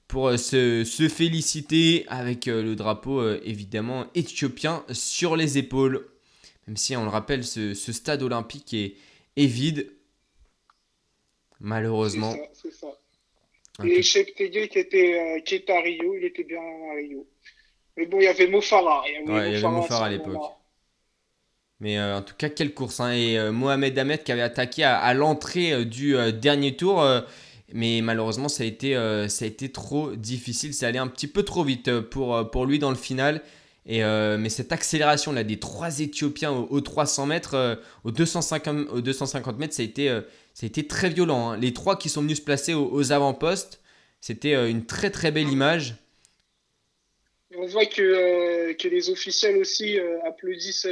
pour 0.07 0.39
se, 0.39 0.85
se 0.85 1.09
féliciter 1.09 2.05
avec 2.07 2.47
le 2.47 2.77
drapeau 2.77 3.29
évidemment 3.43 4.07
éthiopien 4.15 4.85
sur 4.93 5.35
les 5.35 5.59
épaules. 5.59 6.07
Même 6.67 6.77
si 6.77 6.97
on 6.97 7.03
le 7.05 7.09
rappelle, 7.11 7.45
ce, 7.45 7.75
ce 7.75 7.93
stade 7.93 8.23
olympique 8.23 8.75
est, 8.75 8.97
est 9.37 9.47
vide. 9.47 9.93
Malheureusement. 11.61 12.33
C'est 12.33 12.39
ça, 12.39 12.49
c'est 12.55 12.71
ça. 12.73 12.87
Un 13.79 13.85
Et 13.87 14.03
Cheptegei 14.03 14.69
qui 14.69 14.79
était, 14.79 15.39
euh, 15.39 15.41
qui 15.43 15.57
était 15.57 15.73
à 15.73 15.81
Rio, 15.81 16.15
il 16.17 16.25
était 16.25 16.45
bien 16.45 16.61
à 16.61 16.95
Rio. 16.97 17.27
Mais 17.97 18.07
bon, 18.07 18.21
il 18.21 18.25
y 18.25 18.29
avait 18.29 18.49
Mofara. 18.49 19.05
Il 19.09 19.13
y 19.15 19.17
avait 19.17 19.27
Ouais, 19.33 19.49
il 19.51 19.53
y 19.55 19.57
avait 19.57 19.69
Mo 19.69 19.83
Farah 19.83 20.07
à 20.07 20.11
l'époque. 20.11 20.43
Mais 21.81 21.99
euh, 21.99 22.17
en 22.19 22.23
tout 22.23 22.35
cas, 22.37 22.49
quelle 22.49 22.73
course. 22.75 23.01
hein. 23.01 23.13
Et 23.13 23.39
euh, 23.39 23.53
Mohamed 23.53 23.99
Ahmed 23.99 24.23
qui 24.25 24.33
avait 24.33 24.43
attaqué 24.43 24.83
à, 24.85 24.99
à 24.99 25.15
l'entrée 25.15 25.85
du 25.85 26.15
dernier 26.33 26.75
tour. 26.77 27.05
mais 27.73 28.01
malheureusement, 28.03 28.49
ça 28.49 28.63
a, 28.63 28.67
été, 28.67 28.95
ça 29.29 29.45
a 29.45 29.49
été 29.49 29.71
trop 29.73 30.15
difficile. 30.17 30.73
Ça 30.75 30.87
allait 30.89 30.99
un 30.99 31.09
petit 31.09 31.29
peu 31.29 31.43
trop 31.43 31.65
vite 31.65 32.01
pour, 32.01 32.51
pour 32.51 32.67
lui 32.67 32.79
dans 32.79 32.91
le 32.91 32.97
final. 32.97 33.43
Et, 33.89 34.03
euh, 34.03 34.37
mais 34.37 34.49
cette 34.49 34.73
accélération 34.73 35.33
là 35.33 35.45
des 35.45 35.59
trois 35.61 36.01
Éthiopiens 36.01 36.51
aux, 36.53 36.67
aux 36.71 36.81
300 36.81 37.27
mètres, 37.27 37.55
euh, 37.55 37.77
aux, 38.05 38.11
250, 38.11 38.89
aux 38.91 39.01
250 39.01 39.59
mètres, 39.59 39.75
ça 39.75 39.83
a 39.83 39.85
été, 39.85 40.09
euh, 40.11 40.23
ça 40.55 40.65
a 40.65 40.67
été 40.67 40.87
très 40.87 41.09
violent. 41.09 41.51
hein. 41.51 41.57
Les 41.57 41.73
trois 41.73 41.97
qui 41.97 42.09
sont 42.09 42.23
venus 42.23 42.39
se 42.39 42.43
placer 42.43 42.75
aux, 42.75 42.91
aux 42.93 43.13
avant-postes, 43.13 43.81
c'était 44.21 44.55
euh, 44.55 44.69
une 44.69 44.87
très 44.87 45.11
très 45.11 45.31
belle 45.31 45.49
image. 45.49 45.95
On 47.57 47.67
voit 47.67 47.87
que, 47.87 48.73
que 48.73 48.89
les 48.89 49.09
officiels 49.09 49.57
aussi 49.57 49.99
applaudissent, 50.27 50.87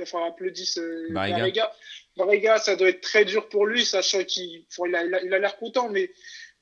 enfin, 0.00 0.20
applaudissent 0.28 0.80
Barriga. 1.10 1.70
Barriga. 2.16 2.58
Ça 2.58 2.76
doit 2.76 2.88
être 2.88 3.02
très 3.02 3.24
dur 3.26 3.48
pour 3.48 3.66
lui, 3.66 3.84
sachant 3.84 4.24
qu'il 4.24 4.64
il 4.86 4.94
a 4.94 5.04
il 5.22 5.28
l'air 5.28 5.56
content, 5.58 5.90
mais, 5.90 6.10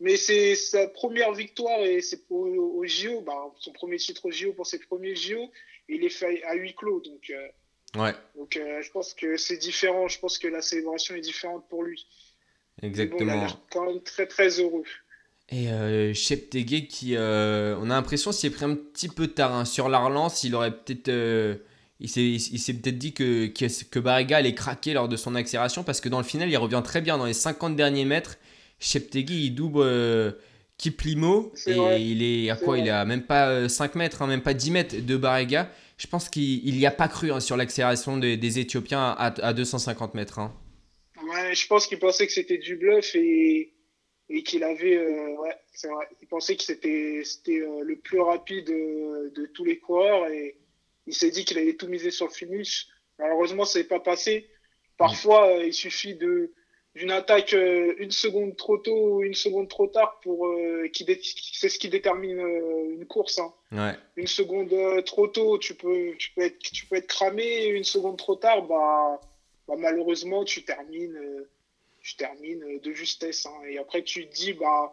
mais 0.01 0.17
c'est 0.17 0.57
sa 0.57 0.89
première 0.89 1.33
victoire 1.35 1.79
et 1.81 2.01
c'est 2.01 2.27
pour 2.27 2.41
au 2.41 2.85
JO, 2.85 3.21
bah, 3.21 3.55
son 3.61 3.73
premier 3.73 3.99
titre 3.99 4.25
au 4.27 4.33
JO 4.33 4.53
pour 4.55 4.67
ses 4.67 4.81
premiers 4.81 5.15
JO, 5.15 5.53
il 5.89 6.05
est 6.05 6.11
fait 6.11 6.43
à 6.45 6.55
huis 6.55 6.75
clos. 6.75 7.01
Donc, 7.01 7.31
euh, 7.31 7.49
Ouais, 7.97 8.13
donc 8.37 8.57
euh, 8.57 8.83
je 8.83 8.91
pense 8.91 9.15
que 9.15 9.37
c'est 9.37 9.57
différent, 9.57 10.09
je 10.09 10.19
pense 10.19 10.39
que 10.39 10.49
la 10.49 10.63
célébration 10.63 11.15
est 11.15 11.21
différente 11.21 11.65
pour 11.69 11.85
lui. 11.85 12.07
Mais 12.83 12.89
bon, 12.89 12.97
il 12.97 13.01
a 13.01 13.05
exactement. 13.05 13.35
l'air 13.35 13.61
quand 13.71 13.87
même 13.87 14.03
très 14.03 14.27
très 14.27 14.49
heureux. 14.61 14.85
Et 15.51 15.69
euh, 15.69 16.13
Cheptegei 16.13 16.87
qui, 16.87 17.17
euh, 17.17 17.77
on 17.81 17.91
a 17.91 17.95
l'impression 17.95 18.33
s'il 18.33 18.51
est 18.51 18.55
pris 18.55 18.65
un 18.65 18.75
petit 18.75 19.09
peu 19.09 19.29
tard 19.29 19.55
hein. 19.55 19.65
sur 19.65 19.89
la 19.89 19.99
relance, 19.99 20.43
il 20.43 20.55
aurait 20.55 20.73
peut-être, 20.73 21.09
euh, 21.09 21.57
il 22.01 22.09
s'est, 22.09 22.73
peut-être 22.73 22.99
dit 22.99 23.13
que, 23.13 23.47
que 23.47 23.85
que 23.85 23.99
Barriga 24.01 24.39
allait 24.39 24.55
craquer 24.55 24.95
lors 24.95 25.09
de 25.09 25.17
son 25.17 25.35
accélération 25.35 25.85
parce 25.85 26.01
que 26.01 26.09
dans 26.09 26.19
le 26.19 26.25
final 26.25 26.49
il 26.49 26.57
revient 26.57 26.83
très 26.83 27.01
bien 27.01 27.19
dans 27.19 27.27
les 27.27 27.35
50 27.35 27.77
derniers 27.77 28.07
mètres. 28.07 28.39
Cheptegei 28.81 29.35
il 29.35 29.55
double 29.55 30.37
Kiplimo 30.91 31.53
et 31.67 31.73
vrai. 31.75 32.03
il 32.03 32.23
est 32.23 32.51
à 32.51 32.57
quoi. 32.57 32.79
Il 32.79 32.87
est 32.87 32.91
à 32.91 33.05
même 33.05 33.23
pas 33.23 33.49
euh, 33.49 33.69
5 33.69 33.95
mètres, 33.95 34.21
hein, 34.23 34.27
même 34.27 34.43
pas 34.43 34.53
10 34.55 34.71
mètres 34.71 34.97
de 35.01 35.17
Barriga. 35.17 35.71
Je 35.97 36.07
pense 36.07 36.29
qu'il 36.29 36.63
n'y 36.77 36.87
a 36.87 36.91
pas 36.91 37.09
cru 37.09 37.33
hein, 37.33 37.41
sur 37.41 37.57
l'accélération 37.57 38.19
des, 38.19 38.37
des 38.37 38.59
Éthiopiens 38.59 39.15
à, 39.17 39.27
à 39.43 39.53
250 39.55 40.15
mètres. 40.15 40.39
hein. 40.39 40.53
Ouais, 41.23 41.55
je 41.55 41.67
pense 41.67 41.87
qu'il 41.87 41.99
pensait 41.99 42.27
que 42.27 42.33
c'était 42.33 42.59
du 42.59 42.77
bluff 42.77 43.15
et, 43.15 43.73
et 44.29 44.43
qu'il 44.43 44.63
avait. 44.65 44.97
euh, 44.97 45.37
ouais, 45.41 45.57
c'est 45.73 45.89
vrai. 45.89 46.07
Il 46.21 46.29
pensait 46.29 46.57
que 46.57 46.63
c'était 46.65 47.23
c'était 47.25 47.61
euh, 47.61 47.83
le 47.83 47.97
plus 47.97 48.21
rapide 48.21 48.69
euh, 48.71 49.31
de 49.35 49.47
tous 49.47 49.65
les 49.65 49.79
coureurs 49.79 50.27
et 50.29 50.57
il 51.07 51.15
s'est 51.15 51.31
dit 51.31 51.45
qu'il 51.45 51.59
allait 51.59 51.75
tout 51.75 51.87
miser 51.89 52.11
sur 52.11 52.27
le 52.27 52.33
finish. 52.33 52.89
Malheureusement, 53.19 53.65
ça 53.65 53.79
n'est 53.79 53.85
pas 53.87 54.01
passé. 54.01 54.51
Parfois, 54.99 55.49
euh, 55.49 55.65
il 55.67 55.73
suffit 55.73 56.15
de 56.15 56.53
d'une 56.95 57.11
attaque 57.11 57.55
euh, 57.55 57.95
une 57.99 58.13
seconde 58.13 58.57
trop 58.57 58.79
tôt 58.79 59.17
ou 59.17 59.23
une 59.25 59.35
seconde 59.35 59.69
trop 59.69 59.87
tard 59.89 60.21
pour 60.23 60.47
euh, 60.47 60.89
qui 60.93 61.05
c'est 61.53 61.69
ce 61.69 61.79
qui 61.79 61.89
détermine 61.89 62.39
euh, 62.39 62.95
une 62.95 63.05
course. 63.07 63.39
hein. 63.41 63.53
Ouais. 63.73 63.97
Une 64.17 64.29
seconde 64.29 64.73
trop 65.05 65.27
tôt, 65.27 65.59
tu 65.59 65.75
peux 65.75 66.15
tu 66.19 66.31
peux 66.31 66.43
être 66.43 66.59
tu 66.59 66.87
peux 66.87 66.97
être 66.97 67.09
cramé. 67.09 67.67
Une 67.67 67.85
seconde 67.85 68.17
trop 68.17 68.37
tard, 68.37 68.63
bah 68.63 69.21
bah, 69.67 69.75
malheureusement, 69.79 70.45
tu 70.45 70.63
termines, 70.63 71.19
tu 72.03 72.17
termines 72.17 72.79
de 72.81 72.93
justesse. 72.93 73.47
hein. 73.47 73.65
Et 73.69 73.79
après, 73.79 74.03
tu 74.03 74.27
te 74.29 74.35
dis, 74.35 74.53
bah, 74.53 74.93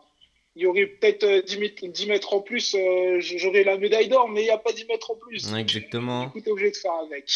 il 0.56 0.64
y 0.64 0.66
aurait 0.66 0.88
peut-être 0.88 1.24
euh, 1.24 1.42
10, 1.42 1.58
mètres, 1.60 1.86
10 1.86 2.08
mètres 2.08 2.34
en 2.34 2.42
plus, 2.42 2.76
j'aurais 3.20 3.64
la 3.64 3.78
médaille 3.78 4.08
d'or, 4.08 4.28
mais 4.30 4.42
il 4.42 4.46
n'y 4.46 4.50
a 4.50 4.58
pas 4.58 4.72
10 4.74 4.86
mètres 4.86 5.12
en 5.12 5.16
plus. 5.16 5.54
Exactement. 5.54 6.24
Du 6.26 6.32
coup, 6.32 6.42
t'es 6.42 6.50
obligé 6.52 6.72
de 6.72 6.78
faire 6.78 6.94
avec. 6.94 7.30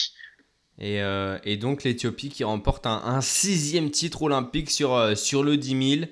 Et, 0.79 1.01
euh, 1.01 1.37
et 1.43 1.57
donc 1.57 1.83
l'Éthiopie 1.83 2.29
qui 2.29 2.43
remporte 2.43 2.85
un, 2.85 3.21
sixième 3.21 3.91
titre 3.91 4.23
olympique 4.23 4.69
sur, 4.69 4.93
euh, 4.93 5.15
sur 5.15 5.43
le 5.43 5.57
10 5.57 5.97
000. 5.99 6.11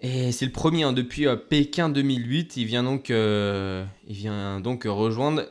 Et 0.00 0.32
c'est 0.32 0.44
le 0.44 0.52
premier 0.52 0.82
hein, 0.82 0.92
depuis 0.92 1.26
euh, 1.26 1.36
Pékin 1.36 1.88
2008. 1.88 2.56
Il 2.56 2.66
vient 2.66 2.82
donc, 2.82 3.08
il 3.10 3.86
vient 4.08 4.60
donc 4.60 4.84
rejoindre 4.84 5.44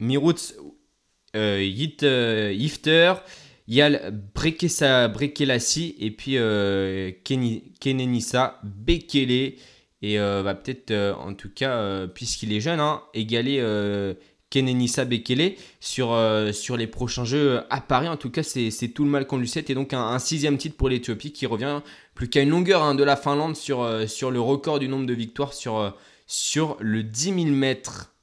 Miroutz 0.00 0.54
euh, 1.36 1.62
Yit, 1.62 2.02
Yifter, 2.02 3.14
Yal 3.68 4.22
Brekesa 4.34 5.08
Brekelassi 5.08 5.96
et 5.98 6.10
puis 6.10 6.36
Kenenisa 7.80 8.60
Bekele. 8.64 9.54
Et 10.02 10.18
va 10.18 10.54
peut-être, 10.54 10.90
euh, 10.90 11.14
en 11.14 11.32
tout 11.32 11.48
cas, 11.48 12.06
puisqu'il 12.08 12.52
est 12.52 12.60
jeune, 12.60 12.78
hein, 12.78 13.02
égaler 13.14 13.58
Kenenisa 14.54 15.04
Bekele 15.04 15.56
sur, 15.80 16.12
euh, 16.12 16.52
sur 16.52 16.76
les 16.76 16.86
prochains 16.86 17.24
jeux 17.24 17.62
à 17.70 17.80
Paris. 17.80 18.06
En 18.08 18.16
tout 18.16 18.30
cas, 18.30 18.44
c'est 18.44 18.88
tout 18.94 19.02
le 19.02 19.10
mal 19.10 19.26
qu'on 19.26 19.38
lui 19.38 19.48
souhaite. 19.48 19.68
Et 19.68 19.74
donc, 19.74 19.92
un, 19.92 20.00
un 20.00 20.20
sixième 20.20 20.58
titre 20.58 20.76
pour 20.76 20.88
l'Éthiopie 20.88 21.32
qui 21.32 21.46
revient 21.46 21.80
plus 22.14 22.28
qu'à 22.30 22.40
une 22.40 22.50
longueur 22.50 22.84
hein, 22.84 22.94
de 22.94 23.02
la 23.02 23.16
Finlande 23.16 23.56
sur, 23.56 23.82
euh, 23.82 24.06
sur 24.06 24.30
le 24.30 24.40
record 24.40 24.78
du 24.78 24.86
nombre 24.86 25.06
de 25.06 25.12
victoires 25.12 25.52
sur, 25.52 25.78
euh, 25.78 25.90
sur 26.28 26.76
le 26.78 27.02
10 27.02 27.24
000 27.34 27.36
mètres. 27.46 28.14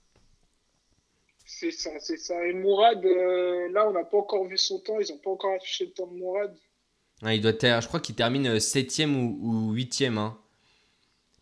C'est 1.46 1.72
ça, 1.72 1.90
c'est 2.00 2.18
ça. 2.18 2.48
Et 2.48 2.54
Mourad, 2.54 3.04
là, 3.04 3.90
on 3.90 3.92
n'a 3.92 4.06
pas 4.06 4.18
encore 4.18 4.46
vu 4.46 4.58
son 4.58 4.80
temps. 4.80 5.00
Ils 5.02 5.12
n'ont 5.12 5.20
pas 5.20 5.32
encore 5.32 5.54
affiché 5.56 5.86
le 5.86 5.92
temps 5.92 6.08
de 6.08 6.18
Mourad. 6.18 6.56
Ah, 7.24 7.36
il 7.36 7.42
doit 7.42 7.52
je 7.62 7.88
crois 7.88 8.00
qu'il 8.00 8.16
termine 8.16 8.56
7ème 8.58 9.16
ou, 9.16 9.38
ou 9.42 9.76
8ème. 9.76 10.18
hein. 10.18 10.38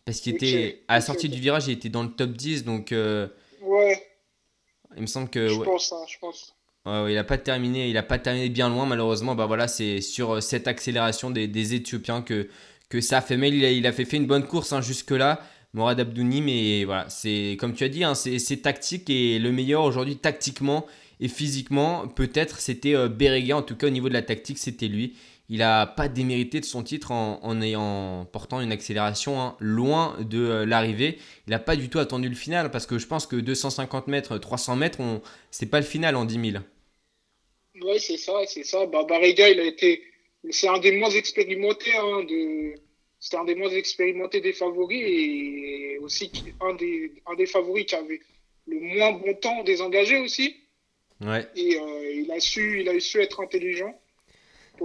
Parce 0.04 0.20
qu'il 0.20 0.34
était 0.34 0.82
à 0.88 0.94
la 0.96 1.00
sortie 1.00 1.28
du 1.28 1.38
virage, 1.38 1.68
il 1.68 1.72
était 1.74 1.88
dans 1.88 2.02
le 2.02 2.10
top 2.10 2.32
10. 2.32 2.64
Donc, 2.64 2.90
Ouais, 2.90 4.09
il 4.96 5.02
me 5.02 5.06
semble 5.06 5.28
que. 5.28 5.48
je 5.48 5.54
ouais. 5.54 5.64
pense, 5.64 5.92
hein, 5.92 6.04
je 6.08 6.18
pense. 6.18 6.54
Ouais, 6.86 7.02
ouais, 7.02 7.12
il 7.12 7.18
a 7.18 7.24
pas 7.24 7.38
terminé, 7.38 7.88
il 7.90 7.96
a 7.98 8.02
pas 8.02 8.18
terminé 8.18 8.48
bien 8.48 8.68
loin 8.68 8.86
malheureusement. 8.86 9.34
Bah 9.34 9.46
voilà, 9.46 9.68
c'est 9.68 10.00
sur 10.00 10.36
euh, 10.36 10.40
cette 10.40 10.66
accélération 10.66 11.30
des, 11.30 11.46
des 11.46 11.74
Éthiopiens 11.74 12.22
que, 12.22 12.48
que 12.88 13.00
ça 13.00 13.18
a 13.18 13.20
fait. 13.20 13.36
Mais 13.36 13.50
il 13.50 13.64
a, 13.64 13.70
il 13.70 13.86
a 13.86 13.92
fait, 13.92 14.04
fait 14.04 14.16
une 14.16 14.26
bonne 14.26 14.46
course 14.46 14.72
hein, 14.72 14.80
jusque 14.80 15.10
là, 15.10 15.40
Morad 15.74 16.00
Abdouni. 16.00 16.40
Mais 16.40 16.84
voilà, 16.84 17.08
c'est 17.10 17.56
comme 17.60 17.74
tu 17.74 17.84
as 17.84 17.88
dit, 17.88 18.02
hein, 18.02 18.14
c'est 18.14 18.62
tactique 18.62 19.10
et 19.10 19.38
le 19.38 19.52
meilleur 19.52 19.84
aujourd'hui 19.84 20.16
tactiquement 20.16 20.86
et 21.20 21.28
physiquement, 21.28 22.08
peut-être 22.08 22.60
c'était 22.60 22.94
euh. 22.94 23.08
En 23.52 23.62
tout 23.62 23.76
cas 23.76 23.86
au 23.86 23.90
niveau 23.90 24.08
de 24.08 24.14
la 24.14 24.22
tactique, 24.22 24.58
c'était 24.58 24.88
lui. 24.88 25.16
Il 25.52 25.62
a 25.62 25.84
pas 25.84 26.06
démérité 26.06 26.60
de 26.60 26.64
son 26.64 26.84
titre 26.84 27.10
en, 27.10 27.40
en 27.42 27.60
ayant 27.60 28.24
portant 28.32 28.60
une 28.60 28.70
accélération 28.70 29.40
hein, 29.40 29.56
loin 29.58 30.16
de 30.20 30.38
euh, 30.38 30.64
l'arrivée. 30.64 31.18
Il 31.48 31.50
n'a 31.50 31.58
pas 31.58 31.74
du 31.74 31.88
tout 31.88 31.98
attendu 31.98 32.28
le 32.28 32.36
final 32.36 32.70
parce 32.70 32.86
que 32.86 32.98
je 32.98 33.06
pense 33.08 33.26
que 33.26 33.34
250 33.34 34.06
mètres, 34.06 34.38
300 34.38 34.76
mètres, 34.76 35.00
on... 35.00 35.20
c'est 35.50 35.68
pas 35.68 35.80
le 35.80 35.84
final 35.84 36.14
en 36.14 36.24
10 36.24 36.52
000. 36.52 36.64
Ouais, 37.82 37.98
c'est 37.98 38.16
ça, 38.16 38.32
c'est 38.46 38.62
ça. 38.62 38.86
Bah, 38.86 39.04
Barriga, 39.08 39.48
il 39.48 39.58
a 39.58 39.64
été. 39.64 40.04
C'est 40.50 40.68
un 40.68 40.78
des 40.78 40.92
moins 40.92 41.10
expérimentés. 41.10 41.96
Hein, 41.96 42.22
de... 42.28 42.74
C'était 43.18 43.38
un 43.38 43.44
des 43.44 43.56
moins 43.56 43.70
expérimentés 43.70 44.40
des 44.40 44.52
favoris 44.52 45.02
et 45.04 45.98
aussi 46.00 46.30
un 46.60 46.74
des, 46.74 47.12
un 47.26 47.34
des 47.34 47.46
favoris 47.46 47.86
qui 47.86 47.96
avait 47.96 48.20
le 48.68 48.78
moins 48.78 49.12
bon 49.12 49.34
temps 49.34 49.64
désengagé 49.64 50.18
aussi. 50.18 50.54
Ouais. 51.20 51.44
Et 51.56 51.76
euh, 51.76 52.12
il, 52.14 52.30
a 52.30 52.38
su, 52.38 52.82
il 52.82 52.88
a 52.88 52.98
su 53.00 53.20
être 53.20 53.40
intelligent. 53.40 53.99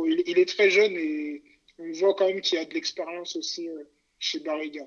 Il, 0.05 0.23
il 0.25 0.37
est 0.39 0.47
très 0.47 0.69
jeune 0.69 0.93
et 0.93 1.41
on 1.79 1.91
voit 1.93 2.13
quand 2.15 2.27
même 2.27 2.41
qu'il 2.41 2.57
y 2.57 2.61
a 2.61 2.65
de 2.65 2.73
l'expérience 2.73 3.35
aussi 3.35 3.67
euh, 3.69 3.83
chez 4.19 4.39
Barriga. 4.39 4.83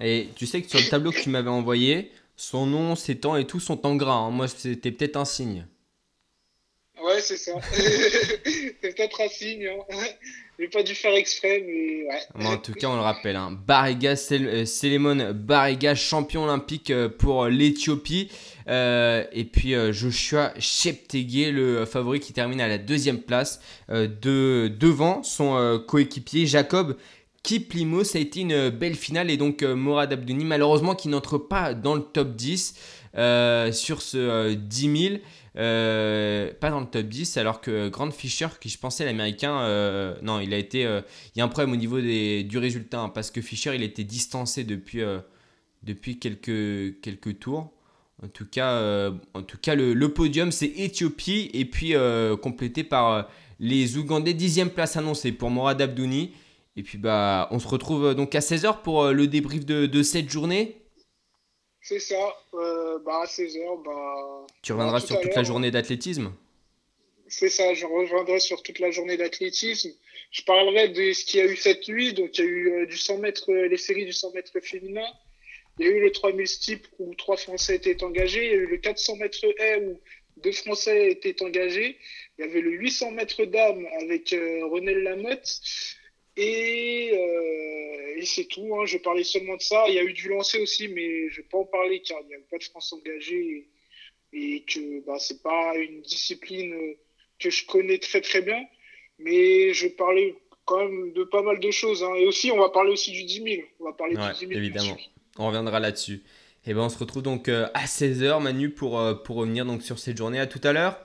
Et 0.00 0.28
tu 0.36 0.46
sais 0.46 0.62
que 0.62 0.68
sur 0.68 0.78
le 0.78 0.88
tableau 0.88 1.10
que 1.10 1.20
tu 1.20 1.28
m'avais 1.28 1.50
envoyé, 1.50 2.10
son 2.36 2.66
nom, 2.66 2.94
ses 2.94 3.16
temps 3.18 3.36
et 3.36 3.46
tout 3.46 3.60
sont 3.60 3.84
en 3.86 3.96
gras. 3.96 4.12
hein. 4.14 4.30
Moi, 4.30 4.46
c'était 4.48 4.92
peut-être 4.92 5.16
un 5.16 5.24
signe. 5.24 5.66
Ouais, 7.02 7.20
c'est 7.20 7.36
ça. 7.36 7.52
c'est 7.72 8.80
peut-être 8.80 9.20
un 9.20 9.28
signe. 9.28 9.66
Hein. 9.66 9.96
J'ai 10.58 10.66
pas 10.68 10.82
dû 10.82 10.94
faire 10.96 11.14
exprès, 11.14 11.62
mais 11.64 12.04
ouais. 12.04 12.46
En 12.46 12.56
tout 12.58 12.72
cas, 12.72 12.88
on 12.88 12.96
le 12.96 13.00
rappelle, 13.00 13.36
hein, 13.36 13.52
Barriga, 13.52 14.14
euh, 14.32 14.64
Selemon 14.64 15.32
Barriga, 15.32 15.94
champion 15.94 16.44
olympique 16.44 16.90
euh, 16.90 17.08
pour 17.08 17.46
l'Éthiopie. 17.46 18.28
Euh, 18.68 19.24
et 19.32 19.44
puis 19.44 19.74
euh, 19.74 19.92
Joshua 19.92 20.52
Cheptegei, 20.58 21.50
le 21.50 21.84
favori 21.84 22.20
qui 22.20 22.32
termine 22.32 22.60
à 22.60 22.68
la 22.68 22.78
deuxième 22.78 23.20
place, 23.20 23.60
euh, 23.90 24.06
de, 24.06 24.68
devant 24.78 25.22
son 25.22 25.82
coéquipier 25.86 26.46
Jacob 26.46 26.96
Kiplimo. 27.42 28.04
Ça 28.04 28.18
a 28.18 28.20
été 28.20 28.40
une 28.40 28.70
belle 28.70 28.94
finale. 28.94 29.30
Et 29.30 29.36
donc, 29.36 29.62
Morad 29.62 30.12
Abdouni, 30.12 30.44
malheureusement, 30.44 30.94
qui 30.94 31.08
n'entre 31.08 31.38
pas 31.38 31.74
dans 31.74 31.94
le 31.94 32.02
top 32.02 32.36
10 32.36 32.74
euh, 33.16 33.72
sur 33.72 34.02
ce 34.02 34.18
euh, 34.18 34.54
10 34.54 35.08
000. 35.08 35.14
Euh, 35.56 36.52
pas 36.60 36.70
dans 36.70 36.80
le 36.80 36.86
top 36.86 37.06
10 37.06 37.36
alors 37.36 37.60
que 37.60 37.88
Grant 37.88 38.12
Fisher 38.12 38.46
qui 38.60 38.68
je 38.68 38.78
pensais 38.78 39.04
l'américain 39.04 40.14
non 40.22 40.38
il 40.38 40.54
a 40.54 40.56
été 40.56 40.82
il 40.82 41.38
y 41.38 41.40
a 41.40 41.44
un 41.44 41.48
problème 41.48 41.72
au 41.72 41.76
niveau 41.76 42.00
du 42.00 42.58
résultat 42.58 43.00
hein, 43.00 43.08
parce 43.08 43.32
que 43.32 43.40
Fischer 43.40 43.74
il 43.74 43.82
était 43.82 44.04
distancé 44.04 44.62
depuis, 44.62 45.02
depuis 45.82 46.20
quelques, 46.20 47.00
quelques 47.00 47.40
tours 47.40 47.72
en 48.22 48.28
tout 48.28 48.46
cas, 48.46 48.72
euh, 48.72 49.12
en 49.34 49.42
tout 49.42 49.58
cas 49.58 49.74
le, 49.74 49.94
le 49.94 50.12
podium 50.12 50.50
c'est 50.50 50.66
Éthiopie 50.66 51.50
et 51.54 51.64
puis 51.64 51.94
euh, 51.94 52.36
complété 52.36 52.82
par 52.82 53.12
euh, 53.12 53.22
les 53.60 53.96
Ougandais 53.96 54.34
dixième 54.34 54.70
place 54.70 54.96
annoncée 54.96 55.30
pour 55.30 55.50
Morad 55.50 55.80
Abdouni 55.80 56.32
et 56.76 56.82
puis 56.82 56.98
bah 56.98 57.48
on 57.52 57.58
se 57.58 57.68
retrouve 57.68 58.14
donc 58.14 58.34
à 58.34 58.40
16h 58.40 58.82
pour 58.82 59.06
le 59.06 59.26
débrief 59.26 59.64
de, 59.64 59.86
de 59.86 60.02
cette 60.02 60.30
journée 60.30 60.76
C'est 61.80 62.00
ça. 62.00 62.16
Bah, 62.52 63.20
à 63.22 63.26
16h, 63.26 63.82
bah. 63.84 64.46
tu 64.62 64.72
reviendras 64.72 65.00
tout 65.00 65.06
sur 65.08 65.20
toute 65.20 65.34
la 65.34 65.44
journée 65.44 65.70
d'athlétisme? 65.70 66.32
C'est 67.28 67.48
ça, 67.48 67.74
je 67.74 67.86
reviendrai 67.86 68.40
sur 68.40 68.62
toute 68.62 68.80
la 68.80 68.90
journée 68.90 69.16
d'athlétisme. 69.16 69.90
Je 70.30 70.42
parlerai 70.42 70.88
de 70.88 71.12
ce 71.12 71.24
qu'il 71.24 71.40
y 71.40 71.42
a 71.42 71.46
eu 71.46 71.56
cette 71.56 71.88
nuit. 71.88 72.12
Donc, 72.12 72.36
il 72.38 72.44
y 72.44 72.46
a 72.46 72.50
eu 72.50 72.86
du 72.86 72.96
100 72.96 73.18
mètres, 73.18 73.52
les 73.52 73.76
séries 73.76 74.06
du 74.06 74.12
100 74.12 74.32
mètres 74.32 74.58
féminin. 74.60 75.06
Il 75.78 75.86
y 75.86 75.88
a 75.88 75.92
eu 75.92 76.00
le 76.00 76.10
3000 76.12 76.46
steep 76.46 76.86
où 76.98 77.14
trois 77.14 77.36
Français 77.36 77.76
étaient 77.76 78.02
engagés. 78.02 78.44
Il 78.46 78.50
y 78.50 78.54
a 78.54 78.56
eu 78.56 78.66
le 78.66 78.76
400 78.78 79.16
mètres 79.16 79.44
haie 79.60 79.76
où 79.84 80.00
deux 80.38 80.52
Français 80.52 81.10
étaient 81.10 81.40
engagés. 81.42 81.96
Il 82.38 82.44
y 82.44 82.48
avait 82.48 82.60
le 82.60 82.70
800 82.72 83.10
mètres 83.12 83.44
dames 83.44 83.86
avec 84.00 84.32
euh, 84.32 84.66
René 84.66 84.94
Lamotte. 84.94 85.60
Et, 86.36 87.10
euh, 87.14 88.16
et 88.16 88.24
c'est 88.24 88.44
tout. 88.46 88.74
Hein. 88.76 88.86
Je 88.86 88.98
parlais 88.98 89.24
seulement 89.24 89.56
de 89.56 89.62
ça. 89.62 89.84
Il 89.88 89.94
y 89.94 89.98
a 89.98 90.04
eu 90.04 90.12
du 90.12 90.28
lancer 90.28 90.58
aussi, 90.58 90.88
mais 90.88 91.28
je 91.30 91.38
vais 91.42 91.48
pas 91.50 91.58
en 91.58 91.64
parler 91.64 92.00
car 92.00 92.18
il 92.22 92.28
n'y 92.28 92.34
avait 92.34 92.44
pas 92.50 92.58
de 92.58 92.64
France 92.64 92.92
engagée 92.92 93.66
et, 94.32 94.54
et 94.54 94.62
que 94.64 95.00
bah, 95.06 95.18
c'est 95.18 95.42
pas 95.42 95.76
une 95.76 96.00
discipline 96.02 96.72
euh, 96.74 96.94
que 97.40 97.50
je 97.50 97.66
connais 97.66 97.98
très 97.98 98.20
très 98.20 98.42
bien. 98.42 98.64
Mais 99.18 99.72
je 99.72 99.88
parlais 99.88 100.34
quand 100.64 100.78
même 100.78 101.12
de 101.12 101.24
pas 101.24 101.42
mal 101.42 101.58
de 101.58 101.70
choses. 101.72 102.04
hein. 102.04 102.14
Et 102.14 102.26
aussi, 102.26 102.52
on 102.52 102.58
va 102.58 102.68
parler 102.68 102.92
aussi 102.92 103.10
du 103.10 103.24
10 103.24 103.42
000. 103.42 103.62
On 103.80 103.84
va 103.86 103.92
parler 103.94 104.16
Ouais, 104.16 104.28
du 104.28 104.34
10 104.34 104.38
000. 104.40 104.50
bien 104.50 104.58
évidemment. 104.60 104.96
On 105.38 105.46
reviendra 105.46 105.80
là-dessus. 105.80 106.22
Et 106.66 106.74
ben 106.74 106.80
on 106.82 106.88
se 106.88 106.98
retrouve 106.98 107.22
donc 107.22 107.48
euh, 107.48 107.68
à 107.74 107.86
16h 107.86 108.42
Manu 108.42 108.70
pour, 108.70 108.98
euh, 108.98 109.14
pour 109.14 109.36
revenir 109.36 109.64
donc 109.64 109.82
sur 109.82 109.98
cette 109.98 110.16
journée. 110.16 110.40
À 110.40 110.46
tout 110.46 110.60
à 110.64 110.72
l'heure. 110.72 110.98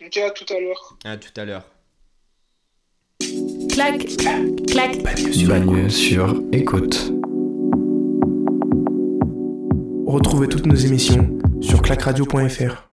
Donc, 0.00 0.16
à 0.16 0.30
tout 0.30 0.46
à 0.52 0.60
l'heure. 0.60 0.98
À 1.04 1.16
tout 1.16 1.40
à 1.40 1.44
l'heure. 1.44 1.64
clac, 3.70 4.06
clac, 4.66 5.02
Bagneux 5.46 5.88
sur 5.90 6.42
écoute. 6.52 7.12
Retrouvez 10.06 10.48
toutes 10.48 10.66
nos 10.66 10.76
émissions 10.76 11.38
sur 11.60 11.82
clacradio.fr. 11.82 12.95